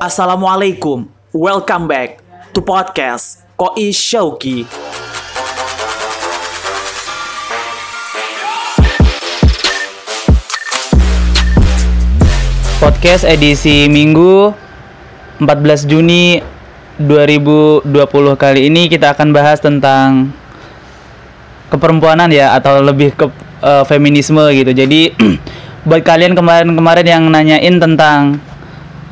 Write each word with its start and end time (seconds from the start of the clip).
Assalamualaikum, 0.00 1.04
welcome 1.28 1.84
back 1.84 2.24
to 2.56 2.64
podcast 2.64 3.44
Koi 3.52 3.92
Shauki. 3.92 4.64
Podcast 12.80 13.28
edisi 13.28 13.92
Minggu 13.92 14.56
14 15.36 15.84
Juni 15.84 16.40
2020 16.96 17.84
kali 18.40 18.72
ini 18.72 18.88
kita 18.88 19.12
akan 19.12 19.36
bahas 19.36 19.60
tentang 19.60 20.32
keperempuanan 21.68 22.32
ya 22.32 22.56
atau 22.56 22.80
lebih 22.80 23.12
ke 23.12 23.28
eh, 23.60 23.84
feminisme 23.84 24.48
gitu. 24.56 24.72
Jadi 24.72 25.12
buat 25.92 26.00
kalian 26.00 26.32
kemarin-kemarin 26.32 27.04
yang 27.04 27.28
nanyain 27.28 27.76
tentang 27.76 28.40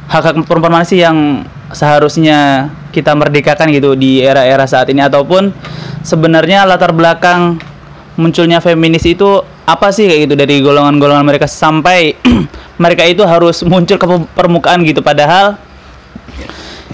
hak-hak 0.09 0.41
perempuan 0.49 0.81
mana 0.81 0.87
sih 0.89 1.05
yang 1.05 1.45
seharusnya 1.71 2.73
kita 2.91 3.13
merdekakan 3.13 3.69
gitu 3.71 3.93
di 3.93 4.25
era-era 4.25 4.65
saat 4.65 4.89
ini? 4.89 5.05
Ataupun 5.05 5.53
sebenarnya 6.01 6.65
latar 6.65 6.97
belakang 6.97 7.61
munculnya 8.17 8.59
feminis 8.59 9.05
itu 9.07 9.45
apa 9.69 9.93
sih 9.93 10.09
kayak 10.09 10.21
gitu 10.27 10.35
dari 10.35 10.65
golongan-golongan 10.65 11.23
mereka 11.29 11.45
sampai 11.45 12.17
mereka 12.83 13.05
itu 13.05 13.23
harus 13.23 13.61
muncul 13.63 14.01
ke 14.01 14.07
permukaan 14.33 14.81
gitu? 14.83 15.05
Padahal 15.05 15.61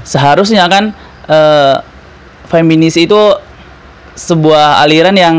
seharusnya 0.03 0.67
kan 0.67 0.91
eh, 1.31 1.77
feminis 2.51 2.99
itu 2.99 3.39
sebuah 4.19 4.83
aliran 4.83 5.15
yang 5.15 5.37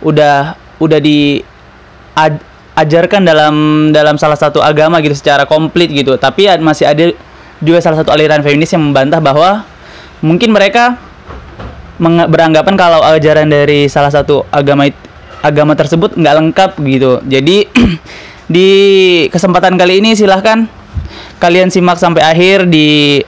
udah 0.00 0.58
udah 0.78 1.00
diajarkan 2.74 3.22
dalam 3.22 3.54
dalam 3.94 4.18
salah 4.18 4.34
satu 4.34 4.58
agama 4.58 4.98
gitu 4.98 5.14
secara 5.14 5.46
komplit 5.46 5.94
gitu 5.94 6.18
tapi 6.18 6.50
ad- 6.50 6.58
masih 6.58 6.90
ada 6.90 7.14
juga 7.62 7.78
salah 7.78 8.02
satu 8.02 8.10
aliran 8.10 8.42
feminis 8.42 8.74
yang 8.74 8.82
membantah 8.82 9.22
bahwa 9.22 9.62
mungkin 10.20 10.50
mereka 10.50 10.98
beranggapan 12.02 12.74
kalau 12.74 13.00
ajaran 13.06 13.46
dari 13.46 13.86
salah 13.86 14.10
satu 14.10 14.42
agama 14.50 14.90
agama 15.44 15.76
tersebut 15.76 16.16
nggak 16.16 16.34
lengkap 16.40 16.70
gitu. 16.82 17.12
Jadi 17.22 17.56
di 18.54 18.70
kesempatan 19.30 19.78
kali 19.78 20.02
ini 20.02 20.16
silahkan 20.16 20.66
kalian 21.38 21.68
simak 21.68 22.00
sampai 22.00 22.24
akhir 22.24 22.66
di 22.66 23.20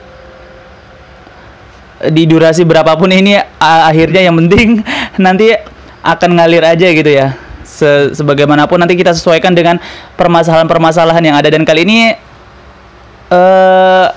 di 1.97 2.23
durasi 2.29 2.61
berapapun 2.61 3.09
ini 3.09 3.37
akhirnya 3.61 4.29
yang 4.29 4.35
penting 4.45 4.81
nanti 5.23 5.53
akan 6.03 6.29
ngalir 6.35 6.63
aja 6.65 6.87
gitu 6.91 7.09
ya. 7.09 7.46
Se- 7.77 8.09
sebagaimanapun 8.11 8.81
nanti 8.81 8.97
kita 8.97 9.13
sesuaikan 9.13 9.53
dengan 9.53 9.77
permasalahan-permasalahan 10.15 11.21
yang 11.21 11.37
ada 11.37 11.45
dan 11.47 11.61
kali 11.61 11.85
ini 11.85 11.99
eh 13.27 14.07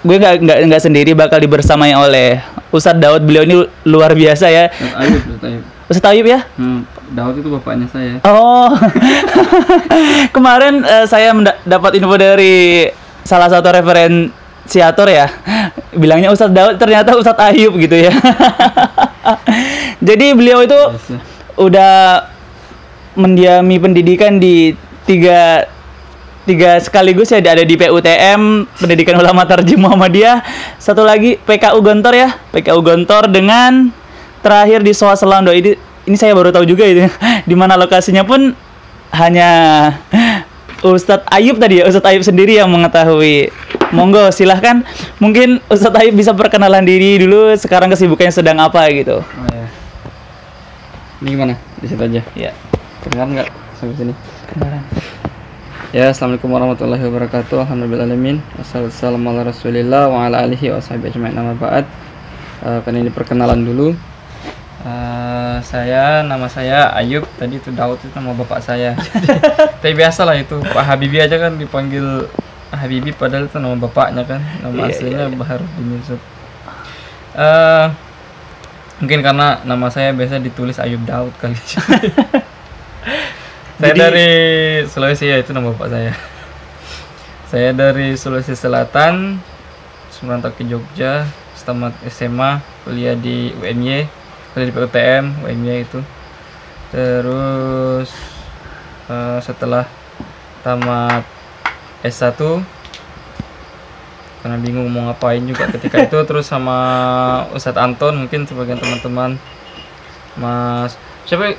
gue 0.00 0.16
nggak 0.16 0.34
nggak 0.40 0.58
nggak 0.66 0.78
sendiri 0.80 1.10
bakal 1.12 1.38
dibersamai 1.38 1.90
oleh 1.92 2.38
Ustadz 2.68 2.98
Daud 2.98 3.22
beliau 3.22 3.42
ini 3.42 3.56
luar 3.84 4.12
biasa 4.12 4.46
ya 4.46 4.70
Ayub, 4.96 5.22
Ayub. 5.40 5.62
Ustadz 5.86 6.10
Ayub 6.12 6.26
ya 6.28 6.40
Hmm, 6.54 6.86
Daud 7.10 7.34
itu 7.36 7.48
bapaknya 7.48 7.86
saya. 7.86 8.16
Oh, 8.24 8.70
kemarin 10.32 10.80
eh, 10.80 11.04
saya 11.04 11.30
menda- 11.30 11.58
dapat 11.62 11.98
info 11.98 12.14
dari 12.14 12.88
salah 13.22 13.46
satu 13.46 13.68
referensiator 13.68 15.06
ya, 15.06 15.26
bilangnya 15.92 16.30
Ustadz 16.30 16.50
Daud 16.50 16.74
ternyata 16.76 17.12
Ustadz 17.12 17.42
Ayub 17.44 17.76
gitu 17.76 17.94
ya. 17.94 18.12
Jadi 20.08 20.26
beliau 20.32 20.60
itu 20.60 20.74
Biasa. 20.74 21.14
udah 21.56 21.92
mendiami 23.14 23.76
pendidikan 23.76 24.40
di 24.40 24.72
tiga 25.04 25.66
tiga 26.42 26.74
sekaligus 26.82 27.30
ya 27.30 27.38
ada 27.38 27.62
di 27.62 27.78
PUTM 27.78 28.66
Pendidikan 28.74 29.14
Ulama 29.14 29.46
Tarjih 29.46 29.78
Muhammadiyah 29.78 30.42
satu 30.74 31.06
lagi 31.06 31.38
PKU 31.38 31.78
Gontor 31.78 32.14
ya 32.18 32.28
PKU 32.50 32.82
Gontor 32.82 33.30
dengan 33.30 33.94
terakhir 34.42 34.82
di 34.82 34.90
Soa 34.90 35.14
Selando 35.14 35.54
ini 35.54 35.78
ini 36.02 36.16
saya 36.18 36.34
baru 36.34 36.50
tahu 36.50 36.66
juga 36.66 36.82
itu 36.82 37.06
di 37.50 37.54
mana 37.54 37.78
lokasinya 37.78 38.26
pun 38.26 38.58
hanya 39.14 39.50
Ustadz 40.82 41.30
Ayub 41.30 41.62
tadi 41.62 41.78
ya 41.78 41.86
Ustadz 41.86 42.10
Ayub 42.10 42.26
sendiri 42.26 42.58
yang 42.58 42.66
mengetahui 42.74 43.54
monggo 43.94 44.34
silahkan 44.34 44.82
mungkin 45.22 45.62
Ustadz 45.70 45.94
Ayub 46.02 46.18
bisa 46.18 46.34
perkenalan 46.34 46.82
diri 46.82 47.22
dulu 47.22 47.54
sekarang 47.54 47.86
kesibukannya 47.94 48.34
sedang 48.34 48.58
apa 48.58 48.82
gitu 48.90 49.22
Oh 49.22 49.46
ya. 49.54 49.66
Ini 51.22 51.28
gimana? 51.38 51.54
Di 51.78 51.86
situ 51.86 52.02
aja. 52.02 52.22
ya 52.34 52.50
Kedengaran 53.02 53.34
nggak 53.34 53.50
sampai 53.82 53.96
sini? 53.98 54.14
Ya, 55.90 56.14
assalamualaikum 56.14 56.54
warahmatullahi 56.54 57.02
wabarakatuh. 57.02 57.66
Alhamdulillahalamin. 57.66 58.38
Wassalamualaikum 58.62 59.26
ala 59.26 59.42
rasulillah 59.50 60.06
wa 60.06 60.22
ala 60.22 60.46
alihi 60.46 60.70
wa 60.70 60.78
sahbihi 60.78 61.10
ajma'in 61.10 61.34
amma 61.34 61.58
ba'd. 61.58 61.82
Eh, 62.62 62.78
kan 62.86 62.94
ini 62.94 63.10
perkenalan 63.10 63.66
dulu. 63.66 63.90
Eh, 64.86 65.56
saya 65.66 66.22
nama 66.22 66.46
saya 66.46 66.94
Ayub. 66.94 67.26
Tadi 67.42 67.58
itu 67.58 67.74
Daud 67.74 67.98
itu 67.98 68.14
nama 68.14 68.38
bapak 68.38 68.62
saya. 68.62 68.94
Tapi 69.82 69.98
biasa 69.98 70.22
lah 70.22 70.38
itu. 70.38 70.62
Pak 70.62 70.84
Habibie 70.86 71.26
aja 71.26 71.42
kan 71.42 71.58
dipanggil 71.58 72.30
Habibie 72.70 73.10
padahal 73.18 73.50
itu 73.50 73.58
nama 73.58 73.74
bapaknya 73.74 74.22
kan. 74.22 74.38
Nama 74.62 74.78
Iya, 74.78 74.94
aslinya 74.94 75.26
Baharudin 75.34 75.98
Yusuf. 75.98 76.22
Eh, 77.34 77.86
mungkin 79.02 79.26
karena 79.26 79.58
nama 79.66 79.90
saya 79.90 80.14
biasa 80.14 80.38
ditulis 80.38 80.78
Ayub 80.78 81.02
Daud 81.02 81.34
kali. 81.42 81.58
Saya 83.02 83.92
Jadi- 83.92 84.00
dari 84.00 84.30
Sulawesi 84.86 85.24
ya 85.26 85.36
itu 85.42 85.50
nama 85.50 85.74
bapak 85.74 85.88
saya. 85.90 86.12
Saya 87.50 87.70
dari 87.74 88.14
Sulawesi 88.14 88.54
Selatan, 88.54 89.42
merantau 90.22 90.54
ke 90.54 90.62
Jogja, 90.62 91.26
tamat 91.62 91.94
SMA, 92.06 92.62
kuliah 92.86 93.18
di 93.18 93.50
UNY, 93.58 94.06
kuliah 94.54 94.66
di 94.70 94.74
PUTM, 94.74 95.24
UNY 95.46 95.82
itu. 95.82 95.98
Terus 96.94 98.10
eh, 99.10 99.38
setelah 99.42 99.86
tamat 100.62 101.26
S1 102.06 102.38
karena 104.42 104.58
bingung 104.58 104.90
mau 104.90 105.06
ngapain 105.06 105.38
juga 105.46 105.70
ketika 105.70 106.02
itu 106.02 106.18
terus 106.28 106.50
sama 106.50 106.78
Ustadz 107.54 107.78
Anton 107.78 108.26
mungkin 108.26 108.42
sebagian 108.42 108.78
teman-teman 108.78 109.38
Mas 110.34 110.98
siapa 111.30 111.54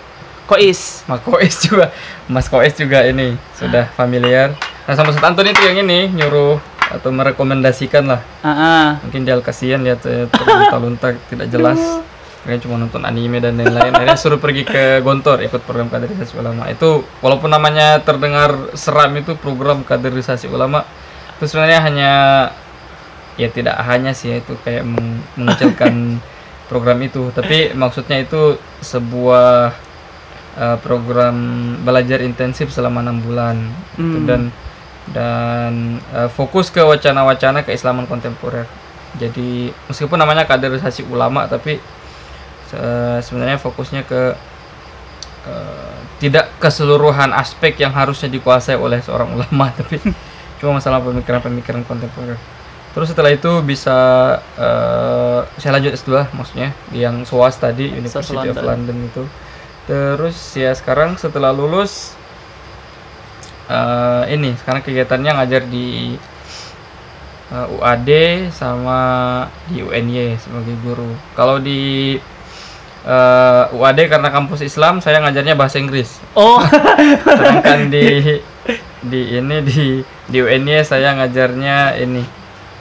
Kois. 0.45 1.03
Mas 1.07 1.21
Koes 1.23 1.55
juga. 1.63 1.85
Mas 2.27 2.47
Koes 2.51 2.73
juga 2.75 3.03
ini 3.07 3.35
sudah 3.55 3.87
familiar. 3.95 4.55
Nah 4.83 4.93
sama 4.93 5.15
Ustadz 5.15 5.31
Anton 5.31 5.47
itu 5.47 5.63
yang 5.63 5.79
ini 5.79 6.11
nyuruh 6.11 6.59
atau 6.93 7.09
merekomendasikan 7.09 8.03
lah. 8.05 8.21
Ah, 8.45 8.51
ah. 8.51 8.87
mungkin 9.01 9.25
dia 9.25 9.39
kasihan 9.41 9.81
lihat 9.81 10.03
saya 10.03 10.29
terlunta-lunta 10.29 11.15
tidak 11.31 11.47
jelas. 11.49 11.79
Kayaknya 12.43 12.59
cuma 12.67 12.75
nonton 12.75 13.07
anime 13.07 13.39
dan 13.39 13.55
lain-lain. 13.55 13.95
Akhirnya 13.95 14.19
suruh 14.19 14.35
pergi 14.35 14.67
ke 14.67 14.99
Gontor 14.99 15.39
ikut 15.47 15.63
program 15.63 15.87
kaderisasi 15.87 16.35
ulama. 16.35 16.67
Itu 16.67 17.07
walaupun 17.23 17.47
namanya 17.47 18.03
terdengar 18.03 18.75
seram 18.75 19.15
itu 19.15 19.39
program 19.39 19.87
kaderisasi 19.87 20.51
ulama. 20.51 20.83
Itu 21.39 21.47
sebenarnya 21.47 21.79
hanya 21.87 22.11
ya 23.39 23.47
tidak 23.47 23.79
hanya 23.87 24.11
sih 24.11 24.35
ya, 24.35 24.35
itu 24.43 24.59
kayak 24.59 24.83
meng- 24.83 25.23
mengecilkan 25.39 26.19
program 26.69 26.99
itu. 26.99 27.31
Tapi 27.31 27.71
maksudnya 27.79 28.19
itu 28.19 28.59
sebuah 28.83 29.71
uh, 30.55 30.77
program 30.79 31.35
belajar 31.81 32.21
intensif 32.21 32.69
selama 32.69 33.01
enam 33.01 33.19
bulan 33.19 33.57
Gitu. 33.93 34.17
Hmm. 34.17 34.25
dan 34.25 34.41
dan 35.03 35.73
uh, 36.11 36.27
fokus 36.27 36.71
ke 36.71 36.79
wacana-wacana 36.79 37.61
keislaman 37.61 38.07
kontemporer 38.07 38.63
jadi 39.13 39.69
meskipun 39.85 40.15
namanya 40.15 40.47
kaderisasi 40.47 41.05
ulama 41.05 41.45
tapi 41.45 41.77
se- 42.65 43.19
sebenarnya 43.21 43.59
fokusnya 43.59 44.07
ke 44.07 44.33
uh, 45.45 45.97
tidak 46.17 46.49
keseluruhan 46.57 47.35
aspek 47.35 47.75
yang 47.77 47.91
harusnya 47.91 48.31
dikuasai 48.31 48.79
oleh 48.79 49.03
seorang 49.03 49.35
ulama 49.35 49.69
tapi 49.77 49.99
cuma 50.57 50.79
masalah 50.79 51.03
pemikiran-pemikiran 51.03 51.83
kontemporer 51.83 52.39
terus 52.93 53.09
setelah 53.09 53.33
itu 53.33 53.49
bisa 53.65 53.91
uh, 54.55 55.41
saya 55.57 55.71
lanjut 55.75 55.93
S2 55.93 56.31
maksudnya 56.31 56.71
yang 56.93 57.25
SOAS 57.25 57.57
tadi 57.57 57.89
University 57.89 58.49
of. 58.49 58.61
London 58.61 58.97
itu 59.03 59.23
terus 59.83 60.35
ya 60.55 60.71
sekarang 60.71 61.19
setelah 61.19 61.51
lulus 61.51 62.15
eh, 63.67 64.23
ini 64.35 64.55
sekarang 64.59 64.81
kegiatannya 64.83 65.31
ngajar 65.39 65.63
di 65.67 66.15
eh, 67.51 67.67
UAD 67.79 68.09
sama 68.51 68.99
di 69.67 69.83
UNY 69.83 70.39
sebagai 70.39 70.75
guru. 70.83 71.11
Kalau 71.35 71.59
di 71.59 72.15
eh, 73.03 73.63
UAD 73.75 73.99
karena 74.07 74.29
kampus 74.31 74.63
Islam 74.63 74.99
saya 74.99 75.19
ngajarnya 75.23 75.55
bahasa 75.55 75.79
Inggris. 75.79 76.19
Oh. 76.35 76.59
Sedangkan 77.27 77.91
di 77.91 78.39
di 79.11 79.21
ini 79.35 79.57
di 79.67 79.79
di 80.31 80.37
UNY 80.39 80.83
saya 80.87 81.15
ngajarnya 81.19 81.99
ini 81.99 82.23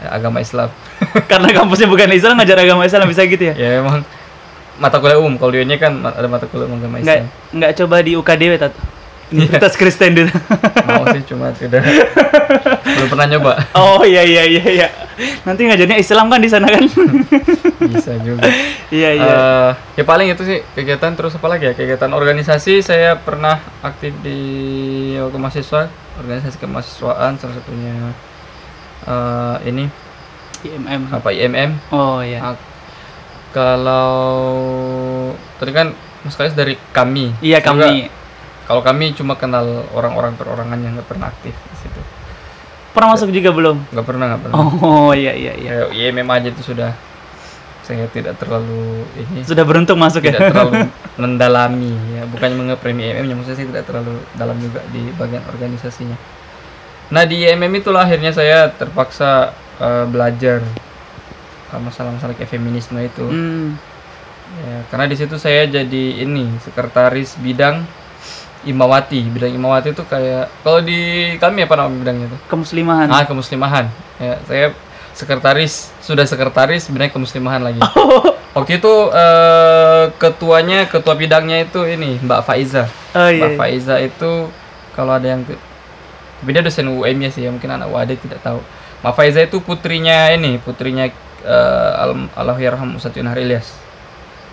agama 0.07 0.43
Islam. 0.43 0.71
Karena 1.31 1.51
kampusnya 1.51 1.91
bukan 1.91 2.11
Islam 2.15 2.39
ngajar 2.39 2.59
agama 2.63 2.87
Islam 2.87 3.11
bisa 3.11 3.27
gitu 3.27 3.43
ya? 3.43 3.55
Ya 3.55 3.71
emang 3.83 4.07
mata 4.83 4.99
kuliah 4.99 5.19
umum. 5.23 5.39
Kalau 5.39 5.55
di 5.55 5.63
kan 5.79 6.03
ada 6.03 6.27
mata 6.27 6.51
kuliah 6.51 6.67
umum 6.67 6.83
agama 6.83 6.99
Islam 6.99 7.31
nggak 7.55 7.73
coba 7.79 7.97
di 8.03 8.19
UKDW 8.19 8.59
tat. 8.59 8.75
Universitas 9.33 9.81
Kristen 9.81 10.13
itu. 10.13 10.29
mau 10.93 11.09
sih 11.09 11.25
cuma 11.25 11.49
tidak. 11.57 11.81
Belum 12.85 13.09
pernah 13.09 13.27
nyoba. 13.33 13.53
Oh 13.73 14.05
iya 14.05 14.21
iya 14.21 14.45
iya 14.45 14.65
iya. 14.69 14.89
Nanti 15.49 15.65
ngajarnya 15.65 15.97
Islam 15.97 16.29
kan 16.29 16.45
di 16.45 16.53
sana 16.53 16.69
kan? 16.69 16.85
bisa 17.97 18.13
juga. 18.21 18.45
Iya 18.93 19.11
iya. 19.17 19.33
Eh, 19.33 19.71
ya 19.97 20.05
paling 20.05 20.37
itu 20.37 20.45
sih 20.45 20.61
kegiatan. 20.77 21.17
Terus 21.17 21.33
apa 21.41 21.49
lagi 21.49 21.65
ya? 21.65 21.73
Kegiatan 21.73 22.13
organisasi. 22.13 22.85
Saya 22.85 23.17
pernah 23.17 23.57
aktif 23.81 24.13
di 24.21 24.37
waktu 25.17 25.39
mahasiswa. 25.41 25.89
Organisasi 26.21 26.61
kemahasiswaan 26.61 27.41
salah 27.41 27.57
satunya 27.57 28.13
eh, 29.09 29.57
ini. 29.65 29.89
IMM. 30.63 31.11
apa 31.11 31.35
IMM 31.35 31.91
Oh 31.91 32.23
iya. 32.23 32.39
Ah, 32.39 32.55
kalau 33.53 34.11
tadi 35.61 35.73
kan 35.77 35.93
Mas 36.25 36.35
Kais 36.35 36.57
dari 36.57 36.75
kami. 36.91 37.37
Iya 37.45 37.61
Juga, 37.61 37.87
kami. 37.87 38.09
kalau 38.67 38.83
kami 38.83 39.13
cuma 39.13 39.37
kenal 39.37 39.87
orang-orang 39.93 40.35
perorangan 40.35 40.79
yang 40.81 40.97
nggak 40.97 41.09
pernah 41.09 41.29
aktif 41.29 41.53
di 41.55 41.77
situ. 41.79 42.01
Pernah 42.93 43.17
masuk 43.17 43.29
juga 43.33 43.51
belum? 43.53 43.77
nggak 43.93 44.07
pernah 44.07 44.25
nggak 44.33 44.43
pernah. 44.49 44.57
Oh 44.81 45.13
iya 45.13 45.37
iya 45.37 45.53
iya. 45.57 45.71
ya 45.93 46.09
IMM 46.11 46.29
aja 46.29 46.49
itu 46.49 46.63
sudah 46.65 46.97
saya 47.83 48.07
tidak 48.09 48.39
terlalu 48.39 49.05
ini. 49.19 49.43
Sudah 49.43 49.67
beruntung 49.67 49.99
masuk 49.99 50.23
ya. 50.25 50.33
tidak 50.33 50.55
terlalu 50.55 50.89
mendalami 51.23 51.93
ya. 52.17 52.23
Bukannya 52.31 52.57
mengepremi 52.57 53.03
IMM 53.11 53.27
nya 53.29 53.35
maksudnya 53.37 53.59
saya 53.59 53.69
tidak 53.75 53.85
terlalu 53.91 54.15
dalam 54.39 54.57
juga 54.63 54.81
di 54.95 55.03
bagian 55.19 55.45
organisasinya. 55.51 56.17
Nah 57.13 57.23
di 57.27 57.45
IMM 57.45 57.73
itulah 57.83 58.07
akhirnya 58.07 58.31
saya 58.31 58.71
terpaksa 58.71 59.53
eh, 59.83 60.05
belajar 60.07 60.63
masalah-masalah 61.79 62.35
kayak 62.35 62.51
feminisme 62.51 62.99
itu 62.99 63.25
Hmm. 63.25 63.77
ya, 64.59 64.85
karena 64.89 65.07
di 65.07 65.17
situ 65.17 65.37
saya 65.37 65.65
jadi 65.65 66.05
ini 66.21 66.51
sekretaris 66.61 67.39
bidang 67.39 67.85
Imawati 68.63 69.27
bidang 69.27 69.53
Imawati 69.53 69.91
itu 69.91 70.05
kayak 70.05 70.47
kalau 70.61 70.79
di 70.79 71.01
kami 71.37 71.65
apa 71.65 71.75
nama 71.75 71.91
bidangnya 71.91 72.27
itu 72.27 72.39
Kemuslimahan. 72.47 73.09
ah 73.09 73.25
kemuslimahan 73.25 73.87
ya 74.17 74.39
saya 74.45 74.71
sekretaris 75.13 75.91
sudah 75.99 76.23
sekretaris 76.23 76.87
bidang 76.87 77.11
kemuslimahan 77.11 77.61
lagi 77.61 77.81
Waktu 78.53 78.85
itu 78.85 78.95
eh, 79.09 80.13
ketuanya, 80.21 80.85
ketua 80.85 81.17
bidangnya 81.17 81.65
itu 81.65 81.89
ini 81.89 82.21
Mbak 82.21 82.45
Faiza. 82.45 82.85
Oh 83.17 83.25
iya. 83.25 83.49
Mbak 83.49 83.53
Faiza 83.57 83.97
itu 83.97 84.53
kalau 84.93 85.17
ada 85.17 85.25
yang 85.25 85.41
tapi 85.49 86.51
dia 86.53 86.61
dosen 86.61 86.85
UM 86.85 87.17
ya 87.17 87.33
sih, 87.33 87.41
ya, 87.41 87.49
mungkin 87.49 87.73
anak 87.73 87.89
UAD 87.89 88.13
tidak 88.21 88.45
tahu. 88.45 88.61
Mbak 89.01 89.15
Faiza 89.17 89.41
itu 89.41 89.57
putrinya 89.65 90.29
ini, 90.37 90.61
putrinya 90.61 91.09
eh, 91.43 92.03
Al 92.03 92.15
Allahyarham 92.33 92.95
Ustadz 92.95 93.19
Yunhar 93.19 93.37
Ilyas. 93.37 93.75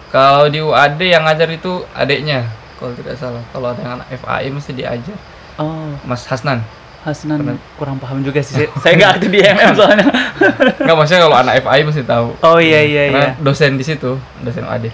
Kalau 0.09 0.49
di 0.49 0.57
UAD 0.57 0.97
yang 0.99 1.21
ngajar 1.23 1.45
itu 1.53 1.85
adiknya, 1.93 2.49
kalau 2.81 2.97
tidak 2.97 3.13
salah. 3.15 3.43
Kalau 3.53 3.69
ada 3.69 3.81
yang 3.81 3.93
anak 4.01 4.09
FAI 4.17 4.49
mesti 4.49 4.73
diajar. 4.73 5.17
Oh, 5.61 5.93
Mas 6.01 6.25
Hasnan. 6.25 6.65
Hasnan 6.99 7.39
Pernah. 7.39 7.57
kurang 7.79 7.95
paham 7.95 8.25
juga 8.25 8.43
sih. 8.43 8.65
Saya- 8.83 8.97
nggak 8.97 9.11
aktif 9.15 9.29
di 9.31 9.39
IMM 9.39 9.71
soalnya. 9.71 10.07
Enggak 10.83 10.95
maksudnya 10.97 11.21
kalau 11.23 11.37
anak 11.37 11.53
FAI 11.61 11.81
mesti 11.85 12.03
tahu. 12.03 12.27
Oh 12.41 12.57
iya 12.59 12.81
iya 12.83 13.01
Karena 13.07 13.27
iya. 13.31 13.33
dosen 13.39 13.77
di 13.77 13.85
situ, 13.85 14.17
dosen 14.41 14.65
UAD. 14.65 14.89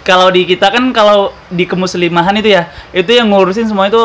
Kalau 0.00 0.32
di 0.32 0.48
kita 0.48 0.72
kan 0.72 0.90
kalau 0.96 1.30
di 1.52 1.68
kemuslimahan 1.68 2.32
itu 2.40 2.56
ya, 2.56 2.72
itu 2.90 3.10
yang 3.12 3.28
ngurusin 3.28 3.68
semua 3.68 3.86
itu 3.86 4.00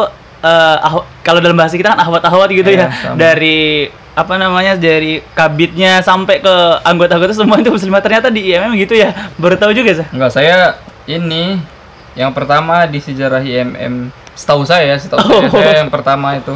ahwa- 0.80 1.06
kalau 1.22 1.40
dalam 1.40 1.54
bahasa 1.54 1.74
kita 1.74 1.90
kan 1.90 2.00
ahwat-ahwat 2.00 2.50
gitu 2.52 2.70
Iya, 2.70 2.80
ya. 2.80 2.90
sama. 2.94 3.16
Dari 3.16 3.90
apa 4.12 4.34
namanya 4.36 4.74
dari 4.74 5.20
kabitnya 5.32 6.00
sampai 6.00 6.40
ke 6.40 6.56
anggota-anggota 6.82 7.36
semua 7.36 7.58
itu 7.58 7.68
muslimah 7.68 8.00
ternyata 8.00 8.28
di 8.28 8.48
IMM 8.48 8.72
gitu 8.78 8.96
ya. 8.96 9.12
Baru 9.36 9.56
tahu 9.56 9.72
juga 9.72 9.92
sih. 9.94 10.08
Enggak, 10.10 10.32
saya 10.32 10.80
ini 11.06 11.60
yang 12.14 12.32
pertama 12.32 12.86
di 12.86 12.98
sejarah 12.98 13.40
IMM 13.40 14.08
setahu 14.32 14.64
saya, 14.64 14.96
setahu 14.96 15.20
saya, 15.22 15.46
Oh. 15.46 15.52
saya 15.54 15.76
yang 15.78 15.90
pertama 15.90 16.36
itu 16.36 16.56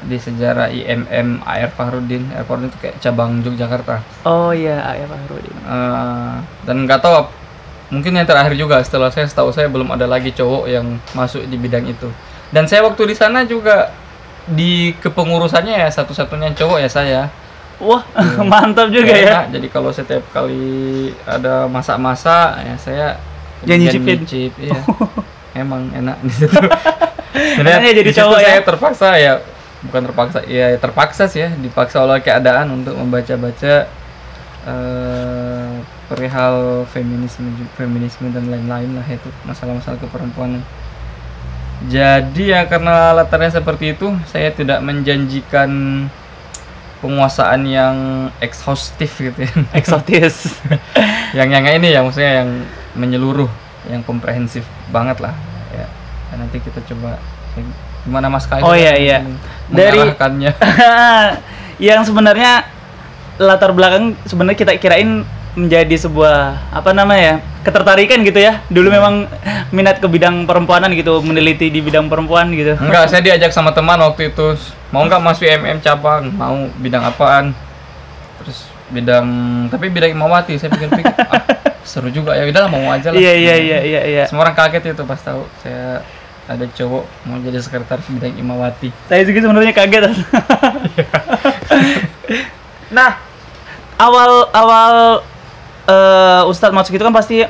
di 0.00 0.16
sejarah 0.16 0.68
IMM 0.68 1.44
AR 1.44 1.68
Fahrudin. 1.68 2.24
AR 2.30 2.44
Fahrudin 2.44 2.68
itu 2.68 2.78
kayak 2.80 2.96
cabang 2.98 3.40
Yogyakarta. 3.40 4.00
Oh 4.24 4.48
iya, 4.48 4.80
ya 4.94 5.04
Pak 5.04 5.28
Rudi. 5.28 5.52
Eh, 5.52 6.34
dan 6.64 6.88
nggak 6.88 7.00
tahu 7.00 7.28
mungkin 7.90 8.14
yang 8.14 8.24
terakhir 8.24 8.54
juga 8.54 8.80
setelah 8.80 9.10
saya 9.10 9.26
setahu 9.26 9.50
saya 9.50 9.68
belum 9.68 9.90
ada 9.90 10.06
lagi 10.06 10.30
cowok 10.30 10.64
yang 10.64 10.86
masuk 11.12 11.44
di 11.44 11.56
bidang 11.56 11.84
itu. 11.84 12.08
Dan 12.50 12.66
saya 12.66 12.82
waktu 12.86 13.02
di 13.10 13.14
sana 13.14 13.46
juga 13.46 13.94
di 14.50 14.96
kepengurusannya 14.98 15.86
ya 15.86 15.88
satu-satunya 15.90 16.54
cowok 16.58 16.78
ya 16.82 16.90
saya. 16.90 17.22
Wah, 17.80 18.04
mantap 18.50 18.92
juga 18.92 19.14
ya. 19.16 19.46
enak, 19.46 19.56
Jadi 19.56 19.66
kalau 19.72 19.90
setiap 19.94 20.20
kali 20.34 21.10
ada 21.24 21.64
masak-masak 21.70 22.60
ya 22.60 22.74
saya 22.76 23.06
kemudian 23.64 23.78
nyicipin. 23.80 24.18
nyicip, 24.20 24.52
iya. 24.60 24.80
Emang 25.62 25.88
enak 25.94 26.18
di 26.22 26.32
situ. 26.32 26.60
Makanya 27.62 27.90
jadi 27.94 28.02
di 28.04 28.12
cowok 28.12 28.38
ya? 28.38 28.48
Saya 28.52 28.62
terpaksa 28.62 29.08
ya 29.16 29.32
bukan 29.80 30.02
terpaksa 30.12 30.38
ya 30.44 30.76
terpaksa 30.76 31.24
sih 31.24 31.40
ya 31.40 31.48
dipaksa 31.56 32.04
oleh 32.04 32.20
keadaan 32.20 32.68
untuk 32.68 33.00
membaca-baca 33.00 33.88
eh 34.60 35.72
perihal 36.10 36.84
feminisme 36.90 37.48
feminisme 37.78 38.28
dan 38.34 38.50
lain-lain 38.50 38.98
lah 38.98 39.06
itu 39.06 39.30
masalah-masalah 39.46 39.96
keperempuanan. 40.02 40.60
Jadi 41.88 42.52
ya 42.52 42.68
karena 42.68 43.16
latarnya 43.16 43.62
seperti 43.62 43.96
itu, 43.96 44.12
saya 44.28 44.52
tidak 44.52 44.84
menjanjikan 44.84 45.70
penguasaan 47.00 47.64
yang 47.64 47.96
exhaustif 48.44 49.16
gitu 49.16 49.48
ya. 49.48 49.52
Eksotis. 49.78 50.60
yang 51.38 51.48
yang 51.48 51.64
ini 51.64 51.96
ya 51.96 52.04
maksudnya 52.04 52.44
yang 52.44 52.50
menyeluruh, 52.92 53.48
yang 53.88 54.04
komprehensif 54.04 54.68
banget 54.92 55.24
lah. 55.24 55.32
Ya. 55.72 55.88
Dan 56.30 56.44
nanti 56.44 56.60
kita 56.60 56.84
coba 56.84 57.16
gimana 58.04 58.28
Mas 58.28 58.44
Kai? 58.44 58.60
Oh, 58.60 58.76
iya, 58.76 58.96
iya. 58.96 59.18
Dari- 59.72 60.12
yang 61.88 62.04
sebenarnya 62.04 62.68
latar 63.40 63.72
belakang 63.72 64.12
sebenarnya 64.28 64.58
kita 64.60 64.72
kirain 64.76 65.24
menjadi 65.58 65.96
sebuah 66.06 66.70
apa 66.70 66.90
namanya 66.94 67.22
ya 67.22 67.34
ketertarikan 67.66 68.22
gitu 68.22 68.38
ya 68.38 68.62
dulu 68.70 68.88
memang 68.88 69.26
minat 69.74 69.98
ke 69.98 70.06
bidang 70.06 70.46
perempuanan 70.46 70.94
gitu 70.94 71.20
meneliti 71.20 71.68
di 71.68 71.82
bidang 71.82 72.06
perempuan 72.06 72.50
gitu 72.54 72.78
Enggak, 72.78 73.10
saya 73.10 73.20
diajak 73.20 73.50
sama 73.52 73.74
teman 73.74 73.98
waktu 74.00 74.30
itu. 74.32 74.56
Mau 74.94 75.06
nggak 75.06 75.22
masuk 75.22 75.46
MM 75.46 75.78
cabang? 75.82 76.30
Mau 76.34 76.70
bidang 76.80 77.04
apaan? 77.04 77.52
Terus 78.40 78.70
bidang 78.90 79.26
tapi 79.70 79.86
bidang 79.88 80.12
Imawati 80.12 80.58
saya 80.58 80.74
pikir-pikir 80.74 81.14
ah, 81.32 81.42
seru 81.86 82.10
juga 82.10 82.34
ya 82.34 82.44
udah 82.50 82.66
mau 82.66 82.90
aja 82.90 83.14
lah. 83.14 83.18
iya 83.22 83.32
iya 83.38 83.54
iya 83.56 83.78
iya 83.86 84.00
iya 84.02 84.24
Semua 84.26 84.44
orang 84.50 84.58
kaget 84.58 84.92
itu 84.98 85.02
pas 85.06 85.20
tahu 85.22 85.46
saya 85.62 86.02
ada 86.50 86.66
cowok 86.66 87.04
mau 87.30 87.38
jadi 87.38 87.62
sekretaris 87.62 88.10
bidang 88.10 88.34
Imawati. 88.34 88.90
saya 89.06 89.22
juga 89.22 89.38
sebenarnya 89.46 89.70
kaget 89.70 90.10
nah 92.96 93.22
awal 93.94 94.50
awal 94.50 95.22
eh, 95.90 96.42
Ustadz 96.46 96.74
masuk 96.74 96.94
itu 96.94 97.02
kan 97.02 97.14
pasti 97.14 97.42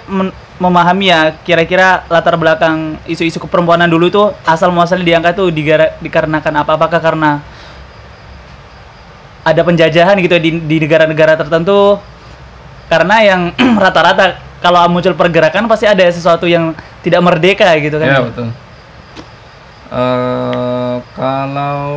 memahami 0.60 1.08
ya 1.08 1.36
kira-kira 1.44 2.04
latar 2.08 2.36
belakang 2.36 3.00
isu-isu 3.08 3.40
keperempuanan 3.40 3.88
dulu 3.88 4.08
itu 4.08 4.22
asal 4.44 4.72
muasalnya 4.72 5.04
diangkat 5.16 5.32
tuh 5.36 5.48
digara- 5.52 5.96
dikarenakan 6.00 6.54
apa? 6.64 6.70
Apakah 6.76 7.00
karena 7.00 7.40
ada 9.40 9.60
penjajahan 9.64 10.20
gitu 10.20 10.36
di, 10.36 10.50
di 10.60 10.76
negara-negara 10.80 11.36
tertentu? 11.40 11.96
Karena 12.92 13.16
yang 13.24 13.40
rata-rata 13.84 14.36
kalau 14.60 14.84
muncul 14.92 15.16
pergerakan 15.16 15.64
pasti 15.64 15.88
ada 15.88 16.04
sesuatu 16.12 16.44
yang 16.44 16.76
tidak 17.00 17.24
merdeka 17.24 17.72
gitu 17.80 17.96
kan? 17.96 18.08
Ya 18.08 18.20
betul. 18.20 18.48
Eh 19.90 20.96
kalau 21.16 21.88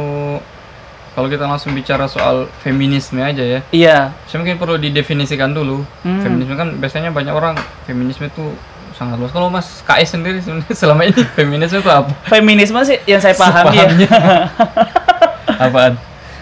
kalau 1.13 1.29
kita 1.29 1.45
langsung 1.45 1.71
bicara 1.71 2.05
soal 2.05 2.49
feminisme 2.59 3.17
aja 3.17 3.39
ya, 3.39 3.59
iya 3.69 3.97
saya 4.25 4.41
mungkin 4.41 4.57
perlu 4.57 4.75
didefinisikan 4.75 5.53
dulu. 5.53 5.85
Hmm. 6.01 6.21
Feminisme 6.21 6.53
kan 6.53 6.73
biasanya 6.75 7.09
banyak 7.09 7.29
orang 7.29 7.53
feminisme 7.85 8.25
itu 8.25 8.49
sangat 8.93 9.17
luas. 9.17 9.29
Kalau 9.29 9.49
Mas 9.49 9.81
KS 9.81 10.17
sendiri 10.17 10.37
sebenarnya 10.37 10.73
selama 10.81 11.01
ini 11.05 11.21
feminisme 11.33 11.77
itu 11.77 11.89
apa? 11.89 12.13
feminisme 12.27 12.77
sih 12.81 12.97
yang 13.05 13.21
saya 13.21 13.33
pahami 13.33 13.77
ya. 13.77 13.87
Apaan? 15.65 15.93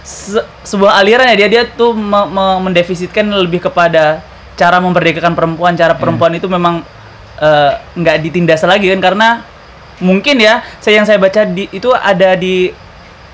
Se- 0.01 0.47
sebuah 0.65 0.97
aliran 0.97 1.29
ya 1.31 1.45
dia 1.45 1.49
dia 1.49 1.63
tuh 1.67 1.93
me- 1.93 2.27
me- 2.27 2.59
mendefisitkan 2.65 3.27
lebih 3.27 3.61
kepada 3.61 4.19
cara 4.57 4.77
memperdekakan 4.79 5.33
perempuan 5.33 5.73
cara 5.75 5.93
perempuan 5.93 6.33
itu 6.35 6.47
memang 6.49 6.81
eh, 7.37 7.71
nggak 7.95 8.17
ditindas 8.23 8.61
lagi 8.65 8.89
kan 8.91 8.99
karena 8.99 9.27
mungkin 10.01 10.41
ya 10.41 10.65
saya 10.81 11.01
yang 11.01 11.07
saya 11.07 11.21
baca 11.21 11.45
di 11.45 11.69
itu 11.69 11.93
ada 11.93 12.33
di 12.33 12.73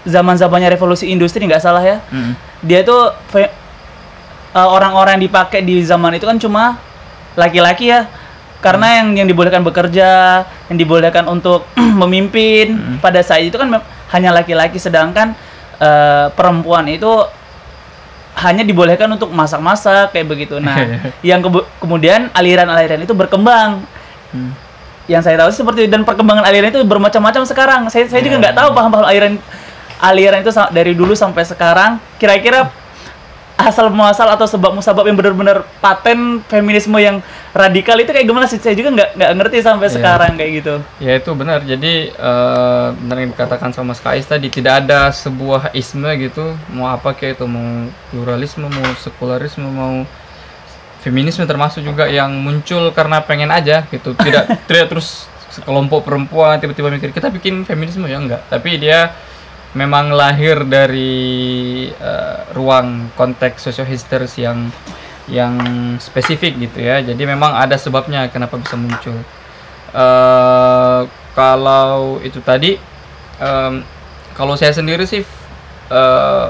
zaman 0.08 0.40
zamannya 0.40 0.72
revolusi 0.72 1.12
industri 1.12 1.44
nggak 1.44 1.60
salah 1.60 1.84
ya. 1.84 2.00
Mm. 2.08 2.34
dia 2.64 2.80
tuh 2.82 3.12
fe- 3.28 3.52
eh, 4.56 4.70
orang-orang 4.72 5.20
yang 5.20 5.26
dipakai 5.28 5.62
di 5.62 5.84
zaman 5.84 6.16
itu 6.16 6.24
kan 6.24 6.40
cuma 6.40 6.80
laki-laki 7.36 7.92
ya. 7.92 8.08
Karena 8.58 9.04
yang 9.04 9.14
yang 9.14 9.28
dibolehkan 9.30 9.62
bekerja 9.62 10.42
yang 10.72 10.78
dibolehkan 10.80 11.28
untuk 11.30 11.70
memimpin 12.02 12.98
pada 12.98 13.22
saat 13.22 13.46
itu 13.46 13.54
kan 13.54 13.70
hanya 14.10 14.34
laki-laki. 14.34 14.82
Sedangkan 14.82 15.38
eh, 15.78 16.26
perempuan 16.34 16.88
itu 16.90 17.12
hanya 18.38 18.62
dibolehkan 18.62 19.10
untuk 19.10 19.30
masak-masak 19.30 20.14
kayak 20.14 20.26
begitu. 20.30 20.58
Nah 20.58 20.78
yang 21.30 21.42
kebe- 21.42 21.66
kemudian 21.78 22.32
aliran-aliran 22.34 23.04
itu 23.04 23.14
berkembang. 23.14 23.84
Hmm. 24.28 24.52
yang 25.08 25.24
saya 25.24 25.40
tahu 25.40 25.48
sih 25.56 25.64
seperti 25.64 25.88
dan 25.88 26.04
perkembangan 26.04 26.44
aliran 26.44 26.68
itu 26.68 26.84
bermacam-macam 26.84 27.48
sekarang. 27.48 27.82
Saya 27.88 28.12
saya 28.12 28.20
juga 28.20 28.44
nggak 28.44 28.60
tahu 28.60 28.76
paham-paham 28.76 29.08
aliran 29.08 29.40
aliran 30.00 30.40
itu 30.40 30.52
dari 30.70 30.94
dulu 30.94 31.14
sampai 31.14 31.44
sekarang. 31.44 31.98
Kira-kira 32.16 32.70
asal 33.58 33.90
muasal 33.90 34.30
atau 34.30 34.46
sebab 34.46 34.70
musabab 34.70 35.02
yang 35.04 35.18
benar-benar 35.18 35.66
paten 35.82 36.46
feminisme 36.46 36.94
yang 37.02 37.26
radikal 37.52 37.98
itu 37.98 38.14
kayak 38.14 38.30
gimana 38.30 38.46
sih? 38.46 38.62
Saya 38.62 38.78
juga 38.78 38.94
nggak 38.94 39.10
nggak 39.18 39.32
ngerti 39.34 39.58
sampai 39.66 39.88
Iya. 39.90 39.96
sekarang 39.98 40.32
kayak 40.38 40.52
gitu. 40.62 40.76
Ya 41.02 41.18
itu 41.18 41.32
benar. 41.34 41.66
Jadi 41.66 41.94
eh, 42.14 42.88
benar 42.94 43.18
yang 43.18 43.34
dikatakan 43.34 43.74
sama 43.74 43.98
Mas 43.98 44.00
Kais 44.00 44.30
tadi 44.30 44.54
tidak 44.54 44.86
ada 44.86 45.10
sebuah 45.10 45.74
isme 45.74 46.06
gitu 46.22 46.54
mau 46.70 46.94
apa 46.94 47.18
kayak 47.18 47.42
itu 47.42 47.46
mau 47.50 47.90
pluralisme 48.14 48.70
mau 48.70 48.88
sekularisme 49.02 49.66
mau 49.66 50.06
feminisme 51.02 51.46
termasuk 51.46 51.82
juga 51.82 52.06
yang 52.06 52.34
muncul 52.38 52.92
karena 52.92 53.22
pengen 53.24 53.50
aja 53.50 53.86
gitu 53.88 54.14
tidak 54.18 54.50
tidak 54.70 54.86
terus 54.92 55.26
sekelompok 55.50 56.06
perempuan 56.06 56.60
tiba-tiba 56.60 56.94
mikir 56.94 57.10
kita 57.10 57.32
bikin 57.32 57.64
feminisme 57.64 58.06
ya 58.06 58.22
enggak 58.22 58.42
tapi 58.50 58.78
dia 58.78 59.14
memang 59.78 60.10
lahir 60.10 60.66
dari 60.66 61.86
eh, 61.94 62.38
ruang 62.58 63.14
konteks 63.14 63.70
sosiohistoris 63.70 64.42
yang 64.42 64.74
yang 65.30 65.54
spesifik 66.02 66.58
gitu 66.58 66.82
ya. 66.82 67.06
Jadi 67.06 67.22
memang 67.30 67.54
ada 67.54 67.78
sebabnya 67.78 68.26
kenapa 68.34 68.58
bisa 68.58 68.74
muncul. 68.74 69.22
Eh 69.94 71.02
kalau 71.38 72.18
itu 72.26 72.42
tadi 72.42 72.82
em, 73.38 73.86
kalau 74.34 74.58
saya 74.58 74.74
sendiri 74.74 75.06
sih 75.06 75.22
eh, 75.94 76.50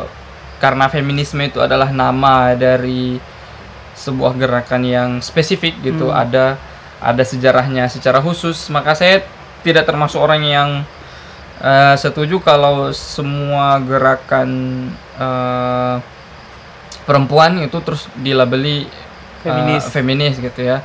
karena 0.64 0.88
feminisme 0.88 1.44
itu 1.44 1.60
adalah 1.60 1.92
nama 1.92 2.56
dari 2.56 3.20
sebuah 3.98 4.40
gerakan 4.40 4.84
yang 4.88 5.10
spesifik 5.20 5.76
gitu 5.84 6.14
ada 6.14 6.56
ada 7.02 7.24
sejarahnya 7.26 7.90
secara 7.92 8.24
khusus 8.24 8.70
maka 8.74 8.94
saya 8.96 9.26
tidak 9.62 9.86
termasuk 9.86 10.22
orang 10.22 10.42
yang 10.46 10.70
eh, 11.62 11.96
setuju 11.98 12.42
kalau 12.42 12.92
semua 12.94 13.78
gerakan 13.82 14.50
eh, 15.18 15.96
perempuan 17.08 17.64
itu 17.64 17.78
terus 17.80 18.12
dilabeli 18.20 18.86
eh, 18.86 19.48
Feminis. 19.48 19.84
feminis 19.88 20.36
gitu 20.44 20.62
ya. 20.62 20.84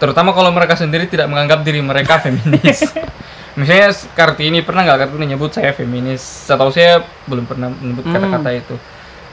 Terutama 0.00 0.34
kalau 0.34 0.50
mereka 0.50 0.74
sendiri 0.74 1.06
tidak 1.06 1.30
menganggap 1.30 1.62
diri 1.62 1.84
mereka 1.84 2.18
feminis. 2.18 2.82
Misalnya 3.58 3.94
Kartini 4.18 4.66
pernah 4.66 4.82
nggak 4.82 5.06
Kartini 5.06 5.36
nyebut 5.36 5.54
saya 5.54 5.70
feminis? 5.70 6.20
Setahu 6.20 6.74
saya 6.74 7.06
belum 7.30 7.46
pernah 7.46 7.70
menyebut 7.70 8.10
kata-kata 8.10 8.50
itu. 8.50 8.74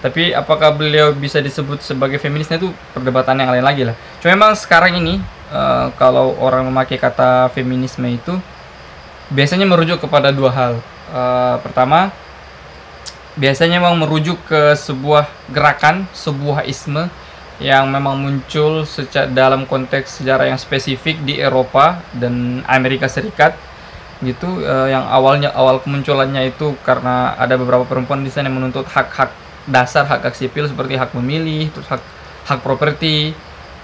Tapi 0.02 0.34
apakah 0.34 0.74
beliau 0.74 1.14
bisa 1.14 1.42
disebut 1.42 1.82
sebagai 1.82 2.18
feminisnya 2.18 2.58
itu 2.62 2.70
perdebatan 2.94 3.38
yang 3.38 3.50
lain 3.54 3.66
lagi 3.66 3.84
lah. 3.86 3.96
Cuma 4.22 4.34
memang 4.38 4.54
sekarang 4.54 4.98
ini 4.98 5.22
eh, 5.50 5.88
kalau 5.98 6.38
orang 6.38 6.70
memakai 6.70 7.02
kata 7.02 7.50
feminisme 7.54 8.06
itu 8.06 8.38
biasanya 9.32 9.66
merujuk 9.66 10.04
kepada 10.04 10.30
dua 10.30 10.52
hal. 10.52 10.74
Eh, 11.12 11.56
pertama 11.64 12.12
biasanya 13.40 13.80
memang 13.80 14.00
merujuk 14.00 14.38
ke 14.48 14.76
sebuah 14.76 15.28
gerakan, 15.52 16.08
sebuah 16.12 16.68
isme 16.68 17.08
yang 17.64 17.88
memang 17.88 18.18
muncul 18.18 18.84
secara 18.84 19.30
dalam 19.30 19.64
konteks 19.70 20.20
sejarah 20.20 20.50
yang 20.50 20.60
spesifik 20.60 21.22
di 21.24 21.38
Eropa 21.40 22.02
dan 22.12 22.66
Amerika 22.68 23.08
Serikat 23.08 23.56
gitu. 24.22 24.62
Eh, 24.62 24.88
yang 24.92 25.08
awalnya 25.08 25.52
awal 25.56 25.80
kemunculannya 25.80 26.52
itu 26.52 26.76
karena 26.84 27.34
ada 27.40 27.56
beberapa 27.56 27.88
perempuan 27.88 28.22
di 28.22 28.30
sana 28.30 28.52
yang 28.52 28.60
menuntut 28.60 28.86
hak-hak 28.88 29.32
dasar 29.70 30.10
hak 30.10 30.26
hak 30.26 30.34
sipil 30.34 30.66
seperti 30.66 30.98
hak 30.98 31.14
memilih 31.14 31.70
terus 31.70 31.86
hak 31.86 32.02
hak 32.50 32.60
properti 32.66 33.38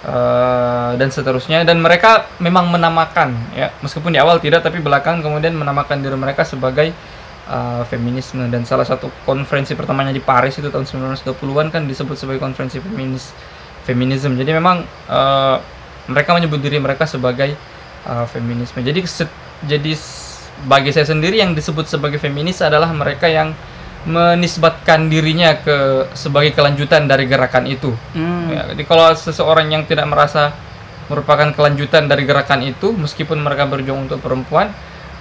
eh, 0.06 0.92
dan 1.00 1.10
seterusnya 1.10 1.66
dan 1.66 1.82
mereka 1.82 2.30
memang 2.38 2.70
menamakan 2.70 3.34
ya 3.58 3.74
meskipun 3.82 4.14
di 4.14 4.20
awal 4.22 4.38
tidak 4.38 4.62
tapi 4.62 4.78
belakangan 4.84 5.26
kemudian 5.26 5.58
menamakan 5.58 6.04
diri 6.04 6.14
mereka 6.14 6.46
sebagai 6.46 6.94
uh, 7.48 7.84
feminisme 7.88 8.44
dan 8.52 8.68
salah 8.68 8.84
satu 8.84 9.10
konferensi 9.24 9.74
pertamanya 9.74 10.12
di 10.12 10.22
Paris 10.22 10.60
itu 10.60 10.68
tahun 10.68 10.86
1920-an 10.86 11.68
kan 11.72 11.82
disebut 11.88 12.16
sebagai 12.20 12.44
konferensi 12.44 12.84
feminis 12.84 13.32
feminisme. 13.88 14.36
Jadi 14.36 14.52
memang 14.52 14.84
uh, 15.08 15.58
mereka 16.12 16.36
menyebut 16.36 16.60
diri 16.60 16.80
mereka 16.80 17.08
sebagai 17.08 17.56
uh, 18.04 18.28
feminisme. 18.28 18.84
Jadi 18.84 19.00
jadi 19.64 19.92
bagi 20.68 20.92
saya 20.92 21.08
sendiri 21.08 21.40
yang 21.40 21.56
disebut 21.56 21.88
sebagai 21.88 22.20
feminis 22.20 22.60
adalah 22.60 22.92
mereka 22.92 23.32
yang 23.32 23.56
menisbatkan 24.08 25.12
dirinya 25.12 25.60
ke 25.60 26.08
sebagai 26.16 26.56
kelanjutan 26.56 27.12
dari 27.12 27.28
gerakan 27.28 27.68
itu. 27.68 27.92
Hmm. 28.16 28.48
Ya, 28.48 28.72
jadi 28.72 28.84
kalau 28.88 29.12
seseorang 29.12 29.68
yang 29.68 29.84
tidak 29.84 30.08
merasa 30.08 30.56
merupakan 31.12 31.52
kelanjutan 31.52 32.08
dari 32.08 32.24
gerakan 32.24 32.64
itu, 32.64 32.96
meskipun 32.96 33.44
mereka 33.44 33.68
berjuang 33.68 34.08
untuk 34.08 34.24
perempuan, 34.24 34.72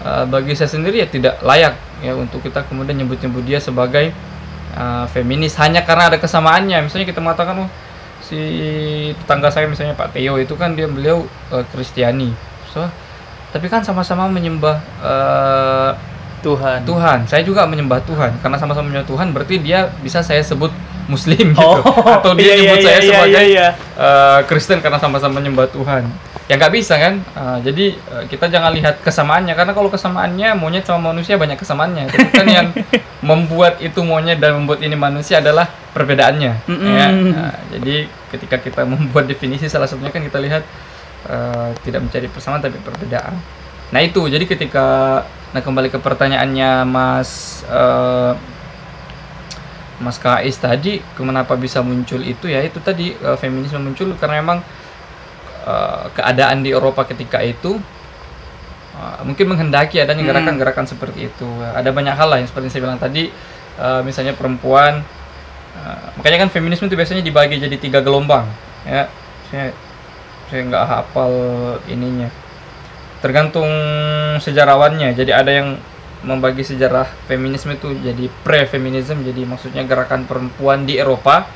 eh, 0.06 0.24
bagi 0.30 0.54
saya 0.54 0.70
sendiri 0.70 1.02
ya 1.02 1.08
tidak 1.10 1.42
layak 1.42 1.74
ya 1.98 2.14
untuk 2.14 2.46
kita 2.46 2.62
kemudian 2.70 2.94
nyebut-nyebut 3.02 3.42
dia 3.42 3.58
sebagai 3.58 4.14
eh, 4.74 5.06
feminis 5.10 5.58
hanya 5.58 5.82
karena 5.82 6.14
ada 6.14 6.18
kesamaannya. 6.22 6.86
Misalnya 6.86 7.10
kita 7.10 7.18
mengatakan 7.18 7.66
oh 7.66 7.70
si 8.22 8.38
tetangga 9.22 9.50
saya 9.50 9.66
misalnya 9.66 9.98
Pak 9.98 10.14
Teo 10.14 10.38
itu 10.38 10.54
kan 10.54 10.78
dia 10.78 10.86
beliau 10.86 11.26
eh, 11.50 11.66
Kristiani, 11.74 12.30
so 12.70 12.86
tapi 13.50 13.66
kan 13.66 13.82
sama-sama 13.82 14.30
menyembah 14.30 14.78
eh, 15.02 15.90
Tuhan. 16.44 16.78
Tuhan. 16.84 17.18
Saya 17.28 17.42
juga 17.44 17.64
menyembah 17.64 18.00
Tuhan 18.04 18.36
karena 18.40 18.56
sama-sama 18.56 18.88
menyembah 18.88 19.08
Tuhan 19.08 19.32
berarti 19.32 19.60
dia 19.60 19.92
bisa 20.02 20.20
saya 20.20 20.40
sebut 20.40 20.72
Muslim 21.06 21.54
gitu 21.54 21.62
Oh, 21.62 22.02
atau 22.18 22.34
dia 22.34 22.54
iya, 22.54 22.54
nyebut 22.58 22.78
iya, 22.82 22.86
saya 22.86 22.98
iya, 22.98 23.08
sebagai 23.08 23.30
iya, 23.30 23.42
iya. 23.46 23.68
eh, 23.98 24.38
Kristen 24.50 24.78
karena 24.82 24.98
sama-sama 24.98 25.38
menyembah 25.38 25.70
Tuhan. 25.70 26.04
Ya 26.46 26.54
nggak 26.58 26.74
bisa 26.74 26.94
kan? 26.98 27.14
Eh, 27.22 27.58
jadi 27.66 27.84
eh, 27.94 28.24
kita 28.30 28.46
jangan 28.50 28.70
lihat 28.74 29.02
kesamaannya 29.02 29.54
karena 29.54 29.72
kalau 29.74 29.90
kesamaannya 29.90 30.54
monyet 30.58 30.86
sama 30.86 31.10
manusia 31.14 31.38
banyak 31.38 31.58
kesamaannya. 31.58 32.10
Tapi 32.10 32.30
kan 32.30 32.46
yang 32.58 32.68
membuat 33.22 33.78
itu 33.82 34.02
monyet 34.02 34.38
dan 34.42 34.58
membuat 34.58 34.82
ini 34.82 34.94
manusia 34.98 35.38
adalah 35.42 35.70
perbedaannya. 35.94 36.52
Mm-mm. 36.66 36.92
Ya. 36.94 37.08
Nah, 37.10 37.54
jadi 37.70 38.10
ketika 38.34 38.56
kita 38.62 38.82
membuat 38.92 39.30
definisi 39.30 39.70
salah 39.70 39.86
satunya 39.86 40.10
kan 40.10 40.22
kita 40.22 40.38
lihat 40.42 40.62
eh, 41.30 41.68
tidak 41.86 42.02
mencari 42.06 42.26
persamaan 42.30 42.62
tapi 42.62 42.78
perbedaan. 42.82 43.38
Nah 43.92 44.00
itu. 44.02 44.26
Jadi 44.26 44.44
ketika 44.46 44.86
nah 45.54 45.62
kembali 45.62 45.88
ke 45.88 45.98
pertanyaannya 46.02 46.84
Mas 46.84 47.62
eh, 47.70 48.32
Mas 49.96 50.20
Kais 50.20 50.58
tadi 50.60 51.00
kenapa 51.16 51.56
bisa 51.56 51.80
muncul 51.80 52.20
itu? 52.20 52.50
Ya 52.50 52.60
itu 52.60 52.76
tadi 52.82 53.14
eh, 53.16 53.36
feminisme 53.40 53.80
muncul 53.80 54.12
karena 54.20 54.42
memang 54.42 54.58
eh, 55.64 56.04
keadaan 56.12 56.60
di 56.60 56.74
Eropa 56.74 57.06
ketika 57.08 57.40
itu 57.40 57.80
eh, 58.98 59.18
mungkin 59.24 59.54
menghendaki 59.54 60.02
adanya 60.02 60.22
Hmm. 60.26 60.30
gerakan-gerakan 60.34 60.86
seperti 60.90 61.30
itu. 61.32 61.48
Ada 61.62 61.90
banyak 61.94 62.14
hal 62.14 62.28
lah 62.28 62.38
yang 62.42 62.48
seperti 62.50 62.68
saya 62.74 62.82
bilang 62.84 63.00
tadi 63.00 63.30
eh, 63.80 64.00
misalnya 64.04 64.36
perempuan 64.36 65.00
eh, 65.78 66.06
makanya 66.20 66.44
kan 66.44 66.50
feminisme 66.52 66.90
itu 66.90 66.96
biasanya 66.98 67.22
dibagi 67.24 67.56
jadi 67.56 67.76
tiga 67.80 68.04
gelombang 68.04 68.44
ya. 68.84 69.08
Saya 69.48 69.70
saya 70.50 70.60
nggak 70.66 70.84
hafal 70.84 71.32
ininya 71.88 72.28
tergantung 73.20 73.68
sejarawannya. 74.40 75.16
Jadi 75.16 75.32
ada 75.32 75.52
yang 75.52 75.78
membagi 76.26 76.64
sejarah 76.66 77.06
feminisme 77.30 77.76
itu 77.76 77.92
jadi 78.02 78.26
pre-feminism 78.42 79.22
jadi 79.22 79.46
maksudnya 79.46 79.84
gerakan 79.86 80.24
perempuan 80.26 80.88
di 80.88 80.98
Eropa. 80.98 81.46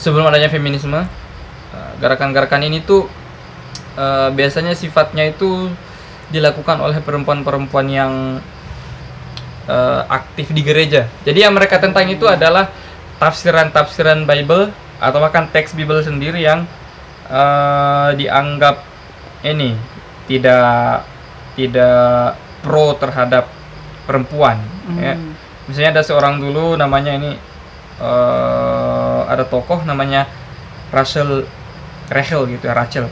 Sebelum 0.00 0.32
adanya 0.32 0.48
feminisme 0.48 1.04
Eh, 1.70 1.92
gerakan-gerakan 2.02 2.66
ini 2.66 2.82
tuh 2.82 3.06
eh, 3.94 4.28
biasanya 4.34 4.74
sifatnya 4.74 5.30
itu 5.30 5.70
dilakukan 6.34 6.82
oleh 6.82 6.98
perempuan-perempuan 6.98 7.86
yang 7.86 8.12
eh, 9.70 10.02
aktif 10.10 10.50
di 10.50 10.66
gereja. 10.66 11.06
Jadi 11.22 11.46
yang 11.46 11.54
mereka 11.54 11.78
tentang 11.78 12.10
itu 12.10 12.26
adalah 12.26 12.74
tafsiran-tafsiran 13.22 14.26
Bible 14.26 14.74
atau 14.98 15.18
bahkan 15.22 15.46
teks 15.48 15.78
Bible 15.78 16.02
sendiri 16.02 16.42
yang 16.42 16.66
dianggap 18.18 18.82
ini 19.46 19.78
tidak 20.30 21.02
tidak 21.58 22.38
pro 22.62 22.94
terhadap 22.94 23.50
perempuan 24.06 24.62
ya. 24.94 25.18
Hmm. 25.18 25.34
misalnya 25.66 25.98
ada 25.98 26.02
seorang 26.06 26.38
dulu 26.38 26.78
namanya 26.78 27.18
ini 27.18 27.34
eh, 27.98 29.20
ada 29.26 29.42
tokoh 29.42 29.82
namanya 29.82 30.30
Rachel 30.94 31.42
Rachel 32.06 32.46
gitu 32.46 32.70
ya 32.70 32.74
Rachel 32.78 33.10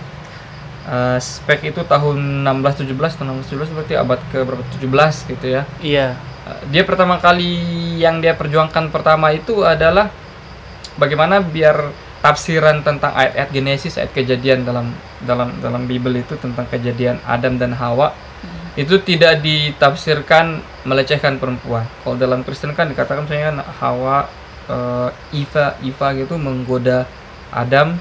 Eh, 0.89 1.19
spek 1.21 1.69
itu 1.69 1.85
tahun 1.85 2.49
1617 2.49 3.21
tahun 3.21 3.45
1617 3.45 3.77
berarti 3.77 3.95
abad 4.01 4.21
ke 4.33 4.41
berapa 4.41 4.65
17 4.73 5.29
gitu 5.29 5.47
ya 5.53 5.63
Iya. 5.85 6.17
Uh, 6.49 6.65
dia 6.73 6.81
pertama 6.89 7.21
kali 7.21 7.61
yang 8.01 8.25
dia 8.25 8.33
perjuangkan 8.33 8.89
pertama 8.89 9.29
itu 9.37 9.69
adalah 9.69 10.09
bagaimana 10.97 11.45
biar 11.45 11.93
tafsiran 12.25 12.81
tentang 12.81 13.13
ayat-ayat 13.13 13.53
Genesis, 13.53 14.01
ayat 14.01 14.17
kejadian 14.17 14.65
dalam 14.65 14.97
dalam 15.27 15.51
dalam 15.59 15.87
Bible 15.89 16.23
itu 16.23 16.39
tentang 16.39 16.67
kejadian 16.71 17.19
Adam 17.27 17.59
dan 17.59 17.75
Hawa 17.75 18.15
itu 18.79 18.95
tidak 19.03 19.43
ditafsirkan 19.43 20.63
melecehkan 20.87 21.43
perempuan. 21.43 21.83
Kalau 22.07 22.15
dalam 22.15 22.47
Kristen 22.47 22.71
kan 22.79 22.87
dikatakan 22.87 23.27
misalnya 23.27 23.51
kan 23.51 23.59
Hawa 23.83 24.19
uh, 24.71 25.11
Eva 25.35 25.75
Eva 25.83 26.07
gitu 26.15 26.39
menggoda 26.39 27.03
Adam 27.51 27.99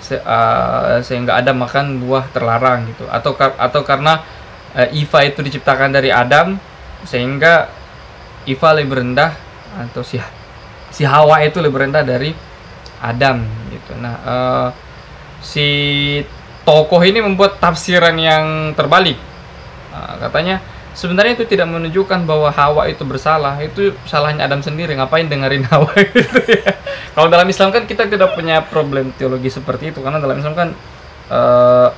se- 0.00 0.24
uh, 0.24 1.04
sehingga 1.04 1.36
Adam 1.36 1.60
makan 1.60 2.00
buah 2.00 2.24
terlarang 2.32 2.88
gitu 2.88 3.04
atau 3.12 3.36
kar- 3.36 3.60
atau 3.60 3.84
karena 3.84 4.24
uh, 4.72 4.88
Eva 4.96 5.18
itu 5.28 5.44
diciptakan 5.44 5.92
dari 5.92 6.08
Adam 6.08 6.56
sehingga 7.04 7.68
Eva 8.48 8.68
lebih 8.72 9.04
rendah 9.04 9.36
atau 9.76 10.00
si 10.00 10.16
si 10.88 11.04
Hawa 11.04 11.44
itu 11.44 11.60
lebih 11.60 11.84
rendah 11.84 12.00
dari 12.00 12.32
Adam 13.04 13.44
gitu. 13.68 13.92
Nah, 14.00 14.14
uh, 14.24 14.68
si 15.44 15.68
tokoh 16.68 17.00
ini 17.00 17.24
membuat 17.24 17.56
tafsiran 17.56 18.12
yang 18.20 18.76
terbalik. 18.76 19.16
Uh, 19.88 20.20
katanya 20.28 20.60
sebenarnya 20.92 21.40
itu 21.40 21.48
tidak 21.48 21.64
menunjukkan 21.72 22.28
bahwa 22.28 22.52
Hawa 22.52 22.92
itu 22.92 23.08
bersalah, 23.08 23.56
itu 23.64 23.96
salahnya 24.04 24.44
Adam 24.44 24.60
sendiri. 24.60 24.92
Ngapain 24.92 25.32
dengerin 25.32 25.64
Hawa 25.72 25.88
gitu 25.96 26.44
ya. 26.44 26.76
Kalau 27.16 27.32
dalam 27.32 27.48
Islam 27.48 27.72
kan 27.72 27.88
kita 27.88 28.04
tidak 28.04 28.36
punya 28.36 28.60
problem 28.60 29.16
teologi 29.16 29.48
seperti 29.48 29.96
itu 29.96 30.04
karena 30.04 30.20
dalam 30.20 30.36
Islam 30.36 30.52
kan 30.52 30.68
uh, 31.32 31.88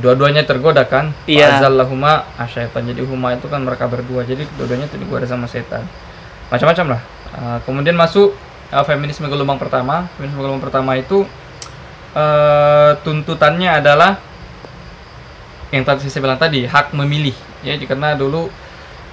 dua-duanya 0.00 0.48
tergoda 0.48 0.88
kan. 0.88 1.12
Iya. 1.28 1.60
Azallahuma 1.60 2.24
asyaitan. 2.40 2.88
Jadi 2.88 3.04
huma 3.04 3.36
itu 3.36 3.52
kan 3.52 3.60
mereka 3.60 3.84
berdua. 3.84 4.24
Jadi 4.24 4.48
dua-duanya 4.56 4.88
itu 4.88 4.96
digoda 4.96 5.28
sama 5.28 5.44
setan. 5.44 5.84
Macam-macam 6.48 6.96
lah. 6.96 7.00
Uh, 7.36 7.58
kemudian 7.68 8.00
masuk 8.00 8.32
uh, 8.72 8.84
feminisme 8.88 9.28
gelombang 9.28 9.60
pertama. 9.60 10.08
Feminisme 10.16 10.40
gelombang 10.40 10.64
pertama 10.64 10.96
itu 10.96 11.28
uh, 12.14 12.96
tuntutannya 13.02 13.82
adalah 13.82 14.16
yang 15.74 15.82
tadi 15.82 16.06
saya 16.06 16.22
bilang 16.22 16.40
tadi 16.40 16.64
hak 16.64 16.94
memilih. 16.94 17.34
Ya 17.66 17.74
karena 17.82 18.14
dulu 18.14 18.48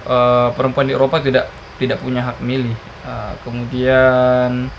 uh, 0.06 0.48
perempuan 0.54 0.86
di 0.88 0.94
Eropa 0.94 1.18
tidak 1.18 1.50
tidak 1.76 1.98
punya 1.98 2.22
hak 2.22 2.38
milih 2.38 2.74
Uh, 3.02 3.34
kemudian 3.42 4.70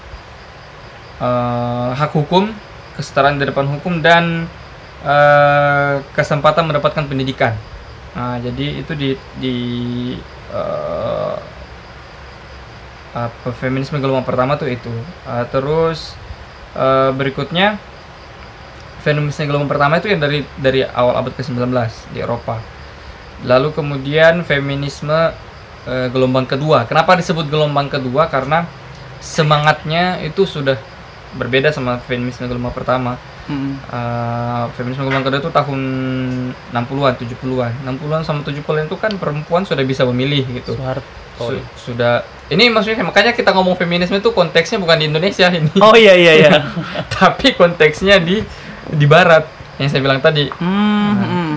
uh, 1.20 1.92
hak 1.92 2.15
hukum 2.15 2.56
kesetaraan 2.96 3.36
di 3.36 3.44
depan 3.44 3.68
hukum 3.68 4.00
dan 4.00 4.48
uh, 5.03 6.00
kesempatan 6.15 6.72
mendapatkan 6.72 7.03
pendidikan. 7.03 7.51
Nah 8.15 8.39
jadi 8.39 8.80
itu 8.80 8.96
di 8.96 9.10
di 9.44 9.56
uh, 10.56 11.36
apa 13.12 13.51
feminisme 13.60 14.00
gelombang 14.00 14.24
pertama 14.24 14.56
tuh 14.56 14.72
itu. 14.72 14.94
Uh, 15.27 15.44
terus 15.51 16.15
uh, 16.80 17.12
berikutnya 17.12 17.75
feminisme 19.03 19.43
gelombang 19.43 19.67
pertama 19.75 20.00
itu 20.00 20.07
yang 20.07 20.24
dari 20.24 20.48
dari 20.55 20.88
awal 20.88 21.19
abad 21.19 21.36
ke-19 21.36 21.67
di 22.15 22.24
Eropa. 22.24 22.63
Lalu 23.43 23.75
kemudian 23.75 24.48
feminisme 24.48 25.36
eh, 25.83 26.07
gelombang 26.07 26.48
kedua. 26.48 26.88
Kenapa 26.88 27.19
disebut 27.19 27.51
gelombang 27.51 27.91
kedua? 27.91 28.31
Karena 28.31 28.63
semangatnya 29.19 30.24
itu 30.24 30.48
sudah 30.48 30.79
berbeda 31.36 31.75
sama 31.75 32.00
feminisme 32.00 32.48
gelombang 32.48 32.72
pertama. 32.72 33.19
Mm. 33.51 33.75
Eh, 33.75 34.65
feminisme 34.79 35.03
gelombang 35.03 35.27
kedua 35.27 35.39
itu 35.43 35.51
tahun 35.51 35.81
60-an, 36.72 37.13
70-an. 37.19 37.72
60-an 37.83 38.22
sama 38.24 38.39
70-an 38.48 38.88
itu 38.88 38.95
kan 38.95 39.12
perempuan 39.19 39.67
sudah 39.67 39.83
bisa 39.83 40.07
memilih 40.07 40.48
gitu. 40.48 40.79
Su- 41.36 41.65
sudah 41.91 42.24
ini 42.53 42.69
maksudnya 42.69 43.03
makanya 43.03 43.33
kita 43.36 43.51
ngomong 43.51 43.75
feminisme 43.75 44.15
itu 44.15 44.31
konteksnya 44.31 44.79
bukan 44.79 44.95
di 44.95 45.05
Indonesia 45.12 45.51
ini. 45.51 45.75
Oh 45.83 45.91
iya 45.91 46.15
iya 46.15 46.33
iya. 46.39 46.51
tapi 47.19 47.51
konteksnya 47.57 48.22
di 48.24 48.39
di 48.92 49.06
barat 49.06 49.48
yang 49.78 49.88
saya 49.88 50.02
bilang 50.02 50.20
tadi 50.20 50.52
Hmm, 50.60 51.13
hmm. 51.16 51.52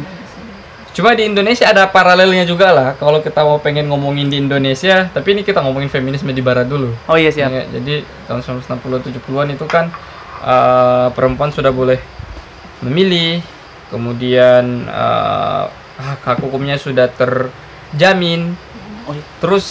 cuma 0.93 1.13
di 1.13 1.29
Indonesia 1.29 1.69
ada 1.69 1.85
paralelnya 1.87 2.45
juga 2.45 2.73
lah 2.73 2.89
kalau 2.97 3.21
kita 3.21 3.45
mau 3.45 3.61
pengen 3.61 3.85
ngomongin 3.87 4.31
di 4.31 4.41
Indonesia 4.41 5.11
tapi 5.11 5.37
ini 5.37 5.43
kita 5.43 5.61
ngomongin 5.61 5.91
feminisme 5.91 6.31
di 6.31 6.41
barat 6.41 6.65
dulu 6.65 6.89
Oh 7.05 7.17
iya 7.17 7.29
siap. 7.29 7.51
Ya, 7.51 7.63
jadi 7.69 8.01
tahun 8.25 8.41
1960 8.65 9.13
70-an 9.21 9.49
itu 9.53 9.67
kan 9.69 9.93
eh, 10.41 11.09
perempuan 11.13 11.53
sudah 11.53 11.69
boleh 11.69 12.01
memilih 12.81 13.45
kemudian 13.91 14.89
eh, 14.89 15.65
hak 15.97 16.21
hak 16.25 16.39
hukumnya 16.41 16.77
sudah 16.77 17.09
terjamin 17.13 18.57
Oh, 19.07 19.15
iya. 19.15 19.23
terus 19.39 19.67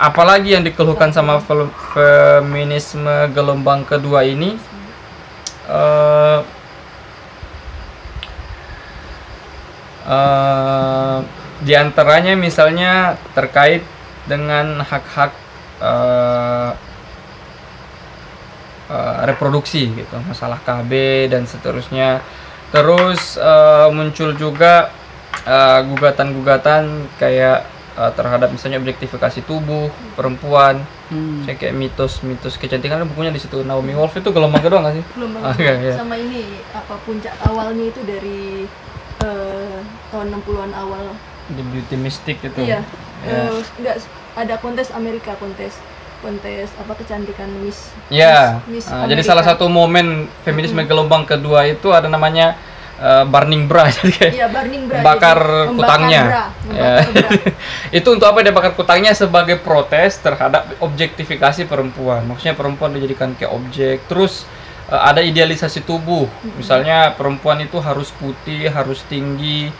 apalagi 0.00 0.56
yang 0.56 0.64
dikeluhkan 0.64 1.12
sama 1.12 1.36
feminisme 1.92 3.12
gelombang 3.36 3.84
kedua 3.84 4.24
ini 4.24 4.56
eh 5.68 6.38
eh, 10.10 11.18
di 11.60 11.72
antaranya 11.72 12.34
misalnya 12.34 12.92
terkait 13.30 13.86
dengan 14.26 14.82
hak-hak 14.82 15.30
eh, 15.80 16.70
eh, 18.90 19.18
reproduksi 19.24 19.86
gitu 19.94 20.16
masalah 20.24 20.58
KB 20.60 20.90
dan 21.28 21.46
seterusnya 21.46 22.20
terus 22.70 23.36
eh, 23.36 23.88
muncul 23.90 24.34
juga 24.34 24.90
gugatan-gugatan 25.80 26.82
kayak 27.16 27.64
eh, 27.96 28.12
terhadap 28.12 28.50
misalnya 28.50 28.78
objektifikasi 28.78 29.40
tubuh 29.42 29.88
perempuan 30.14 30.82
Hmm. 31.10 31.42
kayak 31.42 31.74
mitos-mitos 31.74 32.54
kecantikan 32.54 33.02
bukunya 33.02 33.34
di 33.34 33.42
situ 33.42 33.66
Naomi 33.66 33.98
Wolf 33.98 34.14
itu 34.14 34.30
gelombang 34.30 34.62
kedua 34.62 34.78
nggak 34.78 34.94
sih 34.94 35.04
belum 35.18 35.42
Ah, 35.42 35.50
banget. 35.50 35.58
iya, 35.58 35.74
iya. 35.82 35.94
sama 35.98 36.14
ini 36.14 36.46
apa 36.70 36.94
puncak 37.02 37.34
awalnya 37.42 37.90
itu 37.90 37.98
dari 38.06 38.62
eh, 39.20 39.78
tahun 40.08 40.26
60-an 40.34 40.72
awal 40.72 41.04
di 41.48 41.62
beauty 41.64 41.96
mystic 41.96 42.38
itu 42.40 42.60
iya 42.62 42.80
Ya. 43.20 43.52
Eh, 43.52 43.60
nggak 43.78 43.96
ada 44.34 44.54
kontes 44.56 44.88
Amerika 44.90 45.36
kontes 45.36 45.76
kontes 46.20 46.72
apa 46.74 46.92
kecantikan 46.94 47.52
Miss 47.60 47.92
Ya, 48.08 48.64
Miss, 48.64 48.84
Miss 48.84 48.86
ah, 48.88 49.04
jadi 49.04 49.20
salah 49.20 49.40
satu 49.42 49.68
momen 49.68 50.24
feminisme 50.40 50.80
gelombang 50.82 51.24
kedua 51.24 51.64
itu 51.64 51.88
ada 51.90 52.06
namanya 52.06 52.56
eh, 52.96 53.24
burning 53.24 53.64
bra, 53.64 53.88
jadi 53.92 54.08
kayak 54.10 54.32
Iya, 54.34 54.46
burning 54.48 54.82
bra. 54.84 55.00
bakar 55.00 55.36
jadi 55.40 55.76
kutangnya. 55.76 56.22
bra, 56.24 56.44
Ya. 56.70 56.92
bra. 57.12 57.30
itu 57.90 58.08
untuk 58.08 58.24
apa 58.24 58.38
dia 58.40 58.52
bakar 58.52 58.72
kutangnya 58.72 59.12
sebagai 59.12 59.56
protes 59.58 60.16
terhadap 60.16 60.64
objektifikasi 60.78 61.64
perempuan. 61.64 62.24
Maksudnya 62.24 62.52
perempuan 62.52 62.92
dijadikan 62.92 63.32
kayak 63.32 63.52
objek. 63.52 63.96
Terus 64.06 64.48
ada 64.90 65.22
idealisasi 65.22 65.86
tubuh. 65.86 66.26
Misalnya 66.58 67.14
perempuan 67.14 67.62
itu 67.62 67.78
harus 67.78 68.10
putih, 68.10 68.66
harus 68.70 69.02
tinggi. 69.06 69.70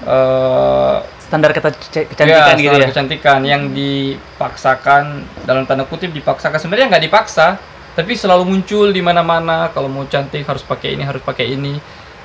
eh 0.00 0.96
Standar 1.30 1.54
kata 1.54 1.70
ya, 1.94 2.02
kecantikan 2.10 2.54
gitu 2.58 2.74
standar 2.74 2.82
ya. 2.82 2.88
kecantikan 2.90 3.40
yang 3.46 3.62
dipaksakan 3.70 5.02
dalam 5.46 5.62
tanda 5.62 5.86
kutip 5.86 6.10
dipaksakan 6.10 6.58
sebenarnya 6.58 6.90
nggak 6.90 7.04
dipaksa 7.06 7.54
tapi 7.94 8.18
selalu 8.18 8.50
muncul 8.50 8.90
di 8.90 8.98
mana-mana 8.98 9.70
kalau 9.70 9.86
mau 9.86 10.02
cantik 10.10 10.42
harus 10.42 10.66
pakai 10.66 10.98
ini 10.98 11.06
harus 11.06 11.22
pakai 11.22 11.54
ini 11.54 11.78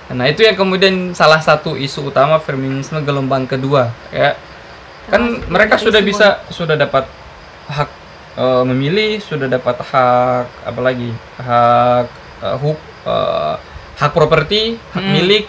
nah 0.09 0.25
itu 0.25 0.41
yang 0.41 0.57
kemudian 0.57 1.13
salah 1.13 1.37
satu 1.37 1.77
isu 1.77 2.09
utama 2.09 2.41
feminisme 2.41 2.97
gelombang 3.05 3.45
kedua 3.45 3.93
ya 4.09 4.33
kan 5.09 5.37
Termasuk 5.37 5.49
mereka 5.53 5.75
sudah 5.77 6.01
Simon. 6.01 6.09
bisa 6.09 6.27
sudah 6.49 6.75
dapat 6.77 7.05
hak 7.69 7.89
eh, 8.37 8.63
memilih 8.65 9.21
sudah 9.21 9.45
dapat 9.45 9.77
hak 9.85 10.45
apa 10.65 10.81
lagi 10.81 11.09
hak 11.37 12.05
eh, 12.45 12.55
huk 12.55 12.77
eh, 13.05 13.55
hak 13.95 14.11
properti 14.11 14.77
hak 14.93 15.01
Hmm. 15.01 15.13
milik 15.13 15.45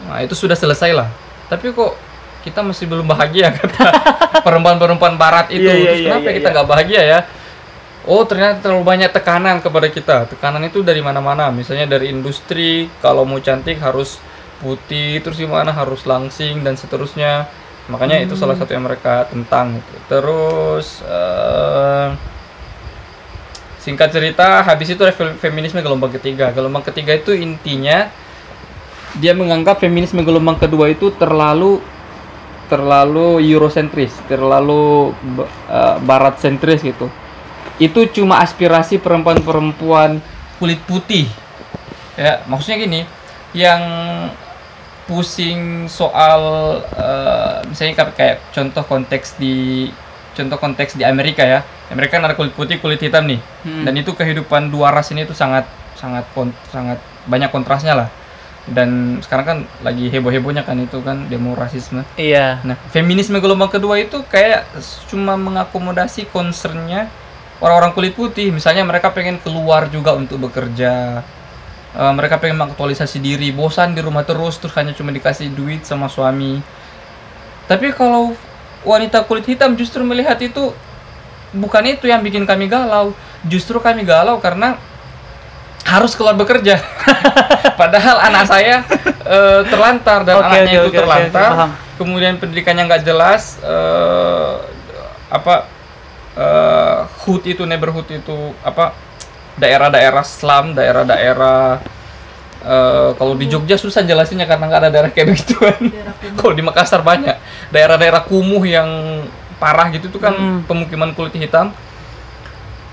nah 0.00 0.18
itu 0.20 0.32
sudah 0.32 0.56
selesai 0.56 0.90
lah 0.90 1.08
tapi 1.46 1.70
kok 1.70 1.92
kita 2.40 2.64
masih 2.64 2.88
belum 2.88 3.04
bahagia 3.04 3.52
kata 3.60 3.86
perempuan-perempuan 4.40 5.14
barat 5.14 5.52
itu 5.52 5.60
Iya, 5.60 5.74
iya, 5.76 5.84
Terus 5.84 6.00
iya, 6.00 6.06
kenapa 6.08 6.26
iya, 6.26 6.36
kita 6.36 6.48
iya. 6.48 6.54
nggak 6.56 6.68
bahagia 6.68 7.02
ya 7.04 7.18
oh 8.02 8.22
ternyata 8.24 8.56
terlalu 8.64 8.82
banyak 8.82 9.10
tekanan 9.12 9.60
kepada 9.60 9.88
kita 9.92 10.16
tekanan 10.26 10.64
itu 10.64 10.80
dari 10.80 11.04
mana-mana 11.04 11.52
misalnya 11.52 11.84
dari 11.86 12.08
industri 12.08 12.88
kalau 12.98 13.28
mau 13.28 13.36
cantik 13.38 13.76
harus 13.76 14.16
putih 14.56 15.20
terus 15.20 15.36
gimana 15.36 15.68
harus 15.70 16.04
langsing 16.04 16.64
dan 16.64 16.76
seterusnya 16.76 17.44
makanya 17.86 18.24
itu 18.24 18.32
salah 18.32 18.56
Hmm. 18.56 18.64
satu 18.64 18.72
yang 18.72 18.84
mereka 18.84 19.28
tentang 19.28 19.76
gitu. 19.76 19.94
terus 20.08 21.04
eh, 21.04 22.08
singkat 23.80 24.12
cerita 24.12 24.60
habis 24.60 24.92
itu 24.92 25.00
ada 25.00 25.16
fe- 25.16 25.36
feminisme 25.40 25.80
gelombang 25.80 26.12
ketiga. 26.12 26.52
Gelombang 26.52 26.84
ketiga 26.84 27.16
itu 27.16 27.32
intinya 27.32 28.12
dia 29.18 29.32
menganggap 29.34 29.80
feminisme 29.80 30.22
gelombang 30.22 30.60
kedua 30.60 30.92
itu 30.92 31.10
terlalu 31.16 31.82
terlalu 32.70 33.42
eurosentris 33.42 34.14
terlalu 34.30 35.10
ba- 35.34 35.50
eh, 35.72 35.96
barat 36.04 36.38
sentris 36.38 36.84
gitu. 36.84 37.08
Itu 37.80 38.04
cuma 38.12 38.44
aspirasi 38.44 39.00
perempuan-perempuan 39.00 40.20
kulit 40.60 40.78
putih. 40.84 41.26
Ya 42.14 42.44
maksudnya 42.46 42.84
gini 42.84 43.00
yang 43.56 43.82
pusing 45.08 45.90
soal 45.90 46.40
eh, 46.94 47.66
misalnya 47.66 48.12
kayak 48.12 48.44
contoh 48.54 48.84
konteks 48.86 49.34
di 49.40 49.88
contoh 50.36 50.60
konteks 50.60 50.94
di 50.94 51.02
Amerika 51.02 51.42
ya 51.42 51.66
Amerika 51.90 52.16
kan 52.16 52.24
ada 52.24 52.34
kulit 52.34 52.54
putih 52.54 52.78
kulit 52.78 52.98
hitam 52.98 53.26
nih 53.26 53.42
Hmm. 53.66 53.84
dan 53.84 53.94
itu 53.94 54.10
kehidupan 54.10 54.70
dua 54.70 54.90
ras 54.90 55.10
ini 55.10 55.26
tuh 55.26 55.34
sangat 55.34 55.66
sangat 55.94 56.24
kon- 56.32 56.54
sangat 56.70 56.96
banyak 57.26 57.50
kontrasnya 57.50 57.92
lah 57.94 58.08
dan 58.64 59.18
sekarang 59.20 59.44
kan 59.44 59.58
lagi 59.82 60.06
heboh-hebohnya 60.06 60.62
kan 60.62 60.78
itu 60.78 61.02
kan 61.02 61.26
demo 61.26 61.52
rasisme 61.52 62.06
Iya. 62.14 62.62
Nah, 62.62 62.78
feminisme 62.88 63.36
gelombang 63.36 63.68
kedua 63.68 63.98
itu 63.98 64.22
kayak 64.24 64.68
cuma 65.06 65.34
mengakomodasi 65.34 66.28
concernnya 66.28 67.10
orang-orang 67.58 67.92
kulit 67.92 68.14
putih. 68.14 68.48
Misalnya 68.48 68.84
mereka 68.84 69.10
pengen 69.10 69.36
keluar 69.36 69.88
juga 69.88 70.14
untuk 70.14 70.40
bekerja. 70.40 71.20
Eh, 71.90 72.12
mereka 72.14 72.38
pengen 72.38 72.54
mengaktualisasi 72.56 73.18
diri 73.18 73.50
bosan 73.50 73.92
di 73.92 74.00
rumah 74.00 74.22
terus 74.22 74.56
terus 74.56 74.70
hanya 74.78 74.94
cuma 74.94 75.10
dikasih 75.10 75.50
duit 75.50 75.82
sama 75.82 76.06
suami 76.06 76.62
tapi 77.66 77.90
kalau 77.90 78.30
wanita 78.82 79.26
kulit 79.26 79.42
hitam 79.44 79.74
justru 79.74 80.02
melihat 80.02 80.38
itu 80.38 80.70
bukan 81.52 81.82
itu 81.86 82.06
yang 82.06 82.20
bikin 82.20 82.44
kami 82.44 82.66
galau. 82.66 83.12
Justru 83.46 83.80
kami 83.80 84.04
galau 84.04 84.38
karena 84.38 84.76
harus 85.82 86.12
keluar 86.14 86.36
bekerja. 86.36 86.78
Padahal 87.80 88.20
anak 88.20 88.44
saya 88.46 88.84
eh, 89.24 89.60
terlantar 89.66 90.22
dan 90.22 90.36
Oke, 90.38 90.46
anaknya 90.46 90.78
oke, 90.78 90.84
itu 90.84 90.90
oke, 90.92 90.98
terlantar. 91.02 91.50
paham. 91.56 91.70
kemudian 92.00 92.40
pendidikannya 92.40 92.88
nggak 92.88 93.04
jelas 93.04 93.60
eh, 93.60 94.54
apa 95.28 95.68
eh, 96.32 96.98
hood 97.24 97.44
itu 97.44 97.68
neighborhood 97.68 98.08
itu 98.08 98.56
apa 98.64 98.96
daerah-daerah 99.56 100.24
slum 100.24 100.72
daerah-daerah 100.72 101.80
eh, 102.60 103.08
kalau 103.16 103.36
di 103.36 103.48
Jogja 103.48 103.76
susah 103.76 104.00
jelasinnya 104.00 104.48
karena 104.48 104.64
nggak 104.64 104.80
ada 104.80 104.90
daerah 104.92 105.10
kayak 105.12 105.28
begituan. 105.32 105.80
Kalau 106.40 106.52
di 106.52 106.60
Makassar 106.64 107.00
banyak. 107.00 107.36
Daerah-daerah 107.68 108.24
kumuh 108.24 108.64
yang 108.64 108.88
parah 109.60 109.92
gitu 109.92 110.08
tuh 110.08 110.18
kan 110.18 110.32
Hmm. 110.32 110.60
pemukiman 110.64 111.12
kulit 111.12 111.36
hitam. 111.36 111.70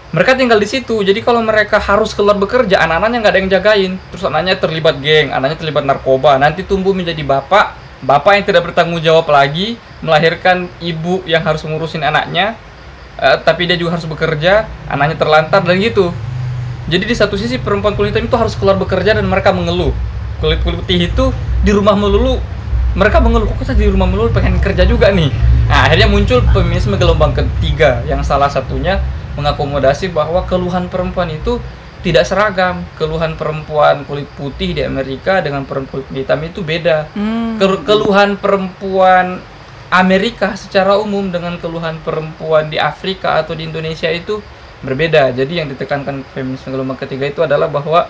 Mereka 0.08 0.40
tinggal 0.40 0.60
di 0.60 0.68
situ. 0.68 1.04
Jadi 1.04 1.20
kalau 1.20 1.44
mereka 1.44 1.80
harus 1.80 2.16
keluar 2.16 2.36
bekerja 2.36 2.80
anak-anaknya 2.80 3.18
nggak 3.24 3.34
ada 3.34 3.40
yang 3.40 3.52
jagain. 3.52 3.92
Terus 4.12 4.24
anaknya 4.24 4.56
terlibat 4.56 4.96
geng 5.00 5.32
anaknya 5.32 5.58
terlibat 5.60 5.84
narkoba. 5.84 6.40
Nanti 6.40 6.64
tumbuh 6.64 6.96
menjadi 6.96 7.20
bapak. 7.24 7.76
Bapak 7.98 8.32
yang 8.40 8.46
tidak 8.46 8.72
bertanggung 8.72 9.02
jawab 9.02 9.28
lagi 9.28 9.76
melahirkan 10.00 10.70
ibu 10.80 11.26
yang 11.28 11.44
harus 11.44 11.66
ngurusin 11.66 12.06
anaknya. 12.06 12.56
Eh, 13.18 13.38
tapi 13.44 13.66
dia 13.66 13.76
juga 13.76 13.98
harus 13.98 14.06
bekerja 14.06 14.70
anaknya 14.88 15.18
terlantar 15.18 15.66
dan 15.66 15.76
gitu. 15.82 16.14
Jadi 16.88 17.04
di 17.04 17.16
satu 17.18 17.36
sisi 17.36 17.60
perempuan 17.60 17.98
kulit 17.98 18.16
hitam 18.16 18.30
itu 18.30 18.38
harus 18.40 18.56
keluar 18.56 18.80
bekerja 18.80 19.18
dan 19.18 19.28
mereka 19.28 19.52
mengeluh. 19.52 19.92
Kulit 20.40 20.64
kulit 20.64 20.80
putih 20.88 21.12
itu 21.12 21.26
di 21.66 21.72
rumah 21.76 21.98
melulu 22.00 22.40
mereka 22.98 23.22
mengeluh 23.22 23.46
kok 23.54 23.70
saya 23.70 23.78
di 23.78 23.86
rumah 23.94 24.10
melulu? 24.10 24.34
Pengen 24.34 24.58
kerja 24.58 24.82
juga 24.82 25.14
nih. 25.14 25.30
Nah 25.70 25.86
akhirnya 25.86 26.10
muncul 26.10 26.42
feminisme 26.50 26.98
gelombang 26.98 27.38
ketiga 27.38 28.02
yang 28.10 28.26
salah 28.26 28.50
satunya 28.50 28.98
mengakomodasi 29.38 30.10
bahwa 30.10 30.42
keluhan 30.50 30.90
perempuan 30.90 31.30
itu 31.30 31.62
tidak 32.02 32.26
seragam. 32.26 32.82
Keluhan 32.98 33.38
perempuan 33.38 34.02
kulit 34.10 34.26
putih 34.34 34.74
di 34.74 34.82
Amerika 34.82 35.46
dengan 35.46 35.62
perempuan 35.70 36.02
kulit 36.02 36.26
hitam 36.26 36.42
itu 36.42 36.66
beda. 36.66 37.06
Kel- 37.62 37.86
keluhan 37.86 38.34
perempuan 38.42 39.46
Amerika 39.94 40.58
secara 40.58 40.98
umum 40.98 41.30
dengan 41.30 41.62
keluhan 41.62 42.02
perempuan 42.02 42.68
di 42.68 42.82
Afrika 42.82 43.38
atau 43.40 43.54
di 43.54 43.70
Indonesia 43.70 44.10
itu 44.10 44.42
berbeda. 44.82 45.38
Jadi 45.38 45.62
yang 45.62 45.70
ditekankan 45.70 46.26
feminisme 46.34 46.74
gelombang 46.74 46.98
ketiga 46.98 47.30
itu 47.30 47.46
adalah 47.46 47.70
bahwa 47.70 48.10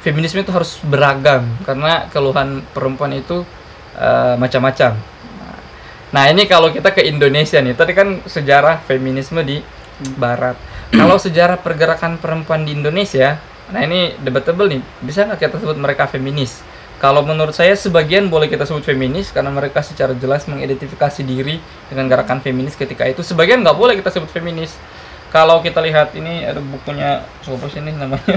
feminisme 0.00 0.38
itu 0.38 0.54
harus 0.54 0.78
beragam. 0.86 1.42
Karena 1.66 2.06
keluhan 2.06 2.62
perempuan 2.70 3.18
itu 3.18 3.42
eh, 3.96 4.34
macam-macam. 4.36 5.12
Nah 6.12 6.28
ini 6.28 6.44
kalau 6.44 6.68
kita 6.68 6.92
ke 6.92 7.08
Indonesia 7.08 7.56
nih, 7.56 7.72
tadi 7.72 7.96
kan 7.96 8.20
sejarah 8.28 8.84
feminisme 8.84 9.40
di 9.40 9.64
Barat. 10.20 10.60
Kalau 10.92 11.16
sejarah 11.16 11.56
pergerakan 11.56 12.20
perempuan 12.20 12.68
di 12.68 12.76
Indonesia, 12.76 13.40
nah 13.72 13.80
ini 13.80 14.12
debatable 14.20 14.68
nih, 14.68 14.84
bisa 15.00 15.24
nggak 15.24 15.40
kita 15.40 15.56
sebut 15.56 15.80
mereka 15.80 16.04
feminis? 16.04 16.60
Kalau 17.00 17.24
menurut 17.24 17.56
saya 17.56 17.72
sebagian 17.74 18.28
boleh 18.28 18.46
kita 18.46 18.68
sebut 18.68 18.84
feminis 18.84 19.32
karena 19.32 19.50
mereka 19.50 19.82
secara 19.82 20.12
jelas 20.14 20.46
mengidentifikasi 20.46 21.24
diri 21.26 21.58
dengan 21.88 22.06
gerakan 22.06 22.38
feminis 22.44 22.78
ketika 22.78 23.08
itu. 23.08 23.24
Sebagian 23.24 23.64
nggak 23.64 23.74
boleh 23.74 23.98
kita 23.98 24.12
sebut 24.12 24.30
feminis. 24.30 24.76
Kalau 25.32 25.64
kita 25.64 25.80
lihat 25.80 26.12
ini 26.12 26.44
ada 26.44 26.60
bukunya 26.60 27.24
siapa 27.40 27.66
sih 27.72 27.80
ini 27.80 27.96
namanya? 27.96 28.22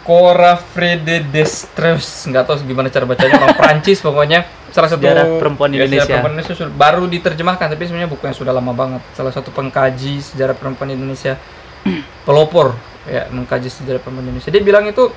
Cora 0.00 0.56
Frede 0.56 1.22
Destres 1.28 2.24
nggak 2.24 2.48
tahu 2.48 2.64
gimana 2.64 2.88
cara 2.88 3.04
bacanya 3.04 3.36
orang 3.36 3.54
Prancis 3.54 4.00
pokoknya. 4.00 4.48
Salah 4.70 4.86
satu 4.86 5.02
Sejarah 5.02 5.26
perempuan 5.36 5.68
ya, 5.70 5.82
sejarah 5.82 5.86
Indonesia. 5.86 6.06
perempuan 6.08 6.32
Indonesia 6.32 6.54
sudah- 6.56 6.74
baru 6.74 7.04
diterjemahkan 7.04 7.66
tapi 7.68 7.82
sebenarnya 7.84 8.10
bukunya 8.10 8.34
sudah 8.34 8.52
lama 8.54 8.72
banget. 8.72 9.02
Salah 9.12 9.32
satu 9.34 9.50
pengkaji 9.50 10.22
sejarah 10.22 10.54
perempuan 10.54 10.88
Indonesia. 10.90 11.36
Pelopor. 12.26 12.74
Ya 13.04 13.26
mengkaji 13.28 13.68
sejarah 13.68 13.98
perempuan 13.98 14.24
Indonesia. 14.24 14.48
Dia 14.48 14.62
bilang 14.62 14.84
itu 14.86 15.10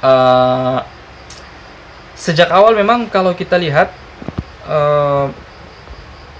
eh, 0.00 0.80
sejak 2.12 2.50
awal 2.50 2.74
memang 2.74 3.08
kalau 3.08 3.32
kita 3.32 3.56
lihat 3.56 3.88
eh, 4.66 5.26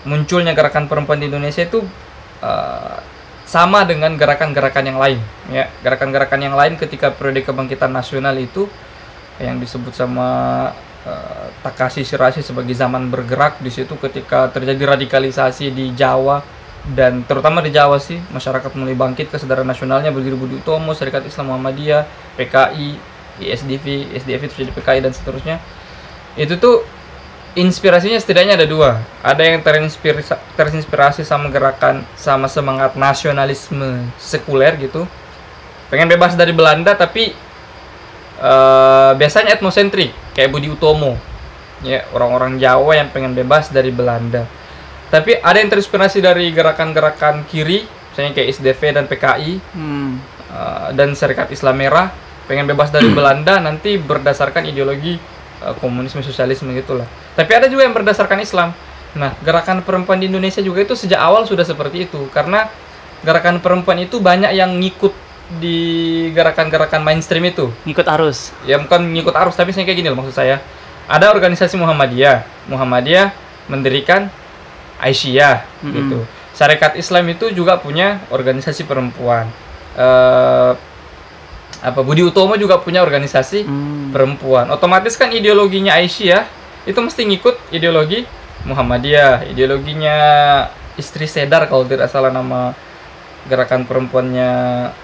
munculnya 0.02 0.52
gerakan 0.52 0.90
perempuan 0.90 1.22
di 1.22 1.30
Indonesia 1.30 1.62
itu 1.62 1.80
eh, 2.42 2.98
sama 3.52 3.84
dengan 3.84 4.16
gerakan-gerakan 4.16 4.84
yang 4.88 4.96
lain 4.96 5.20
ya 5.52 5.68
gerakan-gerakan 5.84 6.40
yang 6.40 6.56
lain 6.56 6.80
ketika 6.80 7.12
periode 7.12 7.44
kebangkitan 7.44 7.92
nasional 7.92 8.32
itu 8.40 8.64
yang 9.36 9.60
disebut 9.60 9.92
sama 9.92 10.72
eh, 11.04 11.52
Takashi 11.60 12.00
Shiraishi 12.00 12.40
sebagai 12.40 12.72
zaman 12.72 13.12
bergerak 13.12 13.60
di 13.60 13.68
situ 13.68 13.92
ketika 14.00 14.48
terjadi 14.48 14.96
radikalisasi 14.96 15.68
di 15.68 15.92
Jawa 15.92 16.40
dan 16.96 17.28
terutama 17.28 17.60
di 17.60 17.68
Jawa 17.68 18.00
sih 18.00 18.16
masyarakat 18.32 18.72
mulai 18.72 18.96
bangkit 18.96 19.28
kesadaran 19.28 19.68
nasionalnya 19.68 20.10
berdiri 20.10 20.34
Budi 20.34 20.58
Utomo, 20.58 20.96
Serikat 20.96 21.22
Islam 21.22 21.54
Muhammadiyah, 21.54 22.08
PKI, 22.34 22.98
ISDV, 23.38 24.16
SDF 24.18 24.50
itu 24.50 24.66
jadi 24.66 24.72
PKI 24.74 24.98
dan 24.98 25.14
seterusnya. 25.14 25.56
Itu 26.34 26.58
tuh 26.58 26.82
inspirasinya 27.54 28.16
setidaknya 28.16 28.56
ada 28.56 28.66
dua. 28.68 29.00
Ada 29.20 29.42
yang 29.44 29.60
terinspirasi, 29.60 30.32
terinspirasi 30.56 31.22
sama 31.24 31.52
gerakan 31.52 32.04
sama 32.16 32.48
semangat 32.48 32.96
nasionalisme 32.96 34.08
sekuler 34.16 34.76
gitu. 34.80 35.04
Pengen 35.92 36.08
bebas 36.08 36.32
dari 36.32 36.56
Belanda 36.56 36.96
tapi 36.96 37.36
eh, 38.40 39.10
biasanya 39.16 39.56
etnosentrik 39.56 40.12
kayak 40.32 40.50
Budi 40.52 40.72
Utomo. 40.72 41.16
Ya, 41.82 42.06
orang-orang 42.14 42.62
Jawa 42.62 42.94
yang 42.94 43.10
pengen 43.10 43.34
bebas 43.34 43.66
dari 43.74 43.90
Belanda. 43.90 44.46
Tapi 45.10 45.36
ada 45.42 45.58
yang 45.58 45.68
terinspirasi 45.68 46.22
dari 46.22 46.48
gerakan-gerakan 46.54 47.42
kiri, 47.50 47.82
misalnya 48.14 48.32
kayak 48.38 48.48
SDV 48.54 48.80
dan 48.96 49.04
PKI 49.10 49.52
Hmm. 49.74 50.22
eh, 50.52 50.88
dan 50.94 51.12
Serikat 51.18 51.50
Islam 51.50 51.76
Merah 51.76 52.08
pengen 52.46 52.70
bebas 52.70 52.88
dari 52.94 53.10
Belanda 53.18 53.58
nanti 53.60 53.98
berdasarkan 53.98 54.64
ideologi 54.64 55.18
eh, 55.70 55.74
komunisme 55.78 56.20
sosialisme 56.20 56.70
gitulah. 56.74 57.06
Tapi 57.38 57.52
ada 57.54 57.66
juga 57.70 57.86
yang 57.86 57.94
berdasarkan 57.94 58.42
Islam. 58.42 58.74
Nah, 59.12 59.36
gerakan 59.44 59.84
perempuan 59.84 60.16
di 60.16 60.26
Indonesia 60.26 60.64
juga 60.64 60.82
itu 60.82 60.96
sejak 60.96 61.20
awal 61.20 61.44
sudah 61.44 61.68
seperti 61.68 62.08
itu 62.08 62.32
karena 62.32 62.72
gerakan 63.20 63.60
perempuan 63.60 64.00
itu 64.00 64.18
banyak 64.18 64.56
yang 64.56 64.72
ngikut 64.80 65.12
di 65.60 65.78
gerakan-gerakan 66.32 67.04
mainstream 67.04 67.44
itu. 67.44 67.68
Ngikut 67.84 68.06
arus. 68.18 68.56
Ya 68.64 68.80
bukan 68.80 69.12
ngikut 69.12 69.36
arus 69.36 69.54
tapi 69.54 69.76
saya 69.76 69.84
kayak 69.84 69.98
gini 70.00 70.08
loh 70.08 70.18
maksud 70.24 70.32
saya. 70.34 70.64
Ada 71.06 71.28
organisasi 71.34 71.76
Muhammadiyah. 71.76 72.68
Muhammadiyah 72.72 73.36
mendirikan 73.68 74.32
Aisyah 75.02 75.66
Mm-mm. 75.84 75.92
gitu. 75.92 76.18
Syarikat 76.56 76.96
Islam 76.96 77.28
itu 77.32 77.52
juga 77.52 77.76
punya 77.76 78.22
organisasi 78.32 78.88
perempuan. 78.88 79.50
Eh 79.92 80.72
apa 81.82 82.00
Budi 82.00 82.22
Utomo 82.22 82.54
juga 82.54 82.78
punya 82.78 83.02
organisasi 83.02 83.66
Hmm. 83.66 84.14
perempuan. 84.14 84.70
Otomatis 84.70 85.18
kan 85.18 85.34
ideologinya 85.34 85.98
Aisyah 85.98 86.46
itu 86.86 86.98
mesti 86.98 87.26
ngikut 87.26 87.74
ideologi 87.74 88.22
Muhammadiyah, 88.62 89.50
ideologinya 89.50 90.16
istri 90.94 91.26
Sedar 91.26 91.66
kalau 91.66 91.82
tidak 91.82 92.06
salah 92.06 92.30
nama 92.30 92.70
gerakan 93.50 93.82
perempuannya 93.82 94.50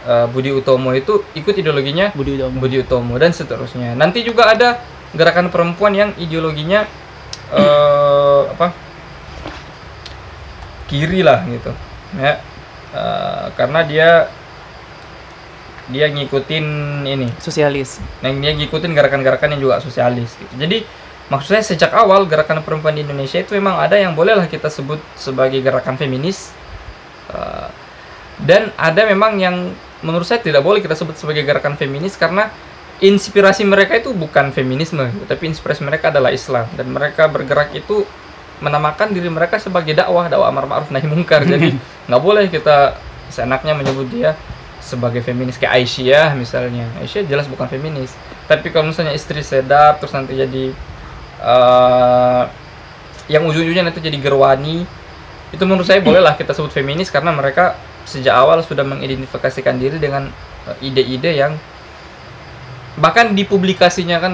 eh, 0.06 0.26
Budi 0.30 0.54
Utomo 0.54 0.94
itu 0.94 1.26
ikut 1.34 1.58
ideologinya 1.58 2.14
Budi 2.14 2.38
Utomo. 2.38 2.54
Budi 2.62 2.76
Utomo 2.78 3.14
dan 3.18 3.34
seterusnya. 3.34 3.98
Nanti 3.98 4.22
juga 4.22 4.54
ada 4.54 4.78
gerakan 5.10 5.50
perempuan 5.50 5.92
yang 5.98 6.10
ideologinya 6.14 6.86
eh 7.50 8.42
apa? 8.54 8.70
kiri 10.88 11.20
lah 11.20 11.42
gitu. 11.44 11.72
Ya. 12.16 12.40
Eh, 12.94 13.46
karena 13.58 13.80
dia 13.84 14.08
dia 15.88 16.06
ngikutin 16.12 16.66
ini 17.08 17.28
Sosialis. 17.40 18.00
yang 18.20 18.40
dia 18.40 18.52
ngikutin 18.52 18.92
gerakan-gerakan 18.92 19.56
yang 19.56 19.60
juga 19.64 19.80
sosialis 19.80 20.36
gitu. 20.36 20.54
Jadi 20.60 20.84
maksud 21.32 21.56
saya 21.56 21.64
sejak 21.64 21.92
awal 21.96 22.28
gerakan 22.28 22.60
perempuan 22.60 22.96
di 22.96 23.04
Indonesia 23.04 23.40
itu 23.40 23.56
memang 23.56 23.80
ada 23.80 23.96
yang 23.96 24.12
bolehlah 24.12 24.48
kita 24.48 24.68
sebut 24.68 25.00
sebagai 25.16 25.60
gerakan 25.64 25.96
feminis 25.96 26.52
Uh, 27.28 27.68
dan 28.40 28.72
ada 28.80 29.04
memang 29.04 29.36
yang 29.36 29.76
menurut 30.00 30.24
saya 30.24 30.40
tidak 30.40 30.64
boleh 30.64 30.80
kita 30.80 30.96
sebut 30.96 31.12
sebagai 31.18 31.44
gerakan 31.44 31.76
feminis 31.76 32.16
karena 32.16 32.48
inspirasi 33.04 33.68
mereka 33.68 34.00
itu 34.00 34.16
bukan 34.16 34.48
feminisme 34.54 35.04
tapi 35.28 35.52
inspirasi 35.52 35.84
mereka 35.84 36.08
adalah 36.08 36.32
Islam 36.32 36.64
dan 36.72 36.88
mereka 36.88 37.28
bergerak 37.28 37.76
itu 37.76 38.08
menamakan 38.64 39.12
diri 39.12 39.28
mereka 39.28 39.60
sebagai 39.60 39.92
dakwah 39.92 40.26
dakwah 40.26 40.48
amar 40.48 40.64
ma'ruf 40.64 40.88
nahi 40.88 41.04
mungkar 41.04 41.44
jadi 41.44 41.76
nggak 42.08 42.22
boleh 42.22 42.48
kita 42.48 42.96
seenaknya 43.28 43.76
menyebut 43.76 44.08
dia 44.08 44.32
sebagai 44.88 45.20
feminis 45.20 45.60
kayak 45.60 45.84
Aisyah 45.84 46.32
misalnya. 46.32 46.88
Aisyah 47.04 47.28
jelas 47.28 47.44
bukan 47.44 47.68
feminis. 47.68 48.16
Tapi 48.48 48.72
kalau 48.72 48.88
misalnya 48.88 49.12
istri 49.12 49.44
sedap 49.44 50.00
terus 50.00 50.16
nanti 50.16 50.32
jadi 50.32 50.72
eh 51.38 52.44
yang 53.28 53.44
ujung-ujungnya 53.44 53.92
nanti 53.92 54.00
jadi 54.00 54.16
gerwani 54.16 54.88
itu 55.52 55.62
menurut 55.68 55.84
saya 55.84 56.00
bolehlah 56.00 56.34
kita 56.34 56.56
sebut 56.56 56.72
feminis 56.72 57.12
karena 57.12 57.28
mereka 57.32 57.76
sejak 58.08 58.32
awal 58.32 58.64
sudah 58.64 58.88
mengidentifikasikan 58.88 59.76
diri 59.76 60.00
dengan 60.00 60.32
eh, 60.64 60.76
ide-ide 60.88 61.36
yang 61.36 61.52
bahkan 62.96 63.36
di 63.36 63.44
publikasinya 63.44 64.16
kan 64.18 64.32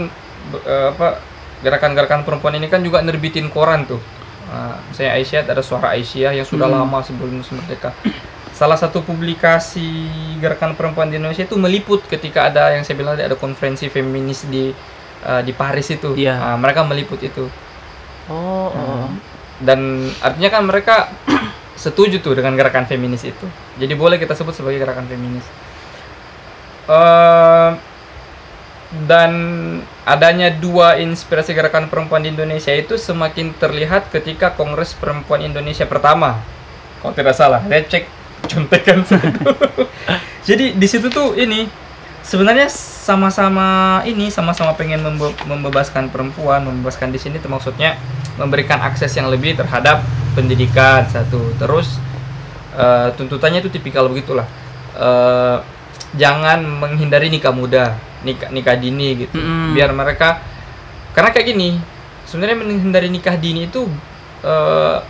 eh, 0.63 0.87
apa 0.95 1.19
gerakan-gerakan 1.61 2.23
perempuan 2.23 2.55
ini 2.55 2.71
kan 2.71 2.81
juga 2.87 3.03
nerbitin 3.03 3.51
koran 3.51 3.89
tuh. 3.89 4.01
Nah, 4.45 4.79
saya 4.93 5.17
Aisyah 5.19 5.49
ada 5.49 5.65
suara 5.65 5.97
Aisyah 5.97 6.37
yang 6.37 6.47
sudah 6.47 6.69
lama 6.69 7.01
sebelum 7.01 7.41
merdeka 7.43 7.91
salah 8.55 8.79
satu 8.79 9.03
publikasi 9.03 10.07
gerakan 10.39 10.79
perempuan 10.79 11.11
di 11.11 11.19
Indonesia 11.19 11.43
itu 11.43 11.59
meliput 11.59 12.07
ketika 12.07 12.47
ada 12.47 12.71
yang 12.71 12.87
saya 12.87 12.95
bilang 12.95 13.19
ada 13.19 13.35
konferensi 13.35 13.91
feminis 13.91 14.47
di 14.47 14.71
eh, 15.27 15.43
di 15.43 15.51
Paris 15.51 15.91
itu. 15.91 16.15
Iya. 16.15 16.39
Nah, 16.39 16.57
mereka 16.63 16.87
meliput 16.87 17.19
itu. 17.19 17.51
Oh, 18.25 18.73
oh. 18.73 19.05
dan 19.61 20.09
artinya 20.25 20.49
kan 20.49 20.63
mereka 20.65 21.13
setuju 21.85 22.23
tuh 22.23 22.39
dengan 22.39 22.55
gerakan 22.55 22.87
feminis 22.87 23.27
itu. 23.27 23.47
Jadi 23.77 23.93
boleh 23.99 24.17
kita 24.17 24.33
sebut 24.39 24.55
sebagai 24.55 24.81
gerakan 24.81 25.11
feminis. 25.11 25.45
Eh, 26.89 27.71
dan 29.11 29.33
adanya 30.07 30.55
dua 30.55 31.03
inspirasi 31.03 31.51
gerakan 31.51 31.91
perempuan 31.91 32.23
di 32.23 32.31
Indonesia 32.31 32.71
itu 32.71 32.95
semakin 32.95 33.51
terlihat 33.59 34.15
ketika 34.15 34.55
Kongres 34.55 34.95
Perempuan 34.95 35.43
Indonesia 35.43 35.83
pertama. 35.91 36.39
Kalau 37.03 37.13
tidak 37.13 37.35
salah 37.35 37.61
saya 37.67 37.83
cek 37.85 38.24
contekan 38.47 39.03
jadi 40.49 40.77
di 40.77 40.87
situ 40.87 41.09
tuh 41.09 41.33
ini 41.35 41.67
sebenarnya 42.25 42.69
sama-sama 42.69 44.01
ini 44.05 44.33
sama-sama 44.33 44.73
pengen 44.75 45.05
membe- 45.05 45.37
membebaskan 45.45 46.09
perempuan 46.09 46.65
membebaskan 46.65 47.13
di 47.13 47.21
sini 47.21 47.37
maksudnya 47.41 48.01
memberikan 48.35 48.81
akses 48.81 49.13
yang 49.15 49.31
lebih 49.31 49.55
terhadap 49.55 50.03
pendidikan 50.35 51.07
satu. 51.07 51.55
Terus 51.55 52.01
eh, 52.75 53.09
tuntutannya 53.15 53.63
itu 53.63 53.71
tipikal 53.71 54.11
begitulah. 54.11 54.43
Eh, 54.97 55.57
jangan 56.19 56.63
menghindari 56.65 57.31
nikah 57.31 57.55
muda 57.55 57.95
nikah 58.25 58.49
nikah 58.51 58.75
dini 58.75 59.27
gitu. 59.27 59.37
Mm-mm. 59.37 59.75
biar 59.77 59.91
mereka 59.93 60.41
karena 61.13 61.31
kayak 61.31 61.47
gini 61.51 61.69
sebenarnya 62.25 62.57
menghindari 62.57 63.11
nikah 63.11 63.37
dini 63.37 63.67
itu 63.69 63.87
s- 64.43 65.03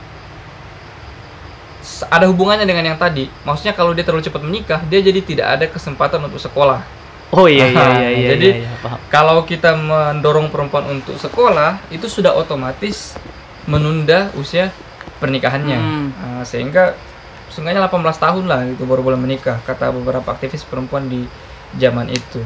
ada 2.08 2.26
hubungannya 2.28 2.64
dengan 2.64 2.94
yang 2.94 2.98
tadi 2.98 3.28
maksudnya 3.44 3.76
kalau 3.76 3.92
dia 3.92 4.02
terlalu 4.02 4.24
cepat 4.24 4.42
menikah 4.42 4.80
dia 4.88 5.00
jadi 5.04 5.20
tidak 5.20 5.46
ada 5.60 5.66
kesempatan 5.68 6.20
untuk 6.24 6.40
sekolah 6.40 6.80
Oh 7.34 7.50
iya 7.50 7.66
iya 7.66 7.86
iya 7.98 8.10
iya. 8.14 8.28
jadi 8.36 8.48
iya, 8.48 8.62
iya, 8.62 8.72
paham. 8.78 8.98
kalau 9.10 9.42
kita 9.42 9.74
mendorong 9.74 10.48
perempuan 10.54 10.86
untuk 10.86 11.18
sekolah 11.18 11.82
itu 11.90 12.06
sudah 12.06 12.30
otomatis 12.34 13.18
menunda 13.66 14.30
usia 14.38 14.70
pernikahannya 15.18 15.78
Hmm. 15.78 16.08
Nah, 16.14 16.44
sehingga 16.44 16.94
seenggaknya 17.48 17.86
18 17.86 18.18
tahun 18.18 18.44
lah 18.50 18.60
itu 18.66 18.82
baru 18.82 19.00
boleh 19.00 19.20
menikah 19.20 19.62
kata 19.62 19.94
beberapa 19.94 20.26
aktivis 20.34 20.66
perempuan 20.66 21.06
di 21.06 21.22
zaman 21.78 22.10
itu 22.10 22.42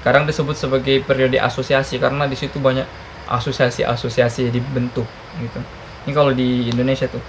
sekarang 0.00 0.24
disebut 0.24 0.56
sebagai 0.56 1.02
periode 1.04 1.36
asosiasi 1.36 2.00
karena 2.00 2.24
di 2.24 2.38
situ 2.38 2.56
banyak 2.62 2.86
asosiasi-asosiasi 3.26 4.48
dibentuk 4.48 5.04
gitu 5.42 5.60
ini 6.06 6.12
kalau 6.14 6.32
di 6.32 6.70
Indonesia 6.72 7.04
tuh 7.10 7.20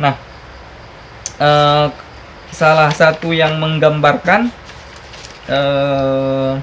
nah 0.00 0.16
eh, 1.40 1.86
salah 2.52 2.90
satu 2.92 3.32
yang 3.32 3.58
menggambarkan 3.60 4.48
eh, 5.50 6.54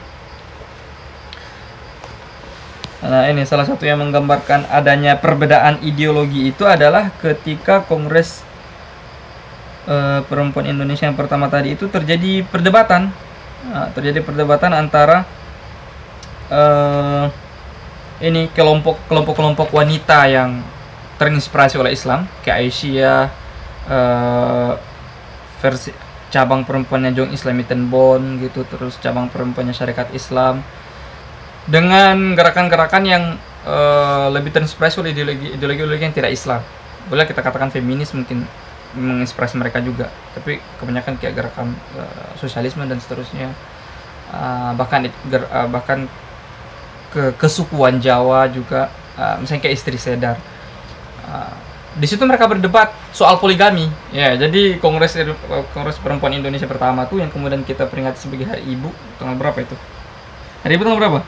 Nah, 3.04 3.28
ini 3.28 3.44
salah 3.44 3.68
satu 3.68 3.84
yang 3.84 4.00
menggambarkan 4.00 4.64
adanya 4.72 5.20
perbedaan 5.20 5.76
ideologi 5.84 6.56
itu 6.56 6.64
adalah 6.64 7.12
ketika 7.20 7.84
Kongres 7.84 8.48
eh, 9.92 10.24
Perempuan 10.24 10.72
Indonesia 10.72 11.04
yang 11.12 11.20
pertama 11.20 11.52
tadi 11.52 11.76
itu 11.76 11.92
terjadi 11.92 12.48
perdebatan, 12.48 13.12
Nah, 13.64 13.88
terjadi 13.96 14.20
perdebatan 14.24 14.76
antara 14.76 15.24
eh, 16.52 17.26
ini 18.24 18.48
kelompok 18.56 19.00
kelompok-kelompok 19.08 19.72
wanita 19.72 20.28
yang 20.28 20.64
terinspirasi 21.20 21.76
oleh 21.80 21.96
Islam, 21.96 22.28
kayak 22.44 22.60
Aisyah, 22.60 23.32
eh, 23.88 24.74
versi 25.64 25.92
cabang 26.34 26.66
perempuannya 26.66 27.14
Jong 27.14 27.32
Islamiten 27.32 27.88
Bon 27.94 28.20
gitu, 28.42 28.66
terus 28.66 28.98
cabang 28.98 29.30
perempuannya 29.30 29.72
Syarikat 29.72 30.10
Islam 30.18 30.66
dengan 31.70 32.36
gerakan-gerakan 32.36 33.04
yang 33.06 33.24
eh, 33.64 34.28
lebih 34.34 34.52
terinspirasi 34.52 35.00
oleh 35.00 35.12
ideologi 35.14 35.56
ideologi 35.56 36.04
yang 36.04 36.16
tidak 36.16 36.34
Islam. 36.34 36.60
Boleh 37.08 37.28
kita 37.28 37.44
katakan 37.44 37.70
feminis 37.70 38.12
mungkin 38.16 38.48
menginspirasi 38.94 39.58
mereka 39.58 39.82
juga, 39.82 40.10
tapi 40.38 40.62
kebanyakan 40.80 41.18
kayak 41.22 41.34
gerakan 41.38 41.74
eh, 41.96 42.30
sosialisme 42.40 42.84
dan 42.90 42.98
seterusnya. 43.00 43.54
Eh, 44.34 44.72
bahkan 44.74 45.06
ger- 45.30 45.50
eh, 45.50 45.68
bahkan 45.70 46.10
ke 47.14 47.30
kesukuan 47.38 48.02
Jawa 48.02 48.50
juga, 48.50 48.90
eh, 49.22 49.36
misalnya 49.38 49.70
kayak 49.70 49.76
istri 49.78 50.02
sedar. 50.02 50.42
Eh, 51.30 51.56
di 51.94 52.10
situ 52.10 52.26
mereka 52.26 52.50
berdebat 52.50 52.90
soal 53.14 53.38
poligami. 53.38 53.86
Ya, 54.10 54.34
jadi 54.34 54.82
Kongres 54.82 55.14
Kongres 55.74 56.02
Perempuan 56.02 56.34
Indonesia 56.34 56.66
pertama 56.66 57.06
tuh 57.06 57.22
yang 57.22 57.30
kemudian 57.30 57.62
kita 57.62 57.86
peringati 57.86 58.18
sebagai 58.18 58.50
Hari 58.50 58.66
Ibu 58.66 58.90
tanggal 59.22 59.36
berapa 59.38 59.58
itu? 59.62 59.76
Hari 60.66 60.74
Ibu 60.74 60.84
tanggal 60.84 61.00
berapa? 61.00 61.20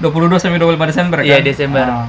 22 0.00 0.40
sampai 0.40 0.60
25 0.60 0.90
Desember 0.92 1.18
kan? 1.20 1.28
Iya, 1.28 1.38
Desember. 1.40 1.84
Ah. 1.84 2.08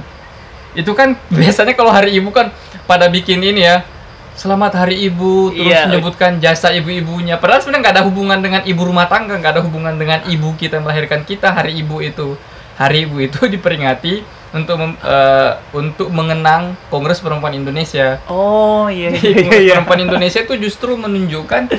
itu 0.72 0.92
kan 0.96 1.20
biasanya 1.40 1.76
kalau 1.76 1.92
Hari 1.92 2.16
Ibu 2.16 2.32
kan 2.32 2.52
pada 2.88 3.08
bikin 3.08 3.40
ini 3.44 3.64
ya. 3.64 3.84
Selamat 4.32 4.72
Hari 4.80 4.96
Ibu, 5.12 5.52
terus 5.52 5.76
Iya. 5.76 5.92
menyebutkan 5.92 6.40
jasa 6.40 6.72
ibu-ibunya. 6.72 7.36
Padahal 7.36 7.60
sebenarnya 7.60 7.84
nggak 7.84 7.96
ada 8.00 8.04
hubungan 8.08 8.40
dengan 8.40 8.62
ibu 8.64 8.82
rumah 8.88 9.04
tangga, 9.12 9.36
nggak 9.36 9.60
ada 9.60 9.62
hubungan 9.62 10.00
dengan 10.00 10.24
ibu 10.24 10.56
kita 10.56 10.80
yang 10.80 10.88
melahirkan 10.88 11.28
kita. 11.28 11.52
Hari 11.52 11.76
Ibu 11.84 12.00
itu, 12.00 12.40
Hari 12.80 13.12
Ibu 13.12 13.28
itu 13.28 13.40
diperingati 13.54 14.24
untuk 14.52 14.76
mem- 14.76 15.00
eh, 15.00 15.52
untuk 15.72 16.08
mengenang 16.12 16.76
Kongres 16.92 17.24
Perempuan 17.24 17.56
Indonesia. 17.56 18.20
Oh 18.28 18.92
iya 18.92 19.12
Jadi 19.16 19.28
iya 19.28 19.36
Kongres 19.48 19.62
iya. 19.64 19.74
Perempuan 19.80 20.02
Indonesia 20.04 20.40
itu 20.44 20.54
justru 20.60 20.92
menunjukkan 21.00 21.72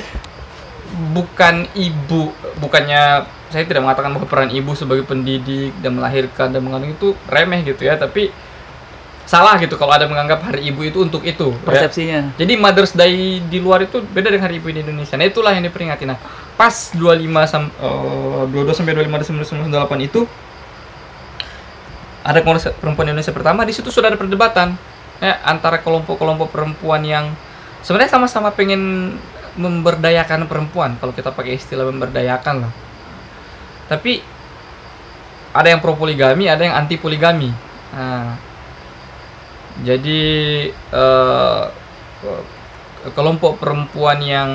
bukan 1.13 1.65
ibu, 1.73 2.33
bukannya 2.57 3.25
saya 3.49 3.63
tidak 3.69 3.85
mengatakan 3.85 4.13
bahwa 4.17 4.25
peran 4.25 4.49
ibu 4.49 4.73
sebagai 4.73 5.05
pendidik 5.05 5.73
dan 5.81 5.97
melahirkan 5.97 6.49
dan 6.49 6.61
mengandung 6.65 6.93
itu 6.93 7.13
remeh 7.29 7.61
gitu 7.61 7.85
ya, 7.85 7.97
tapi 7.97 8.33
salah 9.23 9.55
gitu 9.55 9.79
kalau 9.79 9.93
ada 9.95 10.03
menganggap 10.05 10.43
hari 10.43 10.67
ibu 10.69 10.83
itu 10.83 10.99
untuk 11.01 11.21
itu. 11.23 11.53
ya. 11.53 11.65
Persepsinya. 11.65 12.19
Jadi 12.37 12.53
Mother's 12.59 12.93
Day 12.93 13.39
di 13.41 13.57
luar 13.61 13.85
itu 13.85 14.01
beda 14.03 14.29
dengan 14.29 14.45
Hari 14.51 14.59
Ibu 14.59 14.67
di 14.73 14.81
Indonesia. 14.83 15.15
Nah, 15.15 15.25
itulah 15.25 15.55
yang 15.55 15.63
diperingati. 15.63 16.03
Nah, 16.03 16.19
pas 16.59 16.91
25 16.91 17.23
sam 17.47 17.71
eh, 17.71 18.43
22 18.51 18.73
sampai 18.75 18.93
25 18.93 19.21
Desember 19.23 19.43
1998 19.47 20.09
itu 20.11 20.21
ada 22.23 22.39
Kongres 22.39 22.71
Perempuan 22.79 23.11
Indonesia 23.11 23.35
pertama 23.35 23.67
di 23.67 23.75
situ 23.75 23.91
sudah 23.91 24.07
ada 24.07 24.19
perdebatan 24.19 24.79
ya 25.19 25.39
antara 25.43 25.79
kelompok-kelompok 25.83 26.51
perempuan 26.51 27.03
yang 27.03 27.35
sebenarnya 27.83 28.15
sama-sama 28.15 28.51
pengen 28.55 29.15
memberdayakan 29.53 30.49
perempuan 30.49 30.97
kalau 30.97 31.13
kita 31.13 31.29
pakai 31.29 31.59
istilah 31.59 31.85
memberdayakan 31.85 32.67
lah. 32.67 32.73
Tapi 33.91 34.23
ada 35.53 35.67
yang 35.69 35.83
pro 35.83 35.93
poligami, 35.93 36.49
ada 36.49 36.65
yang 36.65 36.73
anti 36.73 36.97
poligami. 36.97 37.53
Nah, 37.93 38.33
jadi 39.85 40.23
eh, 40.73 41.63
kelompok 43.13 43.61
perempuan 43.61 44.17
yang 44.25 44.49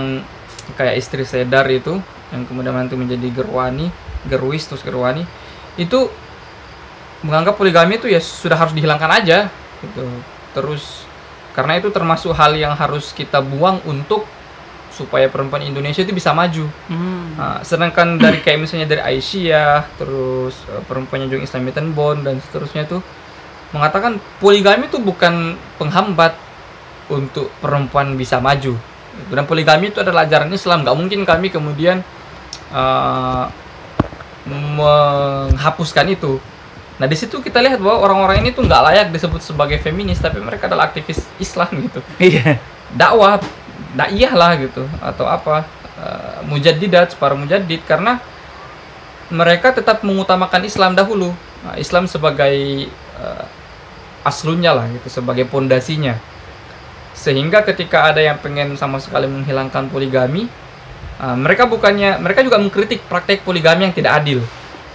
kayak 0.75 0.99
istri 0.99 1.23
sedar 1.23 1.69
itu 1.71 2.03
yang 2.35 2.43
kemudian 2.45 2.75
nanti 2.75 2.99
menjadi 2.99 3.31
gerwani, 3.31 3.89
gerwis 4.27 4.67
terus 4.67 4.83
gerwani 4.83 5.25
itu 5.79 6.11
menganggap 7.23 7.59
poligami 7.59 7.99
itu 7.99 8.07
ya 8.07 8.23
sudah 8.23 8.55
harus 8.55 8.75
dihilangkan 8.75 9.11
aja 9.11 9.51
gitu. 9.83 10.07
Terus 10.55 11.07
karena 11.59 11.79
itu 11.79 11.91
termasuk 11.91 12.31
hal 12.39 12.55
yang 12.55 12.75
harus 12.79 13.11
kita 13.11 13.43
buang 13.43 13.83
untuk 13.83 14.23
supaya 14.99 15.31
perempuan 15.31 15.63
Indonesia 15.63 16.03
itu 16.03 16.11
bisa 16.11 16.35
maju. 16.35 16.67
Hmm. 16.91 17.39
Nah, 17.39 17.63
sedangkan 17.63 18.19
dari 18.19 18.43
kayak 18.43 18.67
misalnya 18.67 18.91
dari 18.91 19.03
Aisyah, 19.15 19.87
terus 19.95 20.59
eh, 20.67 20.83
perempuannya 20.83 21.31
Jong 21.31 21.47
Islamiten 21.47 21.95
Bond 21.95 22.27
dan 22.27 22.43
seterusnya 22.43 22.91
itu 22.91 22.99
mengatakan 23.71 24.19
poligami 24.43 24.91
itu 24.91 24.99
bukan 24.99 25.55
penghambat 25.79 26.35
untuk 27.07 27.55
perempuan 27.63 28.19
bisa 28.19 28.43
maju. 28.43 28.75
Dan 29.31 29.47
poligami 29.47 29.95
itu 29.95 30.03
adalah 30.03 30.27
ajaran 30.27 30.51
Islam. 30.51 30.83
Gak 30.83 30.99
mungkin 30.99 31.23
kami 31.23 31.55
kemudian 31.55 32.03
eh, 32.75 33.45
menghapuskan 34.51 36.11
itu. 36.11 36.43
Nah 36.99 37.07
di 37.07 37.15
situ 37.15 37.39
kita 37.39 37.63
lihat 37.63 37.79
bahwa 37.79 38.03
orang-orang 38.03 38.43
ini 38.43 38.51
tuh 38.51 38.67
nggak 38.67 38.83
layak 38.91 39.07
disebut 39.15 39.39
sebagai 39.39 39.79
feminis, 39.79 40.19
tapi 40.19 40.43
mereka 40.43 40.67
adalah 40.67 40.91
aktivis 40.91 41.23
Islam 41.39 41.71
gitu. 41.87 42.01
Iya. 42.19 42.59
dakwah 42.89 43.37
daiyah 43.93 44.33
lah 44.33 44.57
gitu 44.57 44.89
atau 45.01 45.29
apa 45.29 45.69
uh, 46.01 46.41
mujaddidat 46.49 47.13
para 47.21 47.37
mujaddid 47.37 47.85
karena 47.85 48.17
mereka 49.29 49.77
tetap 49.77 50.01
mengutamakan 50.03 50.65
Islam 50.65 50.97
dahulu. 50.97 51.37
Nah, 51.65 51.77
Islam 51.77 52.09
sebagai 52.09 52.89
uh, 53.21 53.45
aslunya 54.25 54.73
lah 54.73 54.89
gitu 54.89 55.21
sebagai 55.21 55.45
pondasinya. 55.45 56.17
Sehingga 57.13 57.61
ketika 57.67 58.09
ada 58.09 58.23
yang 58.25 58.41
pengen 58.41 58.79
sama 58.79 58.97
sekali 59.03 59.29
menghilangkan 59.29 59.91
poligami 59.93 60.49
uh, 61.21 61.37
mereka 61.37 61.67
bukannya 61.69 62.19
mereka 62.23 62.41
juga 62.47 62.57
mengkritik 62.59 63.05
praktek 63.07 63.43
poligami 63.43 63.91
yang 63.91 63.95
tidak 63.95 64.23
adil 64.23 64.41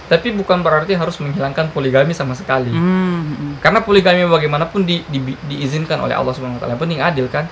tapi 0.04 0.36
bukan 0.36 0.60
berarti 0.60 0.92
harus 0.92 1.16
menghilangkan 1.16 1.72
poligami 1.72 2.12
sama 2.12 2.36
sekali. 2.36 2.68
Hmm. 2.68 3.56
Karena 3.64 3.80
poligami 3.80 4.28
bagaimanapun 4.28 4.84
di, 4.84 5.00
di- 5.08 5.38
diizinkan 5.48 5.96
oleh 6.04 6.12
Allah 6.12 6.36
Subhanahu 6.36 6.60
wa 6.60 6.62
taala. 6.62 6.76
Penting 6.76 7.00
adil 7.00 7.26
kan. 7.32 7.48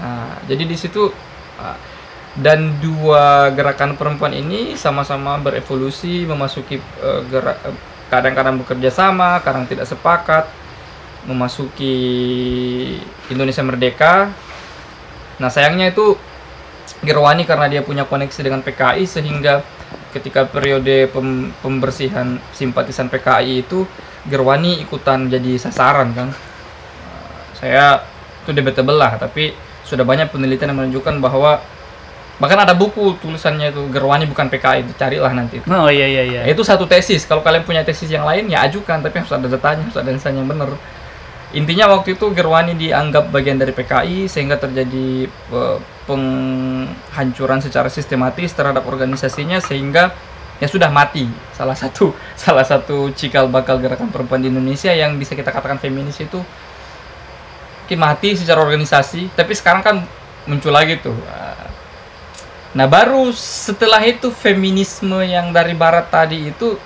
Nah, 0.00 0.36
jadi 0.44 0.68
di 0.68 0.76
situ 0.76 1.08
uh, 1.60 1.76
dan 2.36 2.76
dua 2.82 3.54
gerakan 3.56 3.96
perempuan 3.96 4.36
ini 4.36 4.76
sama-sama 4.76 5.40
berevolusi 5.40 6.28
memasuki 6.28 6.76
uh, 7.00 7.24
gerak 7.30 7.56
uh, 7.64 7.76
kadang-kadang 8.12 8.60
bekerja 8.60 8.92
sama, 8.92 9.40
kadang 9.40 9.64
tidak 9.64 9.88
sepakat 9.88 10.44
memasuki 11.24 11.96
Indonesia 13.32 13.64
merdeka. 13.64 14.28
Nah, 15.40 15.48
sayangnya 15.48 15.88
itu 15.88 16.20
Gerwani 17.04 17.44
karena 17.44 17.68
dia 17.68 17.80
punya 17.84 18.04
koneksi 18.08 18.40
dengan 18.40 18.60
PKI 18.64 19.04
sehingga 19.04 19.60
ketika 20.14 20.46
periode 20.46 21.10
pem- 21.10 21.50
pembersihan 21.58 22.38
simpatisan 22.54 23.10
PKI 23.10 23.66
itu 23.66 23.82
Gerwani 24.24 24.80
ikutan 24.80 25.26
jadi 25.26 25.58
sasaran 25.58 26.14
kan. 26.14 26.30
Uh, 26.30 27.28
Saya 27.58 28.00
itu 28.46 28.54
debatable 28.54 28.94
lah, 28.94 29.18
tapi 29.18 29.52
sudah 29.84 30.06
banyak 30.06 30.32
penelitian 30.32 30.72
yang 30.72 30.78
menunjukkan 30.86 31.20
bahwa 31.20 31.60
bahkan 32.40 32.58
ada 32.62 32.72
buku 32.72 33.18
tulisannya 33.20 33.74
itu 33.74 33.82
Gerwani 33.90 34.24
bukan 34.30 34.48
PKI, 34.48 34.96
carilah 34.96 35.34
nanti 35.34 35.60
itu. 35.60 35.66
Oh 35.68 35.90
iya 35.90 36.06
iya 36.06 36.22
iya. 36.24 36.40
Ya, 36.46 36.54
itu 36.54 36.62
satu 36.64 36.86
tesis. 36.88 37.26
Kalau 37.26 37.42
kalian 37.42 37.66
punya 37.66 37.82
tesis 37.84 38.08
yang 38.08 38.24
lain 38.24 38.46
ya 38.46 38.64
ajukan, 38.64 39.02
tapi 39.02 39.18
harus 39.20 39.32
ada 39.34 39.50
datanya, 39.50 39.84
harus 39.90 39.98
ada 39.98 40.10
yang 40.10 40.46
benar. 40.48 40.70
Intinya 41.54 41.86
waktu 41.94 42.18
itu 42.18 42.34
Gerwani 42.34 42.74
dianggap 42.74 43.30
bagian 43.30 43.62
dari 43.62 43.70
PKI 43.70 44.26
sehingga 44.26 44.58
terjadi 44.58 45.30
eh, 45.30 45.78
penghancuran 46.04 47.62
secara 47.62 47.86
sistematis 47.86 48.50
terhadap 48.52 48.82
organisasinya 48.84 49.62
sehingga 49.62 50.10
ya 50.58 50.66
sudah 50.66 50.90
mati. 50.90 51.30
Salah 51.54 51.78
satu 51.78 52.10
salah 52.44 52.66
satu 52.66 53.14
cikal 53.14 53.46
bakal 53.46 53.78
gerakan 53.78 54.10
perempuan 54.10 54.42
di 54.42 54.50
Indonesia 54.50 54.90
yang 54.90 55.14
bisa 55.14 55.38
kita 55.38 55.54
katakan 55.54 55.78
feminis 55.78 56.18
itu 56.18 56.42
mati 57.92 58.32
secara 58.32 58.64
organisasi 58.64 59.36
tapi 59.36 59.52
sekarang 59.52 59.84
kan 59.84 59.96
muncul 60.48 60.72
lagi 60.72 60.96
tuh 61.04 61.12
nah 62.72 62.88
baru 62.88 63.28
setelah 63.36 64.00
itu 64.00 64.32
feminisme 64.32 65.20
yang 65.20 65.52
dari 65.52 65.76
barat 65.76 66.08
tadi 66.08 66.48
itu 66.48 66.80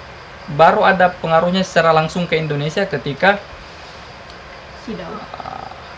baru 0.51 0.83
ada 0.83 1.15
pengaruhnya 1.15 1.63
secara 1.63 1.95
langsung 1.95 2.27
ke 2.27 2.35
Indonesia 2.35 2.83
ketika 2.85 3.39
Sidau 4.89 5.13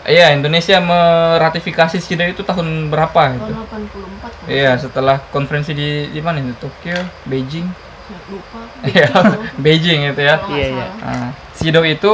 Iya, 0.01 0.33
Indonesia 0.33 0.81
meratifikasi 0.81 2.01
SIDA 2.01 2.25
itu 2.25 2.41
tahun 2.41 2.89
berapa 2.89 3.37
itu? 3.37 3.53
tahun 3.53 3.69
84 3.69 4.33
kalau 4.33 4.49
Iya, 4.49 4.71
setelah 4.75 5.21
konferensi 5.29 5.77
di 5.77 6.09
di 6.09 6.17
mana 6.19 6.41
itu? 6.41 6.57
Tokyo, 6.57 6.97
Beijing. 7.23 7.69
nggak 7.69 8.23
lupa 8.27 8.59
Iya, 8.81 9.07
Beijing 9.61 9.99
itu 10.09 10.21
ya. 10.25 10.35
Iya, 10.49 10.67
iya. 10.73 10.87
Nah, 10.99 11.29
SIDO 11.53 11.85
itu 11.85 12.13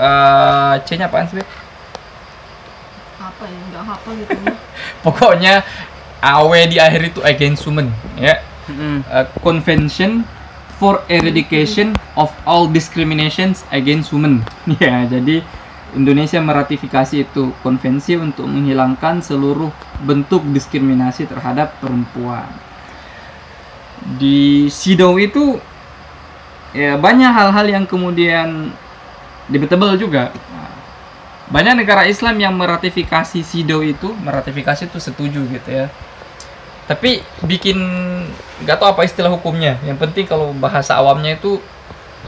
eh 0.00 0.74
C-nya 0.88 1.12
apaan 1.12 1.28
sih? 1.28 1.44
Apa 3.16 3.44
ya 3.44 3.60
nggak 3.68 3.82
hafal 3.84 4.12
gitu 4.16 4.32
ya 4.32 4.54
Pokoknya 5.04 5.54
AW 6.24 6.52
di 6.66 6.80
akhir 6.80 7.12
itu 7.12 7.20
against 7.20 7.68
women, 7.68 7.92
ya. 8.16 8.40
Mm-mm. 8.66 9.04
Eh, 9.06 9.26
Convention 9.44 10.24
for 10.76 11.04
Eradication 11.06 12.00
of 12.16 12.32
All 12.44 12.64
Discriminations 12.66 13.60
Against 13.68 14.08
Women. 14.08 14.40
Ya, 14.80 15.04
jadi 15.04 15.44
Indonesia 15.96 16.36
meratifikasi 16.44 17.24
itu 17.24 17.56
konvensi 17.64 18.20
untuk 18.20 18.44
menghilangkan 18.44 19.24
seluruh 19.24 19.72
bentuk 20.04 20.44
diskriminasi 20.52 21.24
terhadap 21.24 21.80
perempuan. 21.80 22.46
Di 24.20 24.68
SIDO 24.68 25.16
itu 25.16 25.56
ya 26.76 27.00
banyak 27.00 27.32
hal-hal 27.32 27.66
yang 27.66 27.84
kemudian 27.88 28.70
debatable 29.48 29.96
juga. 29.96 30.30
Banyak 31.48 31.80
negara 31.80 32.04
Islam 32.04 32.36
yang 32.38 32.54
meratifikasi 32.58 33.40
SIDO 33.40 33.80
itu, 33.80 34.12
meratifikasi 34.20 34.86
itu 34.86 34.98
setuju 35.00 35.40
gitu 35.48 35.70
ya 35.72 35.88
tapi 36.86 37.18
bikin 37.42 37.76
nggak 38.62 38.78
tahu 38.78 38.88
apa 38.94 39.02
istilah 39.02 39.30
hukumnya 39.34 39.74
yang 39.82 39.98
penting 39.98 40.22
kalau 40.22 40.54
bahasa 40.54 40.94
awamnya 40.94 41.34
itu 41.34 41.58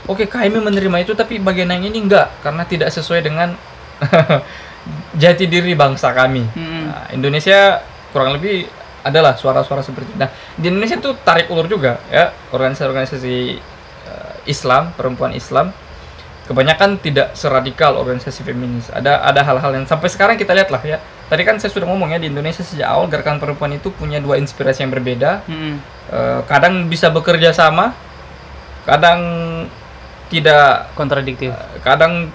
oke 0.07 0.29
kami 0.31 0.61
menerima 0.63 0.97
itu 1.03 1.13
tapi 1.19 1.43
bagian 1.43 1.73
yang 1.75 1.89
ini 1.89 1.99
enggak 2.07 2.31
karena 2.45 2.63
tidak 2.69 2.95
sesuai 2.95 3.25
dengan 3.25 3.59
jati 5.23 5.45
diri 5.51 5.75
bangsa 5.75 6.15
kami 6.15 6.47
Mm-mm. 6.55 6.85
Nah, 6.89 7.07
Indonesia 7.13 7.83
kurang 8.15 8.39
lebih 8.39 8.69
adalah 9.05 9.39
suara-suara 9.39 9.81
seperti 9.81 10.13
itu. 10.13 10.19
Nah, 10.21 10.29
di 10.59 10.67
Indonesia 10.69 10.99
tuh 11.01 11.17
tarik 11.23 11.49
ulur 11.49 11.65
juga 11.71 12.03
ya 12.13 12.35
organisasi-organisasi 12.53 13.37
eh, 14.05 14.35
Islam, 14.51 14.93
perempuan 14.97 15.33
Islam 15.33 15.73
kebanyakan 16.49 16.97
tidak 17.05 17.37
seradikal 17.37 18.01
organisasi 18.01 18.41
feminis. 18.41 18.89
Ada 18.89 19.21
ada 19.21 19.45
hal-hal 19.45 19.69
yang 19.77 19.85
sampai 19.85 20.09
sekarang 20.09 20.41
kita 20.41 20.57
lihat 20.57 20.73
lah 20.73 20.81
ya. 20.81 20.97
Tadi 21.29 21.45
kan 21.45 21.61
saya 21.61 21.69
sudah 21.69 21.85
ngomong 21.85 22.17
ya 22.17 22.19
di 22.19 22.33
Indonesia 22.33 22.65
sejak 22.65 22.89
awal 22.89 23.05
gerakan 23.13 23.37
perempuan 23.37 23.77
itu 23.77 23.93
punya 23.93 24.17
dua 24.17 24.41
inspirasi 24.41 24.81
yang 24.81 24.93
berbeda. 24.97 25.45
Mm-mm. 25.45 25.77
Eh, 26.09 26.41
kadang 26.49 26.89
bisa 26.89 27.13
bekerja 27.13 27.53
sama, 27.53 27.93
kadang 28.89 29.21
tidak 30.29 30.93
Kontradiktif. 30.95 31.53
kadang 31.81 32.29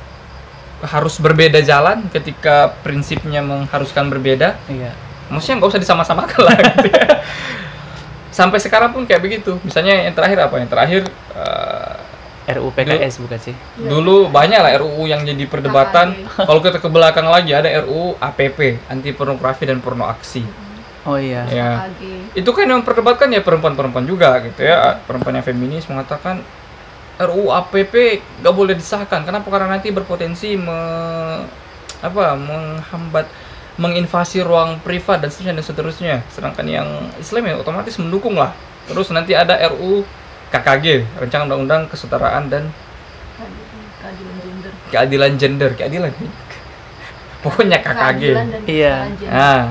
harus 0.84 1.16
berbeda 1.22 1.64
jalan 1.64 2.12
ketika 2.12 2.76
prinsipnya 2.84 3.40
mengharuskan 3.40 4.12
berbeda. 4.12 4.60
Iya. 4.68 4.92
maksudnya 5.32 5.64
nggak 5.64 5.72
usah 5.72 5.82
disama-samakan 5.82 6.42
lah 6.46 6.56
gitu 6.78 6.88
ya. 6.92 7.08
sampai 8.30 8.60
sekarang 8.60 8.92
pun 8.92 9.08
kayak 9.08 9.24
begitu. 9.24 9.56
Misalnya 9.64 10.04
yang 10.04 10.14
terakhir 10.14 10.46
apa? 10.46 10.56
Yang 10.60 10.70
terakhir 10.76 11.02
eh, 11.34 12.54
RUU 12.60 12.70
PKS 12.76 13.24
bukan 13.24 13.40
sih? 13.40 13.56
dulu 13.80 14.28
banyak 14.28 14.60
lah 14.60 14.76
RUU 14.84 15.08
yang 15.08 15.24
jadi 15.24 15.48
perdebatan. 15.48 16.28
Kalau 16.28 16.60
kita 16.60 16.84
ke 16.84 16.90
belakang 16.92 17.32
lagi 17.32 17.56
ada 17.56 17.72
RUU 17.88 18.20
APP 18.20 18.84
anti 18.92 19.16
pornografi 19.16 19.64
dan 19.64 19.80
porno 19.80 20.06
aksi. 20.12 20.44
Oh 21.04 21.20
iya. 21.20 21.44
ya 21.52 21.92
itu 22.32 22.48
kan 22.56 22.64
yang 22.64 22.80
memperdebatkan 22.80 23.28
ya 23.28 23.44
perempuan-perempuan 23.44 24.08
juga 24.08 24.40
gitu 24.44 24.64
ya. 24.64 25.00
Perempuan 25.08 25.40
yang 25.40 25.46
feminis 25.48 25.88
mengatakan 25.88 26.44
RUU 27.20 27.54
APP 27.54 27.94
nggak 28.42 28.56
boleh 28.56 28.74
disahkan. 28.74 29.22
Kenapa? 29.22 29.46
Karena 29.50 29.78
nanti 29.78 29.94
berpotensi 29.94 30.58
me- 30.58 31.46
apa 32.04 32.36
menghambat 32.36 33.30
menginvasi 33.74 34.44
ruang 34.44 34.78
privat 34.84 35.24
dan 35.24 35.30
seterusnya 35.32 35.54
dan 35.56 35.66
seterusnya. 35.66 36.16
Sedangkan 36.30 36.66
yang 36.68 36.88
Islam 37.18 37.48
ya 37.48 37.54
otomatis 37.58 37.96
mendukung 38.02 38.38
lah. 38.38 38.54
Terus 38.90 39.10
nanti 39.14 39.34
ada 39.34 39.56
RUU 39.72 40.04
KKG 40.52 41.06
rencana 41.18 41.50
undang-undang 41.50 41.90
kesetaraan 41.90 42.50
dan 42.50 42.70
keadilan 44.04 44.36
gender. 44.42 44.72
Keadilan 44.92 45.32
gender. 45.40 45.72
Keadilan. 45.74 46.12
Pokoknya 47.44 47.78
KKG 47.82 48.22
keadilan 48.22 48.48
dan 48.52 48.62
Iya. 48.70 48.96
Nah, 49.28 49.62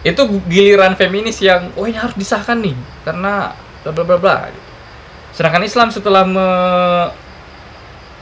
itu 0.00 0.22
giliran 0.48 0.96
feminis 0.96 1.38
yang 1.44 1.68
oh 1.76 1.84
ini 1.84 2.00
harus 2.00 2.16
disahkan 2.16 2.56
nih 2.64 2.72
karena 3.04 3.52
bla 3.84 3.90
bla 3.92 4.04
bla 4.04 4.16
bla. 4.16 4.36
Sedangkan 5.40 5.64
Islam 5.64 5.88
setelah 5.88 6.20
me- 6.20 7.08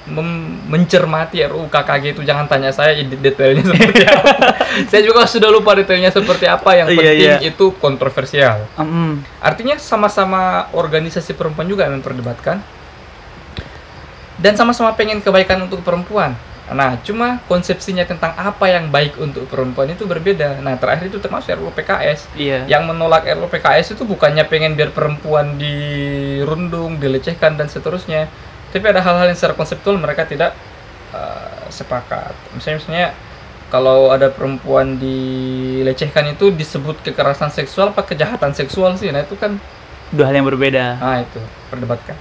mem- 0.06 0.62
mencermati 0.70 1.42
RUU 1.42 1.66
KKG 1.66 2.14
itu 2.14 2.22
jangan 2.22 2.46
tanya 2.46 2.70
saya 2.70 2.94
de- 2.94 3.18
detailnya 3.18 3.66
seperti 3.66 4.06
apa. 4.06 4.30
saya 4.94 5.02
juga 5.02 5.26
sudah 5.26 5.50
lupa 5.50 5.74
detailnya 5.74 6.14
seperti 6.14 6.46
apa 6.46 6.78
yang 6.78 6.86
Iya, 6.86 6.94
penting 6.94 7.18
iya. 7.18 7.36
itu 7.42 7.74
kontroversial. 7.76 8.70
Mm-mm. 8.78 9.26
Artinya 9.36 9.74
sama-sama 9.76 10.70
organisasi 10.70 11.34
perempuan 11.34 11.66
juga 11.66 11.90
yang 11.90 11.98
memperdebatkan 11.98 12.62
dan 14.38 14.54
sama-sama 14.54 14.94
pengen 14.94 15.18
kebaikan 15.18 15.58
untuk 15.60 15.82
perempuan. 15.82 16.38
Nah, 16.68 17.00
cuma 17.00 17.40
konsepsinya 17.48 18.04
tentang 18.04 18.36
apa 18.36 18.68
yang 18.68 18.92
baik 18.92 19.16
untuk 19.16 19.48
perempuan 19.48 19.88
itu 19.88 20.04
berbeda. 20.04 20.60
Nah, 20.60 20.76
terakhir 20.76 21.08
itu 21.08 21.16
termasuk 21.16 21.56
RUU 21.56 21.72
PKS. 21.72 22.28
Iya. 22.36 22.68
Yang 22.68 22.82
menolak 22.92 23.24
RUU 23.24 23.48
PKS 23.48 23.96
itu 23.96 24.04
bukannya 24.04 24.44
pengen 24.44 24.76
biar 24.76 24.92
perempuan 24.92 25.56
dirundung, 25.56 27.00
dilecehkan 27.00 27.56
dan 27.56 27.72
seterusnya. 27.72 28.28
Tapi 28.68 28.84
ada 28.84 29.00
hal-hal 29.00 29.32
yang 29.32 29.38
secara 29.38 29.56
konseptual 29.56 29.96
mereka 29.96 30.28
tidak 30.28 30.52
uh, 31.16 31.72
sepakat. 31.72 32.36
Misalnya, 32.52 32.76
misalnya 32.84 33.08
kalau 33.72 34.12
ada 34.12 34.28
perempuan 34.28 35.00
dilecehkan 35.00 36.36
itu 36.36 36.52
disebut 36.52 37.00
kekerasan 37.00 37.48
seksual 37.48 37.96
apa 37.96 38.04
kejahatan 38.04 38.52
seksual 38.52 38.92
sih. 39.00 39.08
Nah, 39.08 39.24
itu 39.24 39.40
kan 39.40 39.56
Dua 40.08 40.24
hal 40.24 40.40
yang 40.40 40.48
berbeda. 40.48 40.96
nah 41.00 41.20
itu 41.20 41.40
perdebatkan. 41.68 42.16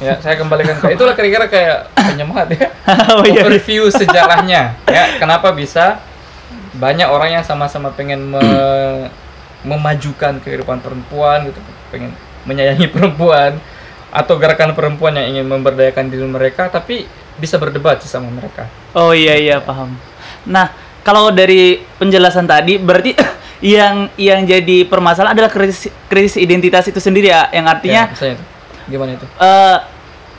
Ya, 0.00 0.14
saya 0.20 0.36
kembalikan 0.36 0.76
ke 0.78 0.92
itulah 0.92 1.14
kira-kira 1.14 1.46
kayak 1.46 1.78
penyemangat 1.94 2.48
ya. 2.56 2.68
oh 3.16 3.24
iya. 3.24 3.42
Overview 3.44 3.88
sejarahnya 3.90 4.76
ya, 4.86 5.04
kenapa 5.20 5.52
bisa 5.52 6.00
banyak 6.76 7.08
orang 7.08 7.40
yang 7.40 7.44
sama-sama 7.44 7.92
pengen 7.92 8.32
me- 8.32 9.08
memajukan 9.70 10.38
kehidupan 10.44 10.78
perempuan 10.78 11.50
gitu, 11.50 11.58
pengen 11.90 12.14
menyayangi 12.46 12.86
perempuan 12.86 13.58
atau 14.14 14.38
gerakan 14.38 14.72
perempuan 14.78 15.18
yang 15.18 15.26
ingin 15.36 15.46
memberdayakan 15.50 16.06
diri 16.06 16.22
mereka 16.22 16.70
tapi 16.70 17.04
bisa 17.36 17.58
berdebat 17.58 18.00
sama 18.06 18.30
mereka. 18.30 18.70
Oh 18.94 19.10
iya 19.12 19.36
iya 19.36 19.56
paham. 19.58 19.92
Nah 20.46 20.70
kalau 21.02 21.34
dari 21.34 21.82
penjelasan 21.98 22.46
tadi 22.46 22.78
berarti 22.78 23.12
yang 23.76 24.08
yang 24.16 24.46
jadi 24.46 24.86
permasalahan 24.86 25.34
adalah 25.34 25.50
krisis 25.50 25.90
krisis 26.06 26.38
identitas 26.38 26.86
itu 26.86 27.00
sendiri 27.02 27.32
ya, 27.32 27.50
yang 27.50 27.66
artinya 27.66 28.08
Ya. 28.14 28.36
Gimana 28.86 29.14
itu? 29.14 29.26
eh, 29.26 29.76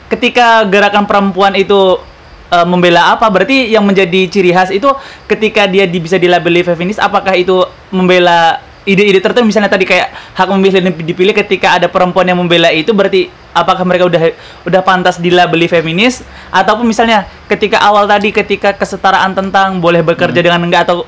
ketika 0.08 0.64
gerakan 0.64 1.04
perempuan 1.04 1.52
itu 1.52 2.00
eh, 2.48 2.66
membela 2.66 3.12
apa? 3.12 3.28
Berarti 3.28 3.68
yang 3.68 3.84
menjadi 3.84 4.24
ciri 4.26 4.50
khas 4.50 4.72
itu 4.72 4.88
ketika 5.26 5.68
dia 5.68 5.84
di- 5.84 6.00
bisa 6.00 6.16
dilabeli 6.16 6.64
feminis, 6.64 6.96
apakah 6.96 7.36
itu 7.36 7.60
membela 7.88 8.58
ide-ide 8.88 9.20
tertentu 9.20 9.44
misalnya 9.44 9.68
tadi 9.68 9.84
kayak 9.84 10.08
hak 10.32 10.48
memilih 10.48 10.80
dan 10.80 10.96
dipilih 10.96 11.36
ketika 11.36 11.76
ada 11.76 11.92
perempuan 11.92 12.24
yang 12.24 12.40
membela 12.40 12.72
itu 12.72 12.96
berarti 12.96 13.28
apakah 13.52 13.84
mereka 13.84 14.08
udah 14.08 14.32
udah 14.64 14.80
pantas 14.80 15.20
dilabeli 15.20 15.68
feminis 15.68 16.24
ataupun 16.48 16.88
misalnya 16.88 17.28
ketika 17.44 17.84
awal 17.84 18.08
tadi 18.08 18.32
ketika 18.32 18.72
kesetaraan 18.72 19.36
tentang 19.36 19.76
boleh 19.76 20.00
bekerja 20.00 20.40
dengan 20.40 20.64
enggak 20.64 20.88
atau 20.88 21.04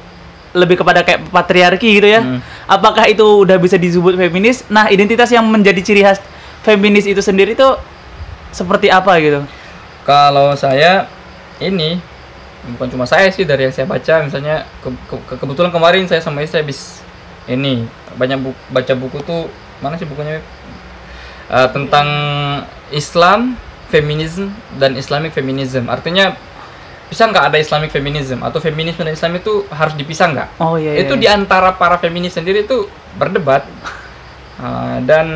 lebih 0.53 0.76
kepada 0.76 1.01
kayak 1.01 1.30
patriarki 1.30 1.88
gitu 1.95 2.09
ya. 2.11 2.20
Apakah 2.66 3.07
itu 3.07 3.22
udah 3.22 3.57
bisa 3.57 3.78
disebut 3.78 4.12
feminis? 4.12 4.61
Nah, 4.66 4.91
identitas 4.91 5.30
yang 5.30 5.47
menjadi 5.47 5.80
ciri 5.80 6.05
khas 6.05 6.20
feminis 6.62 7.04
itu 7.04 7.20
sendiri 7.20 7.54
tuh 7.54 7.76
seperti 8.50 8.88
apa 8.88 9.16
gitu? 9.18 9.40
Kalau 10.02 10.52
saya 10.54 11.06
ini 11.58 12.00
bukan 12.74 12.88
cuma 12.92 13.04
saya 13.04 13.28
sih 13.30 13.44
dari 13.44 13.64
yang 13.64 13.74
saya 13.74 13.88
baca 13.88 14.20
misalnya 14.20 14.68
ke- 14.80 14.92
ke- 15.08 15.38
kebetulan 15.38 15.72
kemarin 15.72 16.04
saya 16.04 16.20
sama 16.20 16.44
istri 16.44 16.61
habis 16.61 17.00
ini 17.46 17.88
banyak 18.14 18.36
bu- 18.36 18.61
baca 18.68 18.92
buku 18.92 19.18
tuh 19.22 19.48
mana 19.80 19.96
sih 19.96 20.04
bukunya 20.04 20.40
Eh, 21.50 21.68
tentang 21.74 22.06
Islam, 22.94 23.58
feminisme 23.90 24.54
dan 24.78 24.94
Islamic 24.94 25.34
feminism. 25.34 25.90
Artinya 25.90 26.38
bisa 27.11 27.26
nggak 27.26 27.50
ada 27.50 27.58
Islamic 27.58 27.90
feminism 27.90 28.38
atau 28.46 28.62
feminisme 28.62 29.02
dan 29.02 29.18
Islam 29.18 29.34
itu 29.34 29.66
harus 29.66 29.98
dipisah 29.98 30.30
nggak? 30.30 30.48
Oh 30.62 30.78
iya. 30.78 30.94
iya, 30.94 31.02
itu 31.02 31.18
iya. 31.18 31.22
di 31.22 31.26
antara 31.26 31.74
para 31.74 31.98
feminis 31.98 32.38
sendiri 32.38 32.62
itu 32.62 32.86
berdebat 33.18 33.66
Uh, 34.61 35.00
dan 35.11 35.26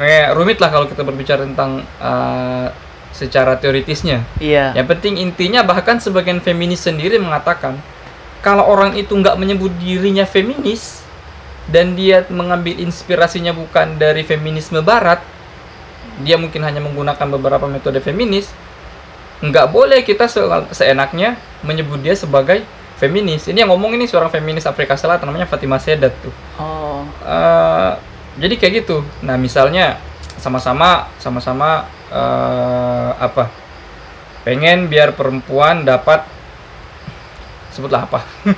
eh, 0.00 0.32
rumit 0.32 0.58
lah 0.58 0.72
kalau 0.72 0.88
kita 0.88 1.04
berbicara 1.04 1.44
tentang 1.44 1.84
uh, 2.00 2.72
secara 3.12 3.60
teoritisnya. 3.60 4.24
Iya. 4.40 4.72
Yang 4.72 4.96
penting 4.96 5.20
intinya 5.20 5.60
bahkan 5.60 6.00
sebagian 6.00 6.40
feminis 6.40 6.82
sendiri 6.82 7.20
mengatakan 7.20 7.76
kalau 8.40 8.64
orang 8.64 8.96
itu 8.96 9.12
nggak 9.12 9.36
menyebut 9.36 9.68
dirinya 9.76 10.24
feminis 10.24 11.04
dan 11.68 11.92
dia 11.94 12.24
mengambil 12.32 12.80
inspirasinya 12.80 13.52
bukan 13.52 14.00
dari 14.00 14.24
feminisme 14.24 14.80
barat, 14.80 15.20
dia 16.24 16.40
mungkin 16.40 16.64
hanya 16.64 16.80
menggunakan 16.82 17.26
beberapa 17.36 17.68
metode 17.68 18.00
feminis, 18.00 18.50
nggak 19.44 19.66
boleh 19.70 20.00
kita 20.02 20.26
se- 20.26 20.72
seenaknya 20.74 21.36
menyebut 21.62 22.00
dia 22.00 22.16
sebagai 22.16 22.64
feminis. 22.98 23.46
Ini 23.46 23.64
yang 23.64 23.70
ngomong 23.70 23.94
ini 23.94 24.08
seorang 24.08 24.32
feminis 24.32 24.66
Afrika 24.66 24.96
Selatan 24.96 25.30
namanya 25.30 25.46
Fatimah 25.46 25.78
Sedat 25.78 26.16
tuh. 26.24 26.34
Oh. 26.58 27.04
Eh, 27.22 27.92
jadi 28.38 28.54
kayak 28.54 28.72
gitu. 28.84 29.02
Nah, 29.24 29.34
misalnya 29.34 29.98
sama-sama 30.38 31.10
sama-sama 31.18 31.88
eh, 32.12 33.10
apa? 33.18 33.50
Pengen 34.46 34.86
biar 34.86 35.16
perempuan 35.16 35.82
dapat 35.82 36.22
sebutlah 37.74 38.06
apa? 38.06 38.22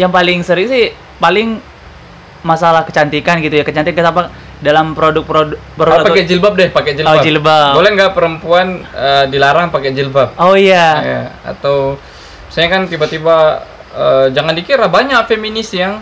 Yang 0.00 0.10
paling 0.14 0.38
sering 0.46 0.68
sih 0.70 0.84
paling 1.18 1.58
masalah 2.46 2.86
kecantikan 2.86 3.42
gitu 3.42 3.60
ya. 3.60 3.64
Kecantikan 3.66 4.06
apa 4.06 4.30
dalam 4.60 4.92
produk-produk 4.92 5.56
Oh, 5.56 5.76
produk 5.76 6.04
pakai 6.04 6.24
jilbab 6.28 6.52
deh, 6.56 6.68
pakai 6.68 6.92
jilbab. 6.96 7.16
Oh, 7.16 7.24
jilbab. 7.24 7.72
Boleh 7.76 7.90
nggak 7.96 8.12
perempuan 8.12 8.66
eh, 8.92 9.24
dilarang 9.28 9.72
pakai 9.72 9.90
jilbab? 9.96 10.36
Oh 10.36 10.56
iya. 10.56 10.88
Ya, 11.00 11.22
atau 11.44 11.96
saya 12.52 12.68
kan 12.72 12.88
tiba-tiba 12.88 13.64
eh, 13.92 14.26
jangan 14.32 14.56
dikira 14.56 14.88
banyak 14.88 15.20
feminis 15.28 15.72
yang 15.76 16.00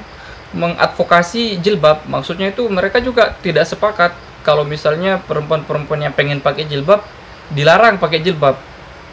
mengadvokasi 0.57 1.61
jilbab. 1.61 2.05
Maksudnya 2.09 2.53
itu 2.53 2.65
mereka 2.69 2.99
juga 3.03 3.37
tidak 3.41 3.69
sepakat 3.69 4.17
kalau 4.47 4.65
misalnya 4.65 5.21
perempuan-perempuan 5.25 6.09
yang 6.09 6.15
pengen 6.15 6.41
pakai 6.41 6.65
jilbab 6.65 7.05
dilarang 7.53 7.97
pakai 7.97 8.21
jilbab. 8.21 8.57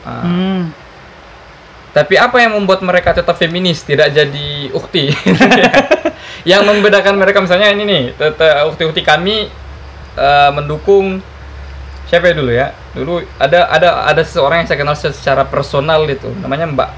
Ah, 0.04 0.24
Hmm. 0.24 0.72
Tapi 1.96 2.20
apa 2.20 2.44
yang 2.44 2.60
membuat 2.60 2.84
mereka 2.84 3.16
tetap 3.16 3.40
feminis, 3.40 3.80
tidak 3.80 4.12
jadi 4.12 4.68
ukti? 4.76 5.16
yang 6.52 6.68
membedakan 6.68 7.16
mereka 7.16 7.40
misalnya 7.40 7.72
ini 7.72 7.84
nih, 7.88 8.04
tetap 8.20 8.68
ukti-ukti 8.68 9.00
kami 9.00 9.48
eh, 10.20 10.50
mendukung 10.52 11.24
siapa 12.12 12.32
ya 12.32 12.36
dulu 12.36 12.52
ya? 12.52 12.68
Dulu 12.92 13.24
ada 13.40 13.72
ada 13.72 13.90
ada 14.12 14.22
seseorang 14.28 14.64
yang 14.64 14.68
saya 14.68 14.80
kenal 14.84 14.96
secara 15.00 15.48
personal 15.48 16.04
itu, 16.12 16.28
namanya 16.44 16.68
Mbak 16.68 16.90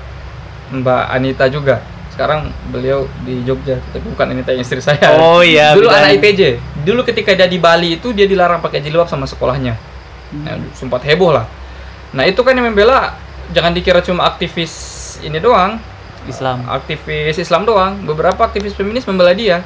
Mbak 0.82 1.04
Anita 1.14 1.46
juga. 1.46 1.78
Sekarang 2.18 2.50
beliau 2.74 3.06
di 3.22 3.46
Jogja, 3.46 3.78
tapi 3.94 4.02
bukan 4.10 4.34
Anita 4.34 4.50
yang 4.50 4.66
istri 4.66 4.82
saya. 4.82 5.14
Oh 5.22 5.46
iya, 5.46 5.78
Dulu 5.78 5.86
anak 5.86 6.18
ITJ. 6.18 6.58
Dulu 6.82 7.06
ketika 7.06 7.38
dia 7.38 7.46
di 7.46 7.62
Bali 7.62 8.02
itu 8.02 8.10
dia 8.10 8.26
dilarang 8.26 8.58
pakai 8.58 8.82
jilbab 8.82 9.06
sama 9.06 9.30
sekolahnya. 9.30 9.78
Nah, 10.34 10.58
sempat 10.74 11.06
heboh 11.06 11.30
lah. 11.30 11.46
Nah, 12.18 12.26
itu 12.26 12.42
kan 12.42 12.58
yang 12.58 12.74
membela 12.74 13.14
jangan 13.54 13.70
dikira 13.70 14.02
cuma 14.02 14.26
aktivis 14.26 14.74
ini 15.22 15.38
doang, 15.38 15.78
Islam. 16.26 16.66
aktivis 16.66 17.38
Islam 17.38 17.70
doang. 17.70 18.02
Beberapa 18.02 18.50
aktivis 18.50 18.74
feminis 18.74 19.06
membela 19.06 19.38
dia. 19.38 19.62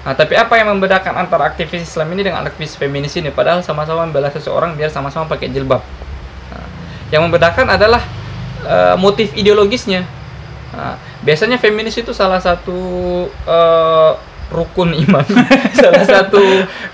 Nah, 0.00 0.16
tapi 0.16 0.40
apa 0.40 0.56
yang 0.56 0.72
membedakan 0.72 1.20
antara 1.20 1.52
aktivis 1.52 1.84
Islam 1.84 2.16
ini 2.16 2.24
dengan 2.24 2.48
aktivis 2.48 2.80
feminis 2.80 3.12
ini? 3.20 3.28
Padahal 3.28 3.60
sama-sama 3.60 4.08
membela 4.08 4.32
seseorang 4.32 4.72
biar 4.72 4.88
sama-sama 4.88 5.28
pakai 5.28 5.52
jilbab. 5.52 5.84
Nah, 6.48 6.64
yang 7.12 7.28
membedakan 7.28 7.68
adalah 7.68 8.00
eh, 8.64 8.96
motif 8.96 9.36
ideologisnya. 9.36 10.08
Nah, 10.72 10.96
biasanya 11.20 11.60
feminis 11.60 11.96
itu 12.00 12.12
salah 12.16 12.40
satu 12.40 12.78
eh, 13.28 14.12
rukun 14.50 14.96
iman, 15.06 15.24
salah 15.80 16.04
satu 16.04 16.42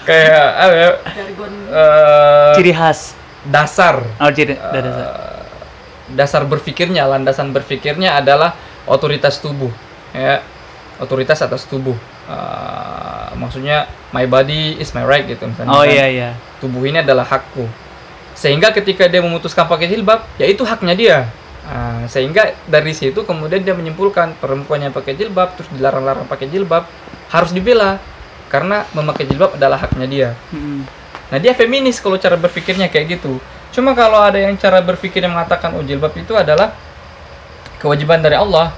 kayak 0.05 0.47
apa 0.61 0.75
ya, 0.75 0.91
jargon 1.17 1.53
eh, 1.73 2.53
Ciri 2.61 2.73
khas. 2.77 3.17
dasar 3.47 4.03
Oh, 4.19 4.31
ciri 4.35 4.59
dasar. 4.59 4.85
Eh, 4.85 5.41
dasar 6.19 6.43
berpikirnya, 6.47 7.07
landasan 7.07 7.51
berpikirnya 7.51 8.19
adalah 8.19 8.55
otoritas 8.87 9.39
tubuh, 9.43 9.71
ya, 10.13 10.43
otoritas 10.99 11.41
atas 11.43 11.65
tubuh. 11.67 11.97
Eh, 12.27 13.29
maksudnya 13.39 13.87
my 14.11 14.27
body 14.27 14.83
is 14.83 14.91
my 14.93 15.07
right 15.07 15.25
gitu 15.31 15.47
misalnya. 15.47 15.71
Oh 15.71 15.87
kan. 15.87 15.95
iya 15.95 16.07
iya. 16.11 16.31
Tubuh 16.59 16.83
ini 16.83 17.01
adalah 17.03 17.23
hakku. 17.23 17.67
Sehingga 18.37 18.75
ketika 18.75 19.09
dia 19.09 19.25
memutuskan 19.25 19.65
pakai 19.65 19.89
jilbab, 19.89 20.27
ya 20.37 20.45
itu 20.45 20.61
haknya 20.67 20.95
dia. 20.99 21.19
Ah, 21.67 22.07
sehingga 22.07 22.55
dari 22.71 22.95
situ 22.95 23.27
kemudian 23.27 23.59
dia 23.59 23.75
menyimpulkan 23.75 24.39
perempuan 24.39 24.87
yang 24.87 24.95
pakai 24.95 25.19
jilbab 25.19 25.59
terus 25.59 25.67
dilarang-larang 25.75 26.23
pakai 26.31 26.47
jilbab 26.47 26.87
harus 27.27 27.51
dibela 27.51 27.99
karena 28.47 28.87
memakai 28.95 29.27
jilbab 29.27 29.59
adalah 29.59 29.83
haknya 29.83 30.07
dia. 30.07 30.31
Mm-mm. 30.55 30.87
Nah 31.27 31.39
dia 31.43 31.59
feminis 31.59 31.99
kalau 31.99 32.23
cara 32.23 32.39
berpikirnya 32.39 32.87
kayak 32.87 33.19
gitu. 33.19 33.43
Cuma 33.75 33.99
kalau 33.99 34.23
ada 34.23 34.39
yang 34.39 34.55
cara 34.55 34.79
berpikir 34.79 35.27
yang 35.27 35.35
mengatakan 35.35 35.75
oh 35.75 35.83
jilbab 35.83 36.15
itu 36.15 36.39
adalah 36.39 36.71
kewajiban 37.83 38.23
dari 38.23 38.39
Allah 38.39 38.71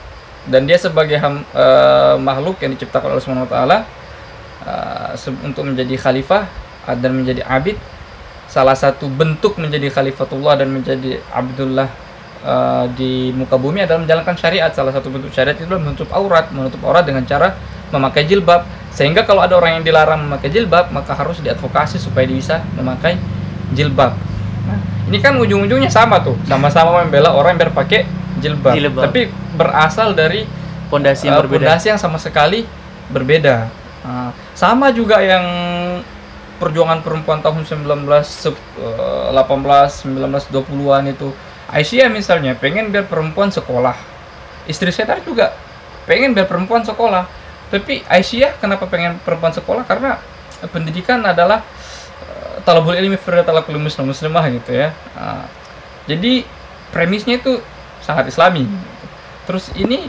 dan 0.49 0.65
dia 0.65 0.81
sebagai 0.81 1.21
ham- 1.21 1.45
eh, 1.53 2.17
makhluk 2.17 2.57
yang 2.65 2.73
diciptakan 2.73 3.13
oleh 3.13 3.21
Subhanahu 3.21 3.47
wa 3.47 3.53
taala 3.53 3.79
se- 5.13 5.41
untuk 5.45 5.69
menjadi 5.69 5.93
khalifah 6.01 6.49
dan 6.97 7.13
menjadi 7.13 7.45
abid 7.45 7.77
salah 8.49 8.73
satu 8.73 9.13
bentuk 9.13 9.61
menjadi 9.61 9.93
khalifatullah 9.93 10.57
dan 10.57 10.73
menjadi 10.73 11.21
abdullah 11.37 11.93
eh, 12.43 12.85
di 12.95 13.31
muka 13.33 13.57
bumi 13.57 13.83
adalah 13.83 14.03
menjalankan 14.05 14.35
syariat 14.39 14.71
salah 14.71 14.93
satu 14.95 15.09
bentuk 15.11 15.31
syariat 15.31 15.55
itu 15.55 15.67
adalah 15.67 15.83
menutup 15.83 16.09
aurat 16.13 16.51
menutup 16.51 16.81
aurat 16.85 17.05
dengan 17.07 17.25
cara 17.25 17.55
memakai 17.89 18.29
jilbab 18.29 18.63
sehingga 18.93 19.23
kalau 19.25 19.41
ada 19.41 19.55
orang 19.57 19.81
yang 19.81 19.85
dilarang 19.87 20.27
memakai 20.27 20.51
jilbab 20.51 20.91
maka 20.91 21.15
harus 21.15 21.39
diadvokasi 21.41 21.97
supaya 21.97 22.27
dia 22.29 22.37
bisa 22.37 22.57
memakai 22.75 23.17
jilbab 23.73 24.13
nah, 24.67 24.79
ini 25.09 25.19
kan 25.23 25.39
ujung-ujungnya 25.39 25.89
sama 25.89 26.21
tuh 26.21 26.37
sama-sama 26.45 27.01
membela 27.01 27.33
orang 27.33 27.57
biar 27.57 27.73
pakai 27.73 28.05
jilbab, 28.39 28.75
Jilbab. 28.75 29.03
tapi 29.11 29.31
berasal 29.59 30.15
dari 30.15 30.47
Pondasi 30.89 31.29
yang 31.29 31.37
eh, 31.37 31.41
berbeda. 31.45 31.61
pondasi 31.69 31.87
yang 31.93 32.01
sama 32.01 32.17
sekali 32.17 32.65
berbeda. 33.13 33.69
Nah, 34.09 34.33
sama 34.57 34.89
juga 34.89 35.21
yang 35.21 35.45
perjuangan 36.57 37.05
perempuan 37.05 37.45
tahun 37.45 37.63
19 37.69 37.85
sep- 38.25 38.57
eh, 38.81 39.29
18 39.37 40.09
1920-an 40.09 41.13
itu. 41.13 41.29
Aisyah 41.69 42.09
misalnya 42.09 42.57
pengen 42.57 42.89
biar 42.89 43.05
perempuan 43.05 43.53
sekolah. 43.53 43.93
Istri 44.65 44.89
saya 44.89 45.17
tadi 45.17 45.29
juga 45.29 45.53
pengen 46.09 46.33
biar 46.33 46.49
perempuan 46.49 46.81
sekolah. 46.81 47.29
Tapi 47.69 48.01
Aisyah 48.09 48.57
kenapa 48.57 48.89
pengen 48.89 49.21
perempuan 49.21 49.53
sekolah? 49.53 49.85
Karena 49.85 50.17
pendidikan 50.73 51.21
adalah 51.21 51.61
eh, 52.25 52.57
talabul 52.65 52.97
ilmi 52.97 53.21
firdatalakul 53.21 53.77
muslim 53.77 54.09
muslimah 54.09 54.49
gitu 54.49 54.73
ya. 54.73 54.97
Nah, 55.13 55.45
jadi 56.09 56.49
premisnya 56.89 57.37
itu 57.37 57.61
sangat 58.01 58.33
islami. 58.33 58.65
Terus 59.45 59.69
ini 59.77 60.09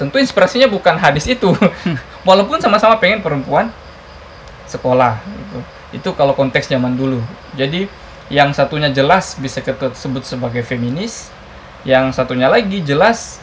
tentu 0.00 0.16
inspirasinya 0.16 0.64
bukan 0.72 0.96
hadis 0.96 1.28
itu. 1.28 1.52
Walaupun 2.28 2.56
sama-sama 2.56 2.96
pengen 2.96 3.20
perempuan 3.20 3.68
sekolah 4.64 5.20
gitu. 5.24 5.58
Itu 5.92 6.08
kalau 6.16 6.32
konteks 6.32 6.72
zaman 6.72 6.96
dulu. 6.96 7.20
Jadi 7.52 7.84
yang 8.28 8.52
satunya 8.52 8.88
jelas 8.88 9.34
bisa 9.34 9.58
kita 9.58 9.92
sebut 9.92 10.22
sebagai 10.22 10.60
feminis, 10.60 11.32
yang 11.82 12.10
satunya 12.10 12.46
lagi 12.46 12.80
jelas 12.80 13.40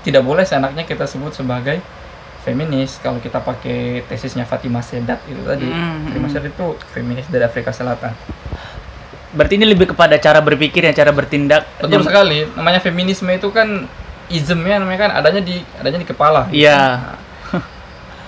tidak 0.00 0.22
boleh 0.22 0.42
seenaknya 0.42 0.82
kita 0.82 1.04
sebut 1.04 1.32
sebagai 1.32 1.82
feminis 2.40 2.96
kalau 2.96 3.18
kita 3.18 3.38
pakai 3.38 4.02
tesisnya 4.04 4.42
Fatimah 4.42 4.80
Sedat 4.80 5.20
itu 5.24 5.42
tadi 5.42 5.66
Hmm. 5.66 6.06
Fatimah 6.06 6.28
Sedat 6.28 6.50
itu 6.50 6.66
feminis 6.88 7.26
dari 7.26 7.42
Afrika 7.42 7.70
Selatan 7.70 8.14
Berarti 9.28 9.54
ini 9.54 9.68
lebih 9.68 9.92
kepada 9.92 10.16
cara 10.16 10.40
berpikir 10.40 10.80
ya, 10.82 10.92
cara 10.94 11.12
bertindak. 11.12 11.68
betul 11.76 11.92
Yang- 11.92 12.06
sekali 12.06 12.38
namanya 12.50 12.80
feminisme 12.80 13.28
itu 13.28 13.50
kan 13.50 13.84
ismnya 14.28 14.78
namanya 14.78 15.00
kan 15.02 15.12
adanya 15.14 15.42
di 15.42 15.60
adanya 15.74 15.98
di 15.98 16.06
kepala 16.06 16.48
Iya. 16.48 16.78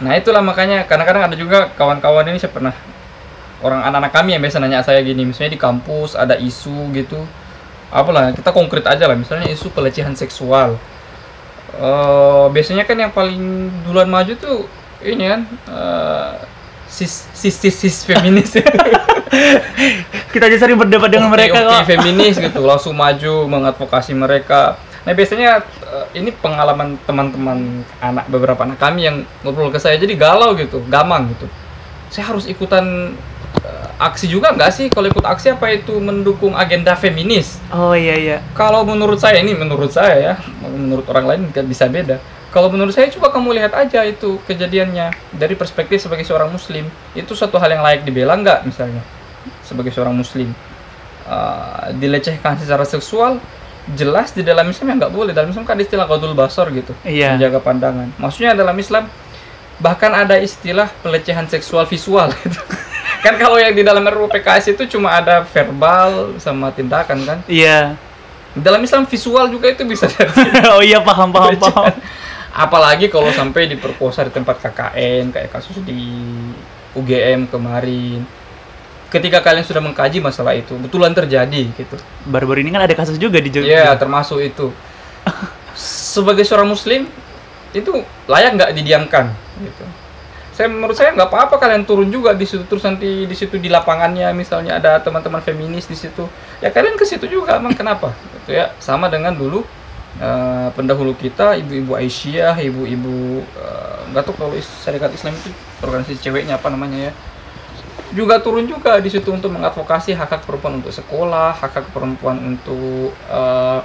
Nah 0.01 0.13
itulah 0.13 0.41
makanya 0.41 0.85
kadang-kadang 0.85 1.23
ada 1.23 1.37
juga 1.37 1.69
kawan-kawan 1.71 2.25
ini 2.27 2.37
saya 2.37 2.49
pernah 2.51 2.73
orang 3.61 3.85
anak-anak 3.85 4.13
kami 4.13 4.29
yang 4.35 4.43
biasa 4.43 4.57
nanya 4.59 4.81
saya 4.81 5.01
gini, 5.01 5.23
misalnya 5.23 5.55
di 5.55 5.61
kampus 5.61 6.15
ada 6.15 6.35
isu 6.35 6.91
gitu, 6.93 7.21
apalah 7.89 8.33
kita 8.33 8.51
konkret 8.51 8.85
aja 8.85 9.05
lah, 9.05 9.15
misalnya 9.15 9.49
isu 9.49 9.69
pelecehan 9.71 10.13
seksual. 10.15 10.81
Eh 11.71 12.47
biasanya 12.51 12.83
kan 12.83 12.99
yang 12.99 13.11
paling 13.11 13.71
duluan 13.85 14.11
maju 14.11 14.35
tuh 14.35 14.67
ini 15.01 15.23
kan 15.23 15.41
eh, 15.71 16.31
sis 16.85 17.31
sis 17.31 17.55
sis, 17.55 17.73
sis 17.73 17.97
feminis 18.03 18.59
Kita 20.31 20.47
aja 20.47 20.59
sering 20.59 20.75
berdebat 20.75 21.11
dengan 21.11 21.31
mereka 21.31 21.63
Ukti- 21.63 21.71
kok. 21.71 21.87
feminis 21.87 22.35
gitu 22.45 22.67
langsung 22.67 22.99
maju 22.99 23.47
mengadvokasi 23.47 24.13
mereka 24.13 24.77
nah 25.01 25.15
biasanya 25.15 25.63
eh, 25.87 26.19
ini 26.19 26.35
pengalaman 26.35 26.99
teman-teman 27.07 27.87
anak 28.03 28.27
beberapa 28.27 28.61
anak 28.67 28.77
kami 28.77 29.07
yang 29.07 29.17
ngobrol 29.41 29.71
ke 29.71 29.79
saya 29.79 29.97
jadi 29.97 30.13
galau 30.13 30.53
gitu 30.59 30.83
gamang 30.91 31.31
gitu 31.33 31.47
saya 32.11 32.35
harus 32.35 32.45
ikutan 32.45 33.15
aksi 34.01 34.27
juga 34.33 34.57
nggak 34.57 34.73
sih? 34.73 34.87
Kalau 34.89 35.07
ikut 35.13 35.25
aksi 35.25 35.53
apa 35.53 35.69
itu 35.77 35.93
mendukung 36.01 36.57
agenda 36.57 36.97
feminis? 36.97 37.61
Oh 37.69 37.93
iya 37.93 38.17
iya. 38.17 38.39
kalau 38.57 38.83
menurut 38.89 39.21
saya 39.21 39.45
ini 39.45 39.53
menurut 39.53 39.93
saya 39.93 40.17
ya 40.17 40.35
menurut 40.65 41.05
orang 41.13 41.27
lain 41.29 41.41
nggak 41.53 41.67
bisa 41.69 41.85
beda. 41.87 42.17
Kalau 42.51 42.67
menurut 42.67 42.91
saya 42.91 43.07
coba 43.15 43.31
kamu 43.31 43.63
lihat 43.63 43.73
aja 43.79 44.03
itu 44.03 44.43
kejadiannya 44.43 45.15
dari 45.39 45.55
perspektif 45.55 46.03
sebagai 46.03 46.27
seorang 46.27 46.51
muslim. 46.51 46.89
Itu 47.15 47.39
satu 47.39 47.63
hal 47.63 47.71
yang 47.79 47.83
layak 47.87 48.03
dibela 48.03 48.35
nggak 48.35 48.67
misalnya? 48.67 49.05
Sebagai 49.63 49.95
seorang 49.95 50.17
muslim. 50.17 50.51
Uh, 51.31 51.95
dilecehkan 51.95 52.59
secara 52.59 52.83
seksual 52.83 53.39
jelas 53.95 54.35
di 54.35 54.43
dalam 54.43 54.67
Islam 54.67 54.87
ya 54.91 54.95
nggak 55.07 55.15
boleh. 55.15 55.31
Dalam 55.31 55.55
Islam 55.55 55.63
kan 55.63 55.79
ada 55.79 55.85
istilah 55.87 56.11
qadul 56.11 56.35
basor 56.35 56.75
gitu 56.75 56.91
Iya. 57.07 57.39
menjaga 57.39 57.63
pandangan. 57.63 58.11
Maksudnya 58.19 58.59
dalam 58.59 58.75
Islam 58.75 59.07
bahkan 59.79 60.11
ada 60.11 60.35
istilah 60.43 60.91
pelecehan 61.07 61.47
seksual 61.47 61.87
visual. 61.87 62.35
gitu. 62.43 62.59
kan 63.21 63.35
kalau 63.37 63.61
yang 63.61 63.77
di 63.77 63.85
dalam 63.85 64.03
RUU 64.03 64.29
PKS 64.33 64.73
itu 64.77 64.97
cuma 64.97 65.13
ada 65.13 65.45
verbal 65.45 66.37
sama 66.41 66.73
tindakan 66.73 67.19
kan? 67.25 67.39
Iya. 67.47 67.95
dalam 68.51 68.83
Islam 68.83 69.07
visual 69.07 69.47
juga 69.47 69.71
itu 69.71 69.87
bisa. 69.87 70.11
Oh 70.75 70.83
iya 70.83 70.99
paham 70.99 71.31
paham 71.31 71.55
paham. 71.55 71.95
apalagi 72.51 73.07
kalau 73.07 73.31
sampai 73.31 73.71
diperkosa 73.71 74.27
di 74.27 74.35
tempat 74.35 74.59
KKN 74.59 75.31
kayak 75.31 75.55
kasus 75.55 75.79
di 75.87 76.19
UGM 76.99 77.47
kemarin. 77.47 78.27
Ketika 79.11 79.43
kalian 79.43 79.63
sudah 79.67 79.83
mengkaji 79.83 80.19
masalah 80.19 80.55
itu 80.59 80.75
betulan 80.79 81.15
terjadi 81.15 81.71
gitu. 81.79 81.95
Baru-baru 82.27 82.63
ini 82.67 82.75
kan 82.75 82.83
ada 82.87 82.95
kasus 82.95 83.19
juga 83.23 83.39
di 83.39 83.51
Jogja. 83.55 83.95
termasuk 83.95 84.43
itu. 84.43 84.75
Sebagai 86.11 86.43
seorang 86.43 86.67
muslim 86.67 87.07
itu 87.71 88.03
layak 88.27 88.51
nggak 88.59 88.71
didiamkan 88.75 89.31
gitu 89.63 89.87
saya 90.61 90.69
menurut 90.69 90.93
saya 90.93 91.17
nggak 91.17 91.33
apa-apa 91.33 91.57
kalian 91.57 91.89
turun 91.89 92.13
juga 92.13 92.37
di 92.37 92.45
situ 92.45 92.69
terus 92.69 92.85
nanti 92.85 93.25
di 93.25 93.33
situ 93.33 93.57
di 93.57 93.73
lapangannya 93.73 94.29
misalnya 94.37 94.77
ada 94.77 95.01
teman-teman 95.01 95.41
feminis 95.41 95.89
di 95.89 95.97
situ. 95.97 96.29
Ya 96.61 96.69
kalian 96.69 97.01
ke 97.01 97.09
situ 97.09 97.25
juga 97.33 97.57
emang 97.57 97.73
kenapa? 97.73 98.13
Gitu 98.37 98.61
ya. 98.61 98.69
Sama 98.77 99.09
dengan 99.09 99.33
dulu 99.33 99.65
eh, 100.21 100.69
pendahulu 100.77 101.17
kita 101.17 101.57
ibu-ibu 101.65 101.97
Aisyah 101.97 102.61
ibu-ibu 102.61 103.41
eh, 103.41 104.01
nggak 104.13 104.21
tahu 104.21 104.37
kalau 104.37 104.53
syarikat 104.61 105.17
Islam 105.17 105.33
itu 105.33 105.49
organisasi 105.81 106.21
ceweknya 106.21 106.61
apa 106.61 106.69
namanya 106.69 107.09
ya. 107.09 107.13
Juga 108.13 108.37
turun 108.45 108.69
juga 108.69 109.01
di 109.01 109.09
situ 109.09 109.33
untuk 109.33 109.49
mengadvokasi 109.57 110.13
hak 110.13 110.29
hak 110.29 110.43
perempuan 110.45 110.85
untuk 110.85 110.93
sekolah 110.93 111.57
hak 111.57 111.73
hak 111.73 111.87
perempuan 111.89 112.37
untuk 112.37 113.17
eh, 113.33 113.81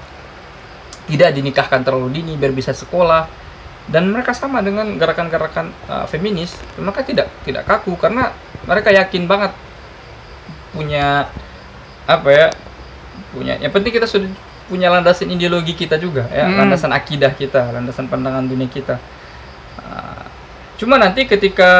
tidak 1.07 1.39
dinikahkan 1.39 1.87
terlalu 1.87 2.19
dini 2.19 2.35
biar 2.35 2.51
bisa 2.51 2.75
sekolah 2.75 3.44
dan 3.85 4.09
mereka 4.09 4.33
sama 4.33 4.65
dengan 4.65 4.97
gerakan-gerakan 4.97 5.69
uh, 5.85 6.05
feminis. 6.09 6.57
Mereka 6.77 7.05
tidak 7.05 7.27
tidak 7.45 7.69
kaku 7.69 7.93
karena 7.97 8.33
mereka 8.65 8.89
yakin 8.89 9.29
banget 9.29 9.53
punya 10.73 11.29
apa 12.05 12.29
ya 12.29 12.47
punya 13.31 13.55
yang 13.61 13.71
penting 13.71 13.93
kita 13.95 14.05
sudah 14.09 14.27
punya 14.65 14.89
landasan 14.89 15.29
ideologi 15.29 15.77
kita 15.77 15.95
juga 16.01 16.25
ya 16.33 16.49
Hmm. 16.49 16.57
landasan 16.65 16.91
akidah 16.91 17.31
kita 17.37 17.69
landasan 17.71 18.09
pandangan 18.09 18.43
dunia 18.45 18.65
kita. 18.67 18.97
Uh, 19.79 20.25
cuma 20.81 20.97
nanti 20.97 21.29
ketika 21.29 21.71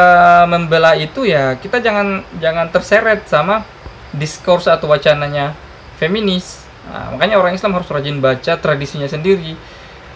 membela 0.46 0.94
itu 0.96 1.26
ya 1.26 1.58
kita 1.58 1.82
jangan 1.82 2.22
jangan 2.38 2.70
terseret 2.70 3.26
sama 3.26 3.66
diskurs 4.14 4.70
atau 4.70 4.88
wacananya 4.88 5.58
feminis. 5.98 6.64
Nah, 6.86 7.18
makanya 7.18 7.42
orang 7.42 7.58
Islam 7.58 7.74
harus 7.74 7.90
rajin 7.90 8.22
baca 8.22 8.54
tradisinya 8.62 9.10
sendiri 9.10 9.58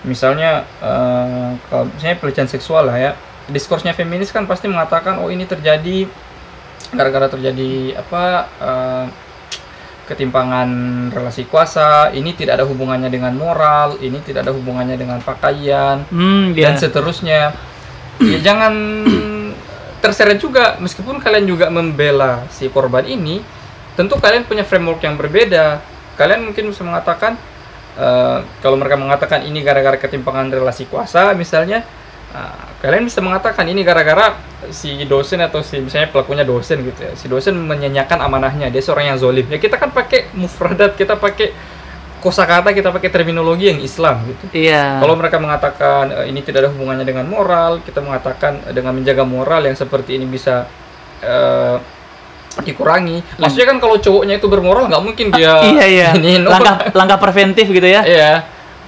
misalnya 0.08 0.64
eh, 0.80 1.50
kalau 1.68 1.89
misalnya 1.91 2.18
pelecehan 2.20 2.50
seksual 2.50 2.88
lah 2.88 2.97
ya 2.97 3.12
diskursnya 3.50 3.91
feminis 3.97 4.32
kan 4.32 4.45
pasti 4.45 4.70
mengatakan 4.70 5.20
oh 5.20 5.28
ini 5.34 5.43
terjadi 5.43 6.06
gara-gara 6.93 7.28
terjadi 7.30 8.00
apa 8.00 8.24
eh, 8.62 9.06
ketimpangan 10.10 10.70
relasi 11.14 11.45
kuasa 11.45 12.10
ini 12.18 12.34
tidak 12.34 12.58
ada 12.58 12.66
hubungannya 12.66 13.14
dengan 13.14 13.30
moral 13.38 14.02
ini 14.02 14.18
tidak 14.26 14.50
ada 14.50 14.54
hubungannya 14.58 14.97
dengan 14.97 15.22
pakaian 15.22 16.02
Hmm, 16.10 16.58
dan 16.58 16.74
iya. 16.74 16.82
seterusnya. 16.82 17.41
Ya 18.20 18.38
jangan 18.41 18.74
terseret 20.02 20.41
juga. 20.41 20.82
Meskipun 20.82 21.22
kalian 21.22 21.45
juga 21.45 21.70
membela 21.70 22.43
si 22.50 22.66
korban 22.74 23.06
ini 23.06 23.45
tentu 23.93 24.18
kalian 24.18 24.50
punya 24.50 24.66
framework 24.66 25.06
yang 25.06 25.14
berbeda. 25.14 25.78
Kalian 26.18 26.50
mungkin 26.50 26.74
bisa 26.74 26.82
mengatakan 26.82 27.38
eh, 28.00 28.38
kalau 28.64 28.80
mereka 28.80 28.95
mengatakan 28.95 29.43
ini 29.43 29.60
gara-gara 29.60 30.00
ketimpangan 30.00 30.47
relasi 30.47 30.88
kuasa 30.88 31.36
misalnya 31.36 31.84
eh, 32.32 32.64
kalian 32.80 33.04
bisa 33.04 33.20
mengatakan 33.20 33.68
ini 33.68 33.84
gara-gara 33.84 34.39
si 34.72 35.04
dosen 35.04 35.43
atau 35.43 35.60
si 35.60 35.84
misalnya 35.84 36.08
pelakunya 36.08 36.47
dosen 36.47 36.80
gitu 36.88 37.00
ya. 37.04 37.12
Si 37.20 37.28
dosen 37.28 37.60
menyanyiakan 37.60 38.24
amanahnya 38.24 38.72
dia 38.72 38.80
seorang 38.80 39.12
yang 39.12 39.20
zolim. 39.20 39.45
Ya 39.52 39.60
kita 39.60 39.76
kan 39.76 39.91
pakai 39.91 40.32
mufradat 40.32 40.95
kita 40.95 41.20
pakai 41.20 41.52
kosakata 42.20 42.76
kita 42.76 42.91
pakai 42.91 43.10
terminologi 43.10 43.72
yang 43.72 43.80
Islam 43.80 44.28
gitu. 44.28 44.43
Iya. 44.52 45.00
kalau 45.00 45.16
mereka 45.16 45.39
mengatakan 45.39 46.12
eh, 46.12 46.26
ini 46.28 46.43
tidak 46.43 46.68
ada 46.68 46.70
hubungannya 46.76 47.08
dengan 47.08 47.26
moral, 47.26 47.80
kita 47.82 48.04
mengatakan 48.04 48.60
dengan 48.76 48.95
menjaga 49.00 49.24
moral 49.24 49.64
yang 49.66 49.76
seperti 49.80 50.20
ini 50.20 50.28
bisa 50.28 50.68
eh, 51.24 51.78
dikurangi. 52.58 53.22
Maksudnya 53.38 53.68
kan 53.70 53.78
kalau 53.78 54.02
cowoknya 54.02 54.41
itu 54.41 54.47
bermoral 54.50 54.89
nggak 54.89 55.04
mungkin 55.04 55.28
dia 55.32 55.62
iya 55.64 55.86
iya. 55.86 56.10
iniin 56.18 56.43
Langkah 56.43 56.91
langkah 56.97 57.20
preventif 57.22 57.70
gitu 57.70 57.86
ya. 57.86 58.02
Iya. 58.04 58.34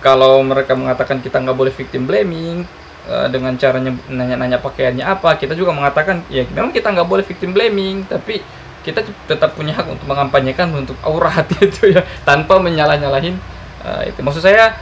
Kalau 0.02 0.42
mereka 0.42 0.74
mengatakan 0.74 1.22
kita 1.22 1.38
nggak 1.38 1.58
boleh 1.58 1.70
victim 1.70 2.10
blaming 2.10 2.66
eh, 3.06 3.28
dengan 3.30 3.54
caranya 3.56 3.94
nanya-nanya 4.10 4.58
pakaiannya 4.58 5.06
apa, 5.06 5.38
kita 5.38 5.54
juga 5.54 5.72
mengatakan 5.78 6.26
ya 6.28 6.42
memang 6.50 6.74
kita 6.74 6.90
nggak 6.90 7.08
boleh 7.08 7.22
victim 7.22 7.54
blaming, 7.54 8.10
tapi 8.10 8.42
kita 8.82 9.06
tetap 9.30 9.54
punya 9.54 9.78
hak 9.78 9.86
untuk 9.86 10.10
mengampanyekan 10.10 10.74
untuk 10.74 10.98
aurat 11.06 11.46
itu 11.62 11.94
ya 11.94 12.02
tanpa 12.26 12.58
menyalah-nyalahin 12.58 13.38
eh, 13.86 14.02
itu. 14.10 14.20
Maksud 14.26 14.42
saya 14.42 14.74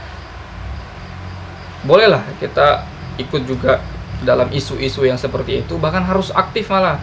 bolehlah 1.84 2.24
kita 2.40 2.84
ikut 3.20 3.44
juga 3.44 3.80
dalam 4.20 4.52
isu-isu 4.52 5.04
yang 5.08 5.16
seperti 5.16 5.64
itu 5.64 5.80
bahkan 5.80 6.04
harus 6.04 6.28
aktif 6.32 6.68
malah 6.68 7.00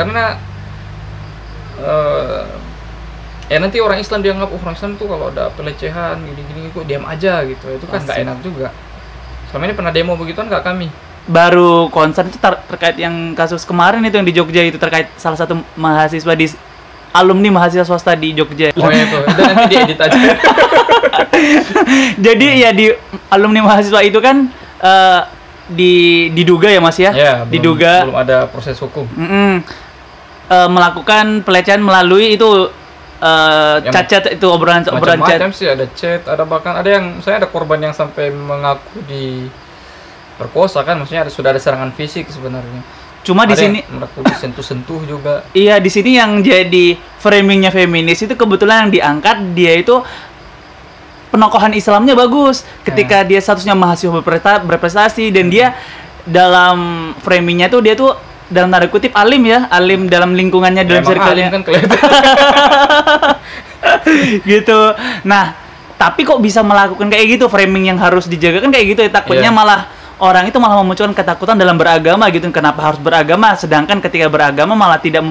karena 0.00 0.40
eh, 1.84 2.42
ya 3.52 3.58
nanti 3.60 3.76
orang 3.78 4.00
Islam 4.00 4.24
dianggap 4.24 4.48
oh, 4.48 4.60
orang 4.64 4.76
Islam 4.76 4.92
tuh 4.96 5.06
kalau 5.06 5.28
ada 5.28 5.52
pelecehan 5.52 6.16
gini-gini 6.24 6.72
kok 6.72 6.88
diam 6.88 7.04
aja 7.04 7.44
gitu. 7.44 7.68
Itu 7.68 7.86
kan 7.86 8.00
nggak 8.02 8.18
enak 8.24 8.38
juga. 8.40 8.68
Selama 9.52 9.70
ini 9.70 9.74
pernah 9.76 9.92
demo 9.92 10.16
begituan 10.16 10.48
nggak 10.48 10.64
kami? 10.64 10.88
Baru 11.24 11.88
concern 11.88 12.28
itu 12.28 12.36
ter- 12.36 12.64
terkait 12.68 12.96
yang 13.00 13.32
kasus 13.32 13.64
kemarin 13.64 14.04
itu 14.04 14.16
yang 14.16 14.28
di 14.28 14.34
Jogja 14.34 14.60
itu 14.64 14.76
terkait 14.76 15.08
salah 15.16 15.36
satu 15.36 15.56
mahasiswa 15.76 16.32
di 16.36 16.46
alumni 17.14 17.48
mahasiswa 17.54 17.86
swasta 17.86 18.12
di 18.18 18.34
Jogja. 18.34 18.74
oh 18.74 18.90
ya 18.90 19.04
itu. 19.06 19.18
Itu 19.22 19.40
nanti 19.40 19.64
diedit 19.70 19.98
aja. 20.00 20.18
Jadi 22.26 22.46
ya 22.60 22.70
di 22.74 22.90
alumni 23.30 23.64
mahasiswa 23.64 24.02
itu 24.02 24.18
kan 24.18 24.50
eh, 24.82 25.20
di 25.70 26.28
diduga 26.36 26.68
ya 26.68 26.80
Mas 26.82 26.98
ya? 27.00 27.12
ya 27.14 27.32
belum, 27.48 27.52
diduga. 27.52 27.92
belum 28.04 28.18
ada 28.20 28.36
proses 28.50 28.76
hukum. 28.76 29.08
Mm-mm, 29.16 29.64
eh, 30.46 30.68
melakukan 30.68 31.40
pelecehan 31.40 31.80
melalui 31.80 32.34
itu 32.34 32.68
eh, 33.18 33.76
Yang 33.82 33.92
cacat 33.94 34.22
itu 34.34 34.46
obrolan 34.46 34.84
obrolan 34.84 35.18
chat. 35.18 35.40
macam-macam 35.40 35.50
sih 35.50 35.66
ada 35.66 35.86
chat 35.92 36.22
ada 36.24 36.44
bahkan 36.44 36.74
ada 36.74 36.88
yang 36.88 37.20
saya 37.20 37.40
ada 37.40 37.48
korban 37.48 37.80
yang 37.80 37.92
sampai 37.92 38.28
mengaku 38.28 39.00
di 39.04 39.48
perkosa 40.34 40.82
kan 40.82 40.98
maksudnya 40.98 41.22
ada 41.22 41.32
sudah 41.32 41.54
ada 41.54 41.60
serangan 41.60 41.90
fisik 41.90 42.26
sebenarnya 42.26 42.82
Cuma 43.24 43.48
di 43.48 43.56
Ada 43.56 43.64
sini 43.64 43.80
yang 43.80 43.96
mengaku 43.96 44.20
disentuh-sentuh 44.20 45.00
juga 45.08 45.48
Iya, 45.56 45.80
di 45.80 45.88
sini 45.88 46.12
yang 46.12 46.44
jadi 46.44 46.92
framingnya 47.16 47.72
feminis 47.72 48.20
itu 48.20 48.36
kebetulan 48.36 48.84
yang 48.84 48.90
diangkat 48.92 49.56
dia 49.56 49.80
itu 49.80 49.96
penokohan 51.30 51.72
Islamnya 51.72 52.12
bagus. 52.12 52.62
Ketika 52.84 53.24
dia 53.24 53.40
statusnya 53.40 53.72
mahasiswa 53.72 54.12
berpresta- 54.12 54.60
berprestasi 54.60 55.32
dan 55.32 55.48
dia 55.48 55.72
dalam 56.22 56.76
framingnya 57.18 57.66
tuh 57.66 57.80
dia 57.80 57.96
tuh 57.96 58.12
dalam 58.44 58.68
tanda 58.68 58.86
kutip 58.88 59.12
alim 59.16 59.42
ya, 59.44 59.66
alim 59.72 60.06
dalam 60.06 60.36
lingkungannya 60.36 60.84
dalam 60.84 61.02
circle-nya. 61.02 61.48
kan 61.48 61.62
gitu. 64.44 64.80
Nah, 65.24 65.56
tapi 65.96 66.20
kok 66.24 66.40
bisa 66.40 66.60
melakukan 66.60 67.08
kayak 67.08 67.38
gitu? 67.38 67.44
Framing 67.48 67.94
yang 67.94 67.98
harus 68.00 68.28
dijaga 68.28 68.60
kan 68.60 68.70
kayak 68.72 68.86
gitu 68.96 69.00
ya. 69.06 69.10
Takutnya 69.10 69.50
Iya. 69.50 69.54
malah 69.54 69.80
orang 70.20 70.48
itu 70.48 70.58
malah 70.60 70.80
memunculkan 70.80 71.16
ketakutan 71.16 71.56
dalam 71.56 71.76
beragama 71.76 72.28
gitu. 72.28 72.48
Kenapa 72.50 72.80
harus 72.84 73.00
beragama? 73.00 73.56
Sedangkan 73.56 74.00
ketika 74.00 74.28
beragama 74.28 74.76
malah 74.76 75.00
tidak 75.00 75.24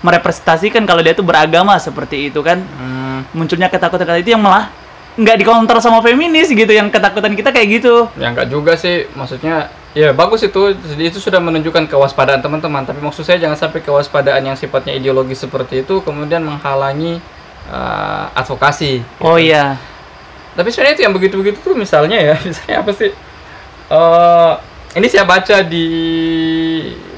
merepresentasikan 0.00 0.88
kalau 0.88 1.04
dia 1.04 1.12
tuh 1.12 1.26
beragama 1.26 1.76
seperti 1.76 2.32
itu 2.32 2.40
kan. 2.40 2.62
Hmm, 2.62 3.26
munculnya 3.36 3.68
ketakutan 3.68 4.06
kata 4.08 4.20
itu 4.22 4.32
yang 4.32 4.42
malah 4.42 4.70
nggak 5.18 5.36
dikontrol 5.42 5.82
sama 5.82 5.98
feminis 6.00 6.48
gitu. 6.48 6.70
Yang 6.70 6.94
ketakutan 6.94 7.34
kita 7.34 7.50
kayak 7.50 7.82
gitu. 7.82 8.08
Ya 8.16 8.32
enggak 8.32 8.48
juga 8.48 8.78
sih, 8.78 9.10
maksudnya 9.12 9.68
ya 9.96 10.14
bagus 10.14 10.46
itu, 10.46 10.74
jadi 10.74 11.10
itu 11.10 11.18
sudah 11.18 11.42
menunjukkan 11.42 11.90
kewaspadaan 11.90 12.40
teman-teman. 12.40 12.86
Tapi 12.86 13.00
maksud 13.02 13.26
saya 13.26 13.38
jangan 13.42 13.58
sampai 13.58 13.80
kewaspadaan 13.82 14.42
yang 14.46 14.56
sifatnya 14.58 14.94
ideologis 14.94 15.42
seperti 15.42 15.82
itu 15.82 16.00
kemudian 16.00 16.42
menghalangi 16.42 17.18
uh, 17.70 18.30
advokasi. 18.34 19.02
oh 19.22 19.36
iya 19.36 19.76
Tapi 20.54 20.68
sebenarnya 20.74 20.94
itu 20.98 21.04
yang 21.06 21.14
begitu-begitu 21.14 21.58
tuh 21.62 21.74
misalnya 21.78 22.18
ya, 22.18 22.34
misalnya 22.48 22.76
apa 22.82 22.92
sih? 22.94 23.10
Eh 23.90 24.52
ini 24.98 25.06
saya 25.06 25.22
baca 25.22 25.62
di 25.62 25.86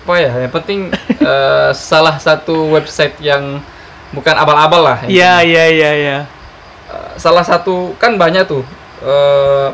apa 0.04 0.14
ya? 0.20 0.32
Yang 0.44 0.52
penting 0.60 0.80
eh, 1.32 1.70
salah 1.72 2.20
satu 2.20 2.68
website 2.72 3.16
yang 3.24 3.60
bukan 4.12 4.36
abal-abal 4.36 4.84
lah. 4.84 4.98
iya 5.08 5.40
iya 5.40 5.64
iya 5.72 5.90
iya 5.96 6.18
salah 7.16 7.44
satu 7.44 7.96
kan 7.96 8.16
banyak 8.16 8.44
tuh 8.48 8.64
eh, 9.04 9.68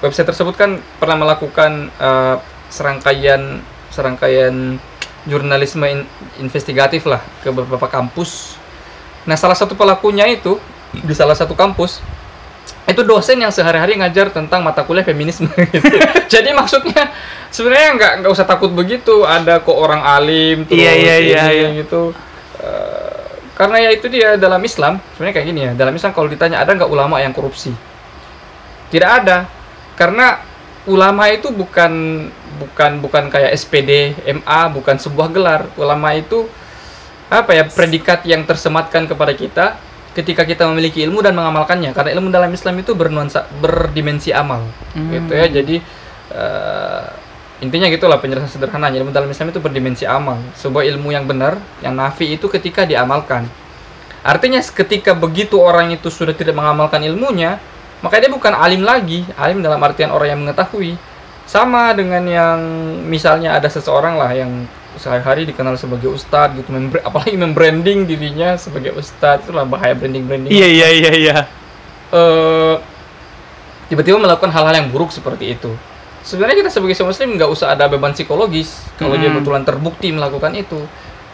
website 0.00 0.28
tersebut 0.30 0.54
kan 0.54 0.78
pernah 0.98 1.16
melakukan 1.18 1.90
eh, 1.90 2.36
serangkaian 2.68 3.62
serangkaian 3.90 4.78
jurnalisme 5.26 5.84
in- 5.84 6.08
investigatif 6.38 7.04
lah 7.04 7.20
ke 7.42 7.50
beberapa 7.50 7.88
kampus. 7.90 8.56
Nah 9.28 9.36
salah 9.36 9.56
satu 9.58 9.74
pelakunya 9.74 10.24
itu 10.28 10.56
di 10.92 11.12
salah 11.12 11.36
satu 11.36 11.52
kampus 11.52 12.00
itu 12.88 13.04
dosen 13.04 13.36
yang 13.36 13.52
sehari-hari 13.52 14.00
ngajar 14.00 14.32
tentang 14.32 14.64
mata 14.64 14.80
kuliah 14.80 15.04
feminisme 15.04 15.48
gitu. 15.76 15.96
Jadi 16.24 16.56
maksudnya 16.56 17.12
sebenarnya 17.52 17.88
nggak 18.00 18.12
nggak 18.24 18.32
usah 18.32 18.48
takut 18.48 18.72
begitu. 18.72 19.28
Ada 19.28 19.60
kok 19.60 19.76
orang 19.76 20.00
alim 20.00 20.64
terus 20.64 20.80
Iya, 20.80 20.92
iya, 20.96 21.16
iya, 21.20 21.42
ini, 21.44 21.52
iya. 21.52 21.68
gitu. 21.84 22.16
Eh, 22.64 23.28
karena 23.52 23.76
ya 23.84 23.90
itu 23.92 24.06
dia 24.08 24.40
dalam 24.40 24.62
Islam 24.64 24.96
sebenarnya 25.12 25.34
kayak 25.36 25.48
gini 25.52 25.60
ya. 25.68 25.72
Dalam 25.76 25.92
Islam 25.92 26.16
kalau 26.16 26.28
ditanya 26.32 26.64
ada 26.64 26.72
nggak 26.72 26.88
ulama 26.88 27.20
yang 27.20 27.36
korupsi? 27.36 27.76
Tidak 28.88 29.10
ada. 29.24 29.44
Karena 29.98 30.38
ulama 30.86 31.26
itu 31.26 31.50
bukan 31.50 31.92
bukan 32.62 32.90
bukan 33.02 33.24
kayak 33.28 33.50
SPD, 33.58 34.14
MA, 34.38 34.60
bukan 34.70 34.94
sebuah 34.94 35.28
gelar. 35.34 35.66
Ulama 35.74 36.14
itu 36.14 36.46
apa 37.28 37.52
ya 37.52 37.66
predikat 37.66 38.24
yang 38.24 38.46
tersematkan 38.46 39.04
kepada 39.04 39.36
kita 39.36 39.76
ketika 40.16 40.48
kita 40.48 40.64
memiliki 40.70 41.02
ilmu 41.02 41.18
dan 41.20 41.34
mengamalkannya. 41.34 41.90
Karena 41.90 42.14
ilmu 42.14 42.30
dalam 42.30 42.48
Islam 42.54 42.78
itu 42.78 42.94
bernuansa 42.94 43.50
berdimensi 43.58 44.30
amal 44.30 44.62
gitu 44.94 45.32
ya. 45.34 45.46
Jadi 45.50 45.76
eh, 46.30 47.04
intinya 47.58 47.90
gitulah 47.90 48.22
penjelasan 48.22 48.46
sederhananya 48.54 49.02
ilmu 49.02 49.10
dalam 49.10 49.26
Islam 49.26 49.50
itu 49.50 49.58
berdimensi 49.58 50.06
amal. 50.06 50.38
Sebuah 50.54 50.86
ilmu 50.94 51.10
yang 51.10 51.26
benar 51.26 51.58
yang 51.82 51.98
nafi 51.98 52.38
itu 52.38 52.46
ketika 52.46 52.86
diamalkan. 52.86 53.50
Artinya 54.22 54.58
ketika 54.58 55.14
begitu 55.14 55.62
orang 55.62 55.94
itu 55.94 56.10
sudah 56.10 56.34
tidak 56.34 56.58
mengamalkan 56.58 57.02
ilmunya 57.06 57.62
maka 58.04 58.22
dia 58.22 58.30
bukan 58.30 58.54
alim 58.54 58.82
lagi 58.86 59.26
alim 59.34 59.62
dalam 59.62 59.78
artian 59.82 60.10
orang 60.14 60.28
yang 60.34 60.40
mengetahui 60.46 60.94
sama 61.48 61.96
dengan 61.96 62.22
yang 62.28 62.58
misalnya 63.08 63.56
ada 63.56 63.66
seseorang 63.72 64.20
lah 64.20 64.30
yang 64.36 64.68
sehari-hari 64.98 65.46
dikenal 65.48 65.78
sebagai 65.78 66.10
ustadz 66.10 66.58
gitu 66.58 66.70
membre- 66.74 67.02
apalagi 67.06 67.38
membranding 67.38 68.04
dirinya 68.04 68.58
sebagai 68.58 68.94
ustadz 68.98 69.46
itu 69.46 69.52
lah 69.54 69.64
bahaya 69.64 69.94
branding 69.94 70.26
branding 70.26 70.50
iya 70.50 70.68
iya 70.68 70.88
iya 70.90 71.12
iya 71.14 71.36
eh 72.12 72.76
tiba-tiba 73.88 74.20
melakukan 74.20 74.52
hal-hal 74.52 74.84
yang 74.84 74.88
buruk 74.92 75.08
seperti 75.08 75.56
itu. 75.56 75.72
Sebenarnya 76.20 76.60
kita 76.60 76.70
sebagai 76.70 76.92
seorang 76.92 77.16
muslim 77.16 77.28
nggak 77.40 77.50
usah 77.50 77.72
ada 77.72 77.88
beban 77.88 78.12
psikologis 78.12 78.84
kalau 79.00 79.16
dia 79.16 79.32
Mm-mm. 79.32 79.40
betulan 79.40 79.64
terbukti 79.64 80.12
melakukan 80.12 80.52
itu. 80.52 80.76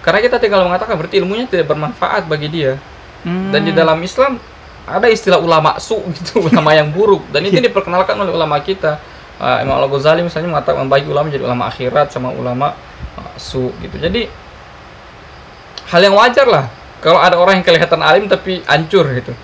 Karena 0.07 0.23
kita 0.23 0.39
tinggal 0.39 0.63
mengatakan 0.63 0.95
berarti 0.95 1.19
ilmunya 1.19 1.51
tidak 1.51 1.75
bermanfaat 1.75 2.31
bagi 2.31 2.47
dia. 2.47 2.79
Hmm. 3.27 3.51
Dan 3.51 3.67
di 3.67 3.73
dalam 3.75 3.99
Islam 4.05 4.39
ada 4.85 5.07
istilah 5.09 5.41
ulama 5.41 5.81
su 5.81 5.97
gitu, 6.13 6.41
ulama 6.49 6.77
yang 6.77 6.93
buruk 6.93 7.25
dan 7.33 7.45
itu 7.45 7.61
diperkenalkan 7.61 8.17
oleh 8.21 8.33
ulama 8.33 8.61
kita. 8.61 9.01
Uh, 9.35 9.59
Imam 9.67 9.75
Al 9.75 9.91
Ghazali 9.91 10.23
misalnya 10.23 10.55
mengatakan 10.55 10.87
membagi 10.87 11.11
ulama 11.11 11.27
menjadi 11.27 11.43
ulama 11.43 11.67
akhirat 11.67 12.15
sama 12.15 12.31
ulama 12.31 12.71
uh, 13.19 13.35
su 13.35 13.73
gitu. 13.83 13.99
Jadi 13.99 14.31
hal 15.91 16.01
yang 16.01 16.15
wajar 16.15 16.47
lah 16.47 16.71
kalau 17.05 17.21
ada 17.21 17.37
orang 17.37 17.61
yang 17.61 17.67
kelihatan 17.69 18.01
alim 18.01 18.25
tapi 18.31 18.65
hancur 18.65 19.05
gitu. 19.13 19.37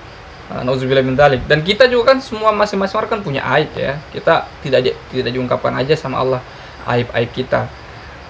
Uh, 0.48 0.64
Nauzubillah 0.64 1.04
min 1.04 1.12
dzalik. 1.12 1.44
Dan 1.44 1.60
kita 1.60 1.84
juga 1.92 2.16
kan 2.16 2.18
semua 2.24 2.56
masing-masing 2.56 2.96
orang 2.96 3.10
kan 3.12 3.20
punya 3.20 3.44
aib 3.58 3.68
ya. 3.76 4.00
Kita 4.08 4.48
tidak 4.64 4.80
di- 4.80 4.96
tidak 5.12 5.36
diungkapkan 5.36 5.76
aja 5.76 5.92
sama 5.92 6.24
Allah 6.24 6.40
aib-aib 6.88 7.30
kita. 7.36 7.68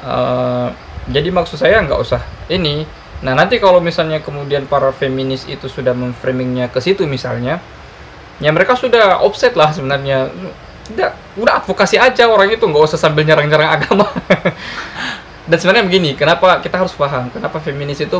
Uh, 0.02 0.74
jadi 1.06 1.30
maksud 1.30 1.62
saya 1.62 1.78
nggak 1.78 2.00
usah 2.00 2.20
ini. 2.50 2.82
Nah 3.20 3.36
nanti 3.36 3.60
kalau 3.60 3.84
misalnya 3.84 4.24
kemudian 4.24 4.64
para 4.64 4.90
feminis 4.96 5.44
itu 5.44 5.68
sudah 5.68 5.92
memframingnya 5.92 6.72
ke 6.72 6.80
situ 6.80 7.04
misalnya, 7.04 7.60
ya 8.40 8.50
mereka 8.52 8.76
sudah 8.76 9.20
offset 9.20 9.52
lah 9.56 9.72
sebenarnya. 9.72 10.32
Tidak, 10.90 11.38
udah 11.38 11.62
advokasi 11.62 12.02
aja 12.02 12.26
orang 12.26 12.50
itu 12.50 12.66
nggak 12.66 12.82
usah 12.82 12.98
sambil 12.98 13.22
nyerang-nyerang 13.22 13.78
agama. 13.78 14.10
Dan 15.50 15.58
sebenarnya 15.58 15.82
begini, 15.90 16.14
kenapa 16.14 16.62
kita 16.62 16.78
harus 16.78 16.94
paham, 16.94 17.26
kenapa 17.34 17.58
feminis 17.58 17.98
itu 17.98 18.14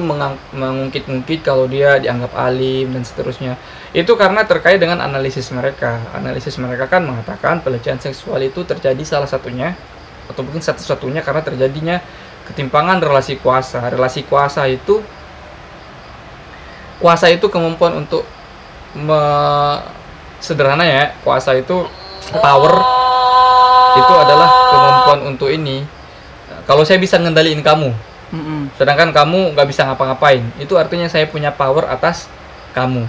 mengungkit-ungkit 0.50 1.46
kalau 1.46 1.70
dia 1.70 2.02
dianggap 2.02 2.34
alim 2.34 2.90
dan 2.90 3.06
seterusnya. 3.06 3.54
Itu 3.94 4.18
karena 4.18 4.42
terkait 4.42 4.82
dengan 4.82 4.98
analisis 4.98 5.46
mereka. 5.54 6.02
Analisis 6.10 6.58
mereka 6.58 6.90
kan 6.90 7.06
mengatakan 7.06 7.62
pelecehan 7.62 8.02
seksual 8.02 8.42
itu 8.42 8.66
terjadi 8.66 8.98
salah 9.06 9.30
satunya 9.30 9.78
atau 10.26 10.42
mungkin 10.42 10.58
satu-satunya 10.58 11.22
karena 11.22 11.42
terjadinya 11.46 11.96
ketimpangan 12.50 12.98
relasi 12.98 13.38
kuasa. 13.38 13.86
Relasi 13.86 14.26
kuasa 14.26 14.66
itu 14.66 14.98
kuasa 16.98 17.30
itu 17.30 17.46
kemampuan 17.48 17.96
untuk 18.02 18.26
me- 18.92 19.80
sederhana 20.42 20.84
ya, 20.84 21.14
kuasa 21.22 21.54
itu 21.56 21.86
power 22.42 22.74
itu 23.96 24.14
adalah 24.14 24.48
kemampuan 24.72 25.20
untuk 25.30 25.48
ini. 25.48 25.86
Kalau 26.68 26.84
saya 26.86 27.00
bisa 27.00 27.18
ngendaliin 27.18 27.64
kamu, 27.64 27.90
Mm-mm. 28.30 28.70
sedangkan 28.78 29.10
kamu 29.10 29.56
nggak 29.56 29.68
bisa 29.68 29.84
ngapa-ngapain, 29.88 30.44
itu 30.60 30.76
artinya 30.76 31.08
saya 31.10 31.26
punya 31.26 31.50
power 31.50 31.88
atas 31.88 32.30
kamu. 32.76 33.08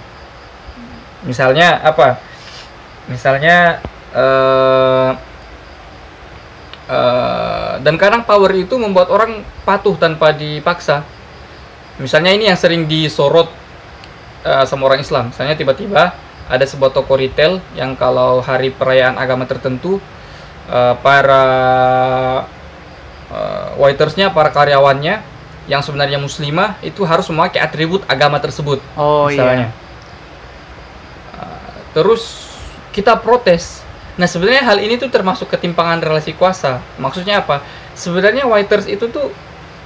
Misalnya 1.24 1.78
apa? 1.86 2.18
Misalnya 3.06 3.80
eh 4.12 5.10
eh, 6.88 7.73
dan 7.82 7.95
kadang 7.99 8.23
power 8.23 8.49
itu 8.55 8.77
membuat 8.77 9.09
orang 9.11 9.45
patuh 9.67 9.97
tanpa 9.97 10.34
dipaksa. 10.34 11.03
Misalnya 11.99 12.34
ini 12.34 12.49
yang 12.49 12.57
sering 12.57 12.88
disorot 12.88 13.49
eh, 14.45 14.65
sama 14.65 14.89
orang 14.89 15.01
Islam. 15.03 15.29
Misalnya 15.29 15.57
tiba-tiba 15.57 16.15
ada 16.51 16.65
sebuah 16.67 16.91
toko 16.91 17.15
retail 17.15 17.63
yang 17.77 17.93
kalau 17.95 18.41
hari 18.43 18.73
perayaan 18.73 19.15
agama 19.19 19.45
tertentu 19.45 20.01
eh, 20.71 20.95
para 21.03 21.45
eh, 23.29 23.67
waitersnya, 23.77 24.34
para 24.34 24.49
karyawannya 24.49 25.32
yang 25.69 25.82
sebenarnya 25.86 26.17
muslimah 26.17 26.82
itu 26.82 27.05
harus 27.05 27.29
memakai 27.29 27.61
atribut 27.61 28.01
agama 28.09 28.41
tersebut. 28.41 28.82
oh 28.97 29.29
misalnya. 29.29 29.69
iya 29.69 29.79
Uh, 31.32 31.79
terus 31.95 32.51
kita 32.91 33.17
protes. 33.17 33.80
Nah 34.20 34.28
sebenarnya 34.28 34.64
hal 34.68 34.78
ini 34.84 34.99
tuh 34.99 35.07
termasuk 35.07 35.47
ketimpangan 35.47 36.03
relasi 36.03 36.36
kuasa. 36.36 36.84
Maksudnya 36.99 37.43
apa? 37.43 37.64
Sebenarnya 37.95 38.47
waiters 38.47 38.88
itu 38.88 39.07
tuh 39.07 39.32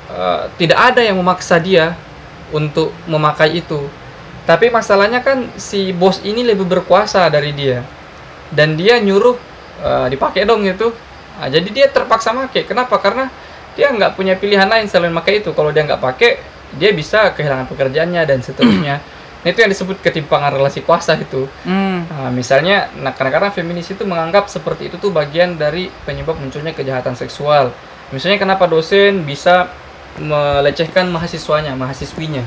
uh, 0.09 0.49
tidak 0.57 0.79
ada 0.93 1.01
yang 1.05 1.17
memaksa 1.17 1.61
dia 1.61 1.93
untuk 2.49 2.93
memakai 3.05 3.61
itu. 3.61 3.85
Tapi 4.45 4.69
masalahnya 4.69 5.25
kan 5.25 5.49
si 5.57 5.89
bos 5.89 6.21
ini 6.21 6.45
lebih 6.45 6.69
berkuasa 6.69 7.25
dari 7.33 7.53
dia. 7.53 7.81
Dan 8.53 8.77
dia 8.77 9.01
nyuruh 9.01 9.37
uh, 9.81 10.07
dipakai 10.09 10.45
dong 10.45 10.65
gitu. 10.65 10.93
Nah, 11.35 11.49
jadi 11.49 11.67
dia 11.73 11.87
terpaksa 11.89 12.31
pakai. 12.31 12.63
Kenapa? 12.63 13.01
Karena 13.01 13.27
dia 13.75 13.91
nggak 13.91 14.15
punya 14.15 14.37
pilihan 14.37 14.69
lain 14.69 14.85
selain 14.87 15.11
pakai 15.11 15.43
itu. 15.43 15.51
Kalau 15.51 15.73
dia 15.73 15.83
nggak 15.83 15.99
pakai, 15.99 16.39
dia 16.77 16.93
bisa 16.93 17.33
kehilangan 17.33 17.67
pekerjaannya 17.67 18.21
dan 18.23 18.39
seterusnya. 18.39 19.01
Nah, 19.45 19.53
itu 19.53 19.61
yang 19.61 19.69
disebut 19.69 20.01
ketimpangan 20.01 20.57
relasi 20.57 20.81
kuasa 20.81 21.13
itu. 21.21 21.45
Hmm. 21.61 22.09
Nah, 22.09 22.33
misalnya, 22.33 22.89
nah 22.97 23.13
kadang-kadang 23.13 23.53
feminis 23.53 23.93
itu 23.93 24.01
menganggap 24.01 24.49
seperti 24.49 24.89
itu 24.89 24.97
tuh 24.97 25.13
bagian 25.13 25.53
dari 25.53 25.93
penyebab 26.01 26.33
munculnya 26.41 26.73
kejahatan 26.73 27.13
seksual. 27.13 27.69
Misalnya 28.09 28.41
kenapa 28.41 28.65
dosen 28.65 29.21
bisa 29.21 29.69
melecehkan 30.17 31.13
mahasiswanya, 31.13 31.77
mahasiswinya. 31.77 32.41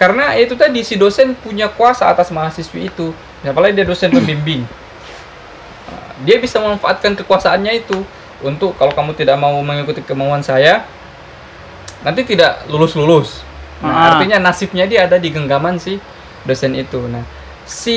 Karena 0.00 0.32
itu 0.40 0.56
tadi 0.56 0.80
si 0.80 0.96
dosen 0.96 1.36
punya 1.36 1.68
kuasa 1.68 2.08
atas 2.08 2.32
mahasiswi 2.32 2.88
itu. 2.88 3.12
Apalagi 3.44 3.76
dia 3.76 3.84
dosen 3.84 4.08
pembimbing. 4.08 4.64
Nah, 4.64 4.72
Dia 6.24 6.40
bisa 6.40 6.56
memanfaatkan 6.56 7.20
kekuasaannya 7.20 7.84
itu 7.84 8.00
untuk 8.40 8.76
kalau 8.76 8.92
kamu 8.96 9.12
tidak 9.12 9.36
mau 9.36 9.56
mengikuti 9.60 10.00
kemauan 10.04 10.44
saya 10.44 10.84
nanti 12.04 12.20
tidak 12.28 12.68
lulus 12.68 12.92
lulus 12.92 13.28
nah, 13.80 13.88
Ah. 13.88 14.04
artinya 14.14 14.36
nasibnya 14.38 14.84
dia 14.84 15.08
ada 15.08 15.16
di 15.16 15.32
genggaman 15.32 15.80
si 15.80 15.96
dosen 16.44 16.72
itu. 16.72 17.00
Nah 17.04 17.24
si 17.64 17.96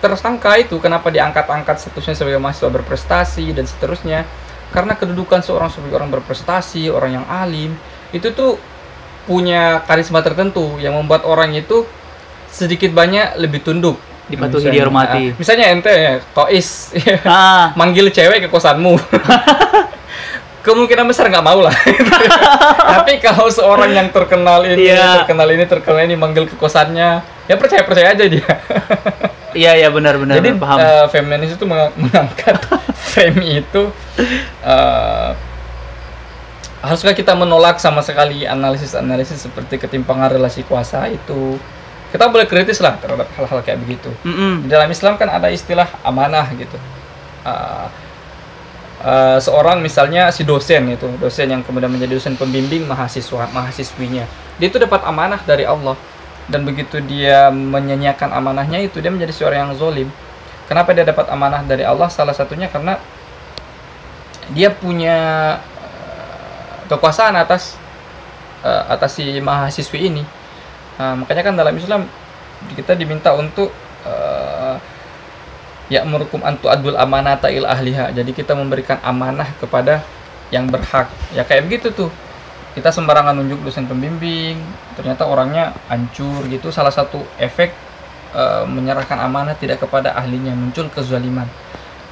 tersangka 0.00 0.56
itu 0.56 0.80
kenapa 0.80 1.08
diangkat-angkat 1.08 1.76
statusnya 1.78 2.14
sebagai 2.14 2.40
mahasiswa 2.40 2.70
berprestasi 2.70 3.50
dan 3.52 3.64
seterusnya? 3.64 4.26
Karena 4.70 4.94
kedudukan 4.94 5.42
seorang 5.42 5.66
sebagai 5.66 5.98
orang 5.98 6.10
berprestasi 6.10 6.86
orang 6.88 7.20
yang 7.20 7.26
alim 7.26 7.74
itu 8.10 8.30
tuh 8.30 8.54
punya 9.26 9.82
karisma 9.86 10.22
tertentu 10.22 10.78
yang 10.78 10.94
membuat 10.94 11.22
orang 11.22 11.54
itu 11.54 11.86
sedikit 12.50 12.90
banyak 12.90 13.38
lebih 13.38 13.62
tunduk. 13.62 13.98
Dipatuhi, 14.26 14.62
Misalnya, 14.62 14.74
dihormati. 14.78 15.22
ah, 15.26 15.34
misalnya 15.42 15.66
ente 15.74 15.90
ya 15.90 16.14
kois 16.30 16.94
Ah, 17.26 17.74
manggil 17.78 18.14
cewek 18.14 18.46
ke 18.46 18.48
kosanmu 18.48 18.94
kemungkinan 20.60 21.04
besar 21.04 21.26
nggak 21.26 21.42
mau 21.42 21.60
lah 21.60 21.72
tapi 22.92 23.16
kalau 23.16 23.48
seorang 23.48 23.90
yang 23.90 24.08
terkenal 24.08 24.60
ini 24.62 24.88
Iya. 24.88 25.22
terkenal 25.22 25.48
ini 25.48 25.64
terkenal 25.64 26.00
ini 26.00 26.14
manggil 26.14 26.44
ke 26.44 26.54
kosannya 26.54 27.20
ya 27.46 27.54
percaya 27.54 27.80
percaya 27.80 28.12
aja 28.12 28.24
dia 28.24 28.44
iya 29.52 29.72
iya 29.74 29.88
benar 29.88 30.14
benar 30.14 30.36
jadi 30.36 30.52
paham. 30.54 30.78
eh, 30.78 31.06
feminis 31.08 31.54
itu 31.54 31.64
meng- 31.64 31.94
mengangkat 31.94 32.60
frame 33.08 33.40
itu 33.58 33.82
eh, 34.62 35.30
haruskah 36.80 37.12
kita 37.12 37.32
menolak 37.32 37.76
sama 37.76 38.00
sekali 38.00 38.44
analisis-analisis 38.44 39.40
seperti 39.40 39.76
ketimpangan 39.76 40.30
relasi 40.30 40.60
kuasa 40.62 41.08
itu 41.08 41.60
kita 42.08 42.26
boleh 42.26 42.44
kritis 42.44 42.80
lah 42.80 42.96
terhadap 42.96 43.28
hal-hal 43.32 43.60
kayak 43.60 43.78
begitu 43.78 44.10
Mm-mm. 44.22 44.64
di 44.64 44.68
dalam 44.68 44.88
Islam 44.88 45.14
kan 45.14 45.30
ada 45.30 45.46
istilah 45.46 45.86
amanah 46.02 46.42
gitu. 46.52 46.74
Uh, 47.40 47.86
uh, 49.00 49.38
seorang 49.40 49.80
misalnya 49.80 50.28
si 50.30 50.44
dosen 50.44 50.92
itu, 50.92 51.08
dosen 51.18 51.48
yang 51.50 51.62
kemudian 51.64 51.90
menjadi 51.90 52.16
dosen 52.16 52.36
pembimbing 52.36 52.84
mahasiswa, 52.84 53.48
mahasiswinya. 53.50 54.24
Dia 54.60 54.66
itu 54.68 54.76
dapat 54.76 55.02
amanah 55.04 55.40
dari 55.44 55.64
Allah. 55.64 55.96
Dan 56.50 56.66
begitu 56.66 56.98
dia 56.98 57.46
menyanyiakan 57.54 58.34
amanahnya 58.34 58.82
itu 58.82 58.98
dia 58.98 59.14
menjadi 59.14 59.30
seorang 59.30 59.70
yang 59.70 59.72
zolim. 59.78 60.08
Kenapa 60.66 60.90
dia 60.90 61.06
dapat 61.06 61.30
amanah 61.30 61.62
dari 61.62 61.86
Allah? 61.86 62.10
Salah 62.10 62.34
satunya 62.34 62.66
karena 62.66 62.98
dia 64.50 64.74
punya 64.74 65.18
uh, 65.62 66.74
kekuasaan 66.90 67.38
atas 67.38 67.78
uh, 68.66 68.82
atas 68.90 69.14
si 69.14 69.38
mahasiswi 69.38 70.10
ini. 70.10 70.22
Nah, 70.98 71.22
makanya 71.22 71.42
kan 71.46 71.54
dalam 71.54 71.74
Islam 71.78 72.10
kita 72.74 72.98
diminta 72.98 73.32
untuk 73.32 73.70
uh, 74.04 74.59
ya 75.90 76.06
merukum 76.06 76.40
antu 76.46 76.70
adul 76.70 76.94
amanata 76.94 77.50
il 77.50 77.66
ahliha. 77.66 78.14
Jadi 78.14 78.30
kita 78.30 78.54
memberikan 78.54 79.02
amanah 79.02 79.50
kepada 79.58 80.06
yang 80.54 80.70
berhak. 80.70 81.10
Ya 81.34 81.42
kayak 81.42 81.66
begitu 81.66 81.90
tuh. 81.90 82.08
Kita 82.70 82.94
sembarangan 82.94 83.34
nunjuk 83.34 83.66
dosen 83.66 83.90
pembimbing, 83.90 84.54
ternyata 84.94 85.26
orangnya 85.26 85.74
hancur 85.90 86.46
gitu. 86.46 86.70
Salah 86.70 86.94
satu 86.94 87.18
efek 87.34 87.74
uh, 88.30 88.62
menyerahkan 88.62 89.18
amanah 89.18 89.58
tidak 89.58 89.82
kepada 89.82 90.14
ahlinya 90.14 90.54
muncul 90.54 90.86
kezaliman. 90.86 91.50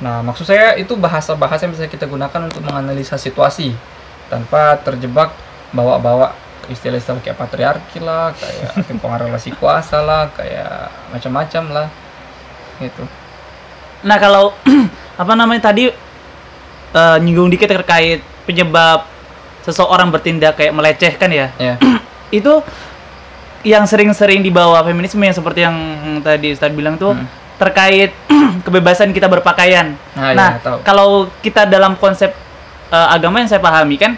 Nah, 0.02 0.22
maksud 0.22 0.46
saya 0.46 0.74
itu 0.74 0.98
bahasa-bahasa 0.98 1.66
yang 1.66 1.74
bisa 1.78 1.86
kita 1.86 2.10
gunakan 2.10 2.50
untuk 2.50 2.62
menganalisa 2.66 3.14
situasi 3.14 3.74
tanpa 4.30 4.78
terjebak 4.82 5.30
bawa-bawa 5.70 6.34
istilah-istilah 6.70 7.22
kayak 7.24 7.38
patriarki 7.38 7.98
lah, 7.98 8.34
kayak 8.34 8.70
ketimpangan 8.82 9.30
relasi 9.30 9.50
kuasa 9.56 10.02
lah, 10.04 10.30
kayak 10.34 10.90
macam-macam 11.10 11.64
lah. 11.70 11.88
Gitu. 12.78 13.27
Nah 14.02 14.16
kalau 14.16 14.54
apa 15.22 15.32
namanya 15.34 15.68
tadi 15.68 15.90
eh, 16.90 17.16
nyinggung 17.18 17.48
dikit 17.48 17.68
terkait 17.68 18.22
penyebab 18.44 19.04
seseorang 19.62 20.08
bertindak 20.08 20.56
kayak 20.56 20.72
melecehkan 20.72 21.28
ya, 21.28 21.46
Ya. 21.56 21.74
itu 22.30 22.62
yang 23.62 23.84
sering-sering 23.84 24.40
dibawa 24.40 24.80
feminisme 24.80 25.18
yang 25.18 25.34
seperti 25.34 25.66
yang 25.66 25.74
tadi 26.22 26.54
Ustadz 26.54 26.72
bilang 26.72 26.94
tuh 26.94 27.12
Hmm. 27.12 27.26
terkait 27.58 28.14
kebebasan 28.64 29.10
kita 29.10 29.26
berpakaian. 29.26 29.98
Nah, 30.14 30.30
Nah, 30.32 30.50
ya, 30.56 30.78
kalau 30.80 31.26
kita 31.42 31.66
dalam 31.66 31.98
konsep 31.98 32.30
eh, 32.88 33.08
agama 33.10 33.42
yang 33.42 33.50
saya 33.50 33.58
pahami 33.58 33.98
kan 33.98 34.14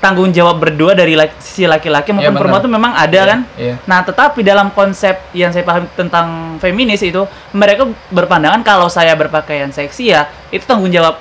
tanggung 0.00 0.28
jawab 0.30 0.56
berdua 0.58 0.92
dari 0.92 1.12
laki- 1.12 1.36
sisi 1.38 1.64
laki-laki 1.64 2.08
maupun 2.10 2.24
benar. 2.26 2.40
perempuan 2.40 2.62
itu 2.62 2.70
memang 2.70 2.92
ada 2.94 3.12
Iya, 3.12 3.24
kan. 3.26 3.40
iya. 3.54 3.74
Nah, 3.84 4.00
tetapi 4.00 4.40
dalam 4.40 4.68
konsep 4.70 5.12
yang 5.30 5.50
saya 5.50 5.60
pahami 5.60 5.92
tentang 5.92 6.26
feminis 6.56 7.00
itu 7.00 7.20
mereka 7.50 7.84
berpandangan 8.08 8.60
kalau 8.62 8.88
saya 8.88 9.12
berpakaian 9.12 9.68
seksi 9.68 10.10
ya 10.10 10.24
itu 10.48 10.64
tanggung 10.64 10.88
jawab 10.88 11.20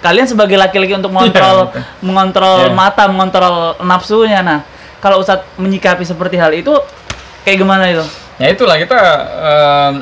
kalian 0.00 0.24
sebagai 0.24 0.54
laki-laki 0.54 0.94
untuk 0.94 1.10
mengontrol 1.10 1.68
betul. 1.68 1.82
mengontrol 2.00 2.58
Iya. 2.64 2.72
mata, 2.72 3.04
mengontrol 3.04 3.54
nafsunya. 3.80 4.40
Nah, 4.40 4.62
kalau 4.96 5.18
Ustadz 5.18 5.44
menyikapi 5.56 6.00
seperti 6.02 6.36
hal 6.36 6.52
itu 6.52 6.72
kayak 7.42 7.58
gimana 7.58 7.84
itu? 7.84 8.06
Ya 8.36 8.48
itulah 8.48 8.76
kita 8.76 8.96
em, 9.44 9.94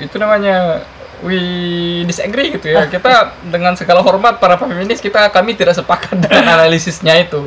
itu 0.00 0.16
namanya 0.16 0.80
we 1.24 1.38
disagree 2.06 2.54
gitu 2.54 2.70
ya. 2.70 2.86
Kita 2.86 3.34
dengan 3.46 3.74
segala 3.74 4.02
hormat 4.02 4.38
para 4.38 4.54
feminis 4.58 5.02
kita 5.02 5.28
kami 5.34 5.54
tidak 5.58 5.74
sepakat 5.78 6.18
dengan 6.24 6.58
analisisnya 6.58 7.16
itu. 7.18 7.46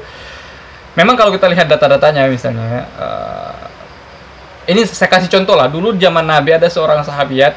Memang 0.97 1.15
kalau 1.15 1.32
kita 1.32 1.47
lihat 1.47 1.72
data-datanya 1.72 2.28
misalnya 2.28 2.84
eh, 2.99 4.74
ini 4.76 4.84
saya 4.84 5.07
kasih 5.07 5.32
contoh 5.32 5.55
lah. 5.55 5.72
Dulu 5.72 5.95
zaman 5.95 6.28
Nabi 6.28 6.55
ada 6.55 6.67
seorang 6.67 7.01
sahabiat 7.01 7.55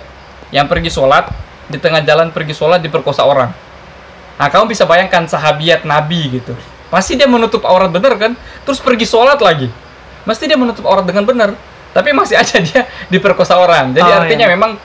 yang 0.54 0.70
pergi 0.70 0.90
sholat 0.90 1.28
di 1.66 1.80
tengah 1.80 2.04
jalan 2.04 2.30
pergi 2.30 2.54
sholat 2.54 2.78
diperkosa 2.78 3.26
orang. 3.26 3.50
Nah 4.38 4.48
kamu 4.50 4.70
bisa 4.70 4.86
bayangkan 4.86 5.26
sahabiat 5.26 5.82
Nabi 5.82 6.38
gitu. 6.38 6.54
Pasti 6.90 7.18
dia 7.18 7.26
menutup 7.26 7.66
aurat 7.66 7.90
bener 7.90 8.14
kan? 8.14 8.32
Terus 8.62 8.78
pergi 8.78 9.02
sholat 9.02 9.42
lagi. 9.42 9.66
Mesti 10.24 10.46
dia 10.46 10.54
menutup 10.54 10.86
aurat 10.86 11.02
dengan 11.02 11.26
benar. 11.26 11.50
Tapi 11.90 12.10
masih 12.10 12.38
aja 12.38 12.58
dia 12.58 12.86
diperkosa 13.10 13.58
orang. 13.58 13.94
Jadi 13.94 14.10
Oh, 14.10 14.18
artinya 14.22 14.46
iya. 14.46 14.54
memang 14.54 14.78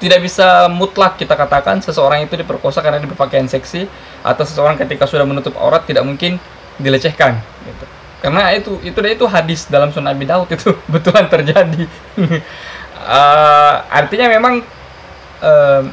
tidak 0.00 0.24
bisa 0.24 0.66
mutlak 0.72 1.20
kita 1.20 1.36
katakan 1.36 1.84
seseorang 1.84 2.24
itu 2.24 2.34
diperkosa 2.34 2.80
karena 2.80 2.96
dia 2.96 3.06
berpakaian 3.06 3.44
seksi 3.44 3.84
atau 4.24 4.42
seseorang 4.48 4.80
ketika 4.80 5.04
sudah 5.04 5.28
menutup 5.28 5.52
aurat 5.60 5.84
tidak 5.84 6.02
mungkin 6.02 6.40
dilecehkan 6.80 7.36
gitu. 7.68 7.84
Karena 8.20 8.52
itu 8.52 8.80
itu 8.80 8.96
itu 8.96 9.24
hadis 9.28 9.68
dalam 9.68 9.92
Sunan 9.92 10.16
Abi 10.16 10.24
Daud 10.24 10.48
itu 10.48 10.72
betulan 10.92 11.28
terjadi. 11.28 11.84
Eh, 13.00 13.74
artinya 13.88 14.28
memang 14.28 14.60
em, 15.40 15.84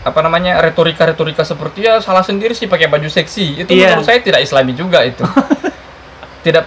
apa 0.00 0.20
namanya 0.24 0.56
retorika-retorika 0.64 1.44
seperti 1.44 1.84
ya 1.84 2.00
salah 2.00 2.24
sendiri 2.24 2.56
sih 2.56 2.64
pakai 2.64 2.88
baju 2.88 3.12
seksi 3.12 3.60
itu 3.60 3.68
Iya. 3.68 3.92
menurut 3.92 4.08
saya 4.08 4.24
tidak 4.24 4.40
islami 4.40 4.72
juga 4.72 5.04
itu 5.04 5.20
tidak 6.48 6.64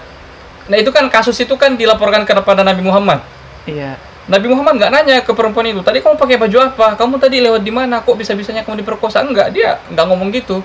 nah 0.70 0.78
itu 0.78 0.94
kan 0.94 1.10
kasus 1.10 1.34
itu 1.42 1.58
kan 1.58 1.74
dilaporkan 1.74 2.22
kepada 2.22 2.62
Nabi 2.62 2.86
Muhammad 2.86 3.26
Iya. 3.66 3.98
Nabi 4.28 4.46
Muhammad 4.52 4.76
nggak 4.76 4.92
nanya 4.92 5.16
ke 5.24 5.32
perempuan 5.32 5.72
itu 5.72 5.80
tadi 5.80 6.04
kamu 6.04 6.20
pakai 6.20 6.36
baju 6.36 6.58
apa? 6.60 6.88
Kamu 7.00 7.16
tadi 7.16 7.40
lewat 7.40 7.64
di 7.64 7.72
mana? 7.72 8.04
Kok 8.04 8.20
bisa 8.20 8.36
bisanya 8.36 8.68
kamu 8.68 8.84
diperkosa? 8.84 9.24
Enggak 9.24 9.56
dia 9.56 9.80
nggak 9.88 10.06
ngomong 10.08 10.36
gitu. 10.36 10.60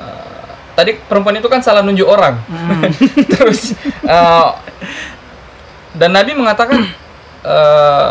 Eh, 0.00 0.48
tadi 0.72 0.96
perempuan 0.96 1.36
itu 1.36 1.48
kan 1.52 1.60
salah 1.60 1.84
nunjuk 1.84 2.08
orang. 2.08 2.40
Hmm. 2.48 2.88
terus 3.36 3.76
eh, 3.84 4.48
dan 5.92 6.10
Nabi 6.16 6.32
mengatakan 6.32 6.80
eh, 7.44 8.10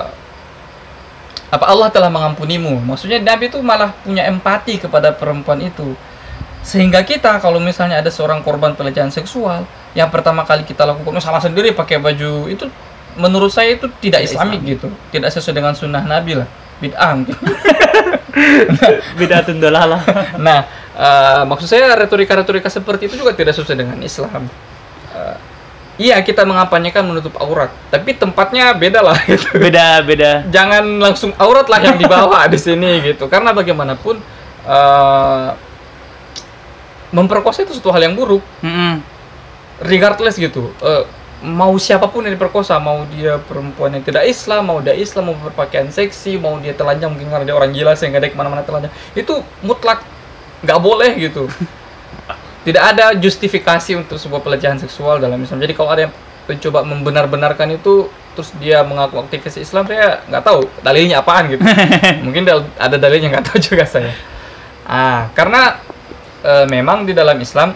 apa 1.50 1.66
Allah 1.66 1.90
telah 1.90 2.14
mengampunimu? 2.14 2.78
Maksudnya 2.86 3.18
Nabi 3.18 3.50
itu 3.50 3.58
malah 3.66 3.90
punya 4.06 4.30
empati 4.30 4.78
kepada 4.78 5.10
perempuan 5.18 5.66
itu. 5.66 5.98
Sehingga 6.62 7.02
kita 7.02 7.42
kalau 7.42 7.58
misalnya 7.58 8.06
ada 8.06 8.14
seorang 8.14 8.46
korban 8.46 8.78
pelecehan 8.78 9.10
seksual 9.10 9.66
yang 9.98 10.14
pertama 10.14 10.46
kali 10.46 10.62
kita 10.62 10.86
lakukan 10.86 11.18
"Oh, 11.18 11.24
salah 11.24 11.42
sendiri 11.42 11.74
pakai 11.74 11.98
baju 11.98 12.46
itu 12.46 12.70
menurut 13.20 13.52
saya 13.52 13.76
itu 13.76 13.92
tidak 14.00 14.24
islamik 14.24 14.64
gitu 14.66 14.88
tidak 15.12 15.30
sesuai 15.30 15.54
dengan 15.54 15.74
sunnah 15.74 16.02
Nabi 16.02 16.40
lah 16.40 16.48
bid'ah 16.80 17.12
mungkin. 17.12 17.36
Beda 19.20 19.44
tundolalah. 19.44 20.00
nah 20.40 20.64
eh, 20.90 21.42
maksud 21.44 21.68
saya 21.68 21.92
retorika-retorika 21.94 22.72
seperti 22.72 23.06
itu 23.06 23.20
juga 23.20 23.36
tidak 23.36 23.52
sesuai 23.54 23.78
dengan 23.78 24.00
Islam 24.00 24.48
Eh, 25.10 25.36
iya 26.00 26.22
kita 26.22 26.46
mengampanyekan 26.46 27.02
menutup 27.02 27.34
aurat 27.36 27.74
tapi 27.90 28.14
tempatnya 28.14 28.72
beda 28.72 29.02
lah 29.02 29.18
gitu 29.26 29.58
Beda 29.58 30.00
beda. 30.00 30.46
jangan 30.48 30.86
langsung 31.02 31.34
aurat 31.36 31.66
lah 31.66 31.82
yang 31.82 31.98
dibawa 31.98 32.46
di 32.46 32.56
sini 32.56 33.02
gitu 33.04 33.26
karena 33.26 33.50
bagaimanapun 33.52 34.22
eh, 34.64 35.50
memperkosa 37.10 37.66
itu 37.66 37.74
suatu 37.74 37.90
hal 37.90 38.06
yang 38.06 38.14
buruk 38.14 38.46
Mm-mm. 38.62 39.02
regardless 39.82 40.38
gitu 40.38 40.70
Eh, 40.78 41.04
mau 41.40 41.72
siapa 41.80 42.12
pun 42.12 42.28
yang 42.28 42.36
diperkosa 42.36 42.76
mau 42.84 43.08
dia 43.08 43.40
perempuan 43.40 43.96
yang 43.96 44.04
tidak 44.04 44.28
Islam 44.28 44.68
mau 44.68 44.84
dia 44.84 44.92
Islam 44.92 45.32
mau 45.32 45.38
berpakaian 45.40 45.88
seksi 45.88 46.36
mau 46.36 46.60
dia 46.60 46.76
telanjang 46.76 47.16
mungkin 47.16 47.32
karena 47.32 47.46
dia 47.48 47.56
orang 47.56 47.72
gila 47.72 47.96
sehingga 47.96 48.20
dia 48.20 48.32
ke 48.32 48.36
mana-mana 48.36 48.64
telanjang. 48.68 48.92
Itu 49.16 49.40
mutlak 49.64 50.04
nggak 50.68 50.80
boleh 50.84 51.16
gitu. 51.16 51.48
Tidak 52.68 52.84
ada 52.84 53.16
justifikasi 53.16 53.96
untuk 53.96 54.20
sebuah 54.20 54.44
pelecehan 54.44 54.78
seksual 54.84 55.24
dalam 55.24 55.40
Islam. 55.40 55.64
Jadi 55.64 55.74
kalau 55.74 55.90
ada 55.96 56.02
yang 56.12 56.14
mencoba 56.50 56.84
membenar-benarkan 56.84 57.80
itu 57.80 58.12
terus 58.36 58.52
dia 58.60 58.84
mengaku 58.84 59.20
aktivis 59.24 59.60
Islam 59.60 59.88
saya 59.88 60.20
nggak 60.28 60.44
tahu 60.44 60.68
dalilnya 60.84 61.24
apaan 61.24 61.56
gitu. 61.56 61.64
Mungkin 62.26 62.44
ada 62.76 63.00
dalilnya 63.00 63.40
nggak 63.40 63.46
tahu 63.48 63.58
juga 63.64 63.88
saya. 63.88 64.12
Ah, 64.84 65.32
karena 65.32 65.80
eh, 66.44 66.68
memang 66.68 67.08
di 67.08 67.16
dalam 67.16 67.40
Islam 67.40 67.72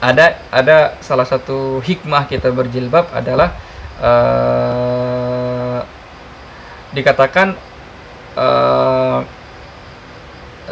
ada 0.00 0.40
ada 0.48 0.96
salah 1.04 1.28
satu 1.28 1.84
hikmah 1.84 2.24
kita 2.24 2.48
berjilbab 2.48 3.12
adalah 3.12 3.52
eh, 4.00 5.80
dikatakan 6.96 7.52
eh, 8.34 9.20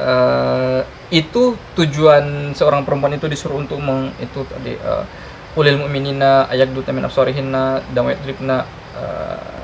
eh, 0.01 0.81
itu 1.13 1.57
tujuan 1.77 2.57
seorang 2.57 2.85
perempuan 2.85 3.17
itu 3.17 3.29
disuruh 3.29 3.61
untuk 3.61 3.81
meng, 3.85 4.13
itu 4.17 4.41
tadi 4.49 4.73
eh, 4.81 5.05
kulil 5.53 5.77
mu'minina 5.77 6.49
ayagdu 6.49 6.81
min 6.89 7.05
absarihinna 7.05 7.85
dan 7.93 8.09
yadribna 8.09 8.65
eh, 8.97 9.61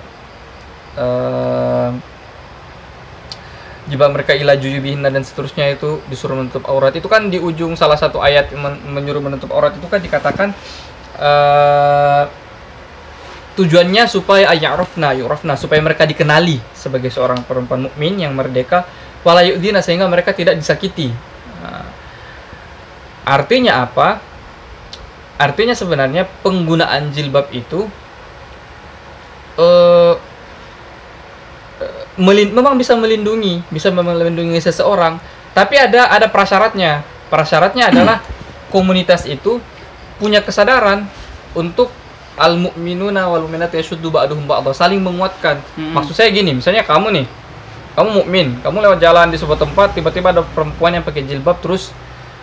eh, 1.00 1.90
jika 3.84 4.08
mereka 4.08 4.32
ila 4.32 4.56
juyubihinna 4.56 5.12
dan 5.12 5.20
seterusnya 5.20 5.76
itu 5.76 6.00
disuruh 6.08 6.36
menutup 6.40 6.64
aurat. 6.64 6.96
Itu 6.96 7.08
kan 7.12 7.28
di 7.28 7.36
ujung 7.36 7.76
salah 7.76 8.00
satu 8.00 8.20
ayat 8.24 8.52
men- 8.56 8.80
menyuruh 8.88 9.20
menutup 9.20 9.52
aurat 9.52 9.76
itu 9.76 9.84
kan 9.84 10.00
dikatakan 10.00 10.48
eh, 11.20 12.24
tujuannya 13.54 14.04
supaya 14.10 14.50
ayarofna 14.50 15.14
yurofna 15.14 15.54
supaya 15.54 15.78
mereka 15.78 16.08
dikenali 16.08 16.58
sebagai 16.74 17.12
seorang 17.12 17.46
perempuan 17.46 17.86
mukmin 17.86 18.18
yang 18.18 18.34
merdeka 18.34 18.82
wala 19.22 19.46
yu'dina 19.46 19.78
sehingga 19.84 20.10
mereka 20.10 20.34
tidak 20.34 20.58
disakiti. 20.58 21.12
Nah, 21.62 21.86
artinya 23.24 23.84
apa? 23.84 24.18
Artinya 25.38 25.74
sebenarnya 25.76 26.26
penggunaan 26.42 27.12
jilbab 27.12 27.52
itu 27.52 27.86
eh 29.54 30.14
melin- 32.20 32.54
memang 32.54 32.78
bisa 32.78 32.94
melindungi, 32.94 33.62
bisa 33.70 33.90
melindungi 33.90 34.58
seseorang, 34.60 35.18
tapi 35.52 35.78
ada 35.78 36.10
ada 36.10 36.26
prasyaratnya. 36.30 37.02
Prasyaratnya 37.32 37.90
adalah 37.90 38.22
komunitas 38.70 39.26
itu 39.26 39.58
punya 40.22 40.38
kesadaran 40.38 41.06
untuk 41.54 41.90
al 42.34 42.58
mukminuna 42.58 43.30
wal 43.30 43.46
mu'minatu 43.46 43.78
yashuddu 43.78 44.10
ba'duhum 44.10 44.46
ba'dha, 44.46 44.74
saling 44.74 44.98
menguatkan. 45.02 45.58
Maksud 45.94 46.14
saya 46.14 46.30
gini, 46.34 46.54
misalnya 46.58 46.82
kamu 46.82 47.14
nih, 47.14 47.26
kamu 47.94 48.08
mukmin, 48.22 48.46
kamu 48.62 48.76
lewat 48.82 48.98
jalan 48.98 49.30
di 49.30 49.38
sebuah 49.38 49.58
tempat 49.58 49.94
tiba-tiba 49.94 50.34
ada 50.34 50.42
perempuan 50.42 50.94
yang 50.98 51.06
pakai 51.06 51.22
jilbab 51.22 51.62
terus 51.62 51.94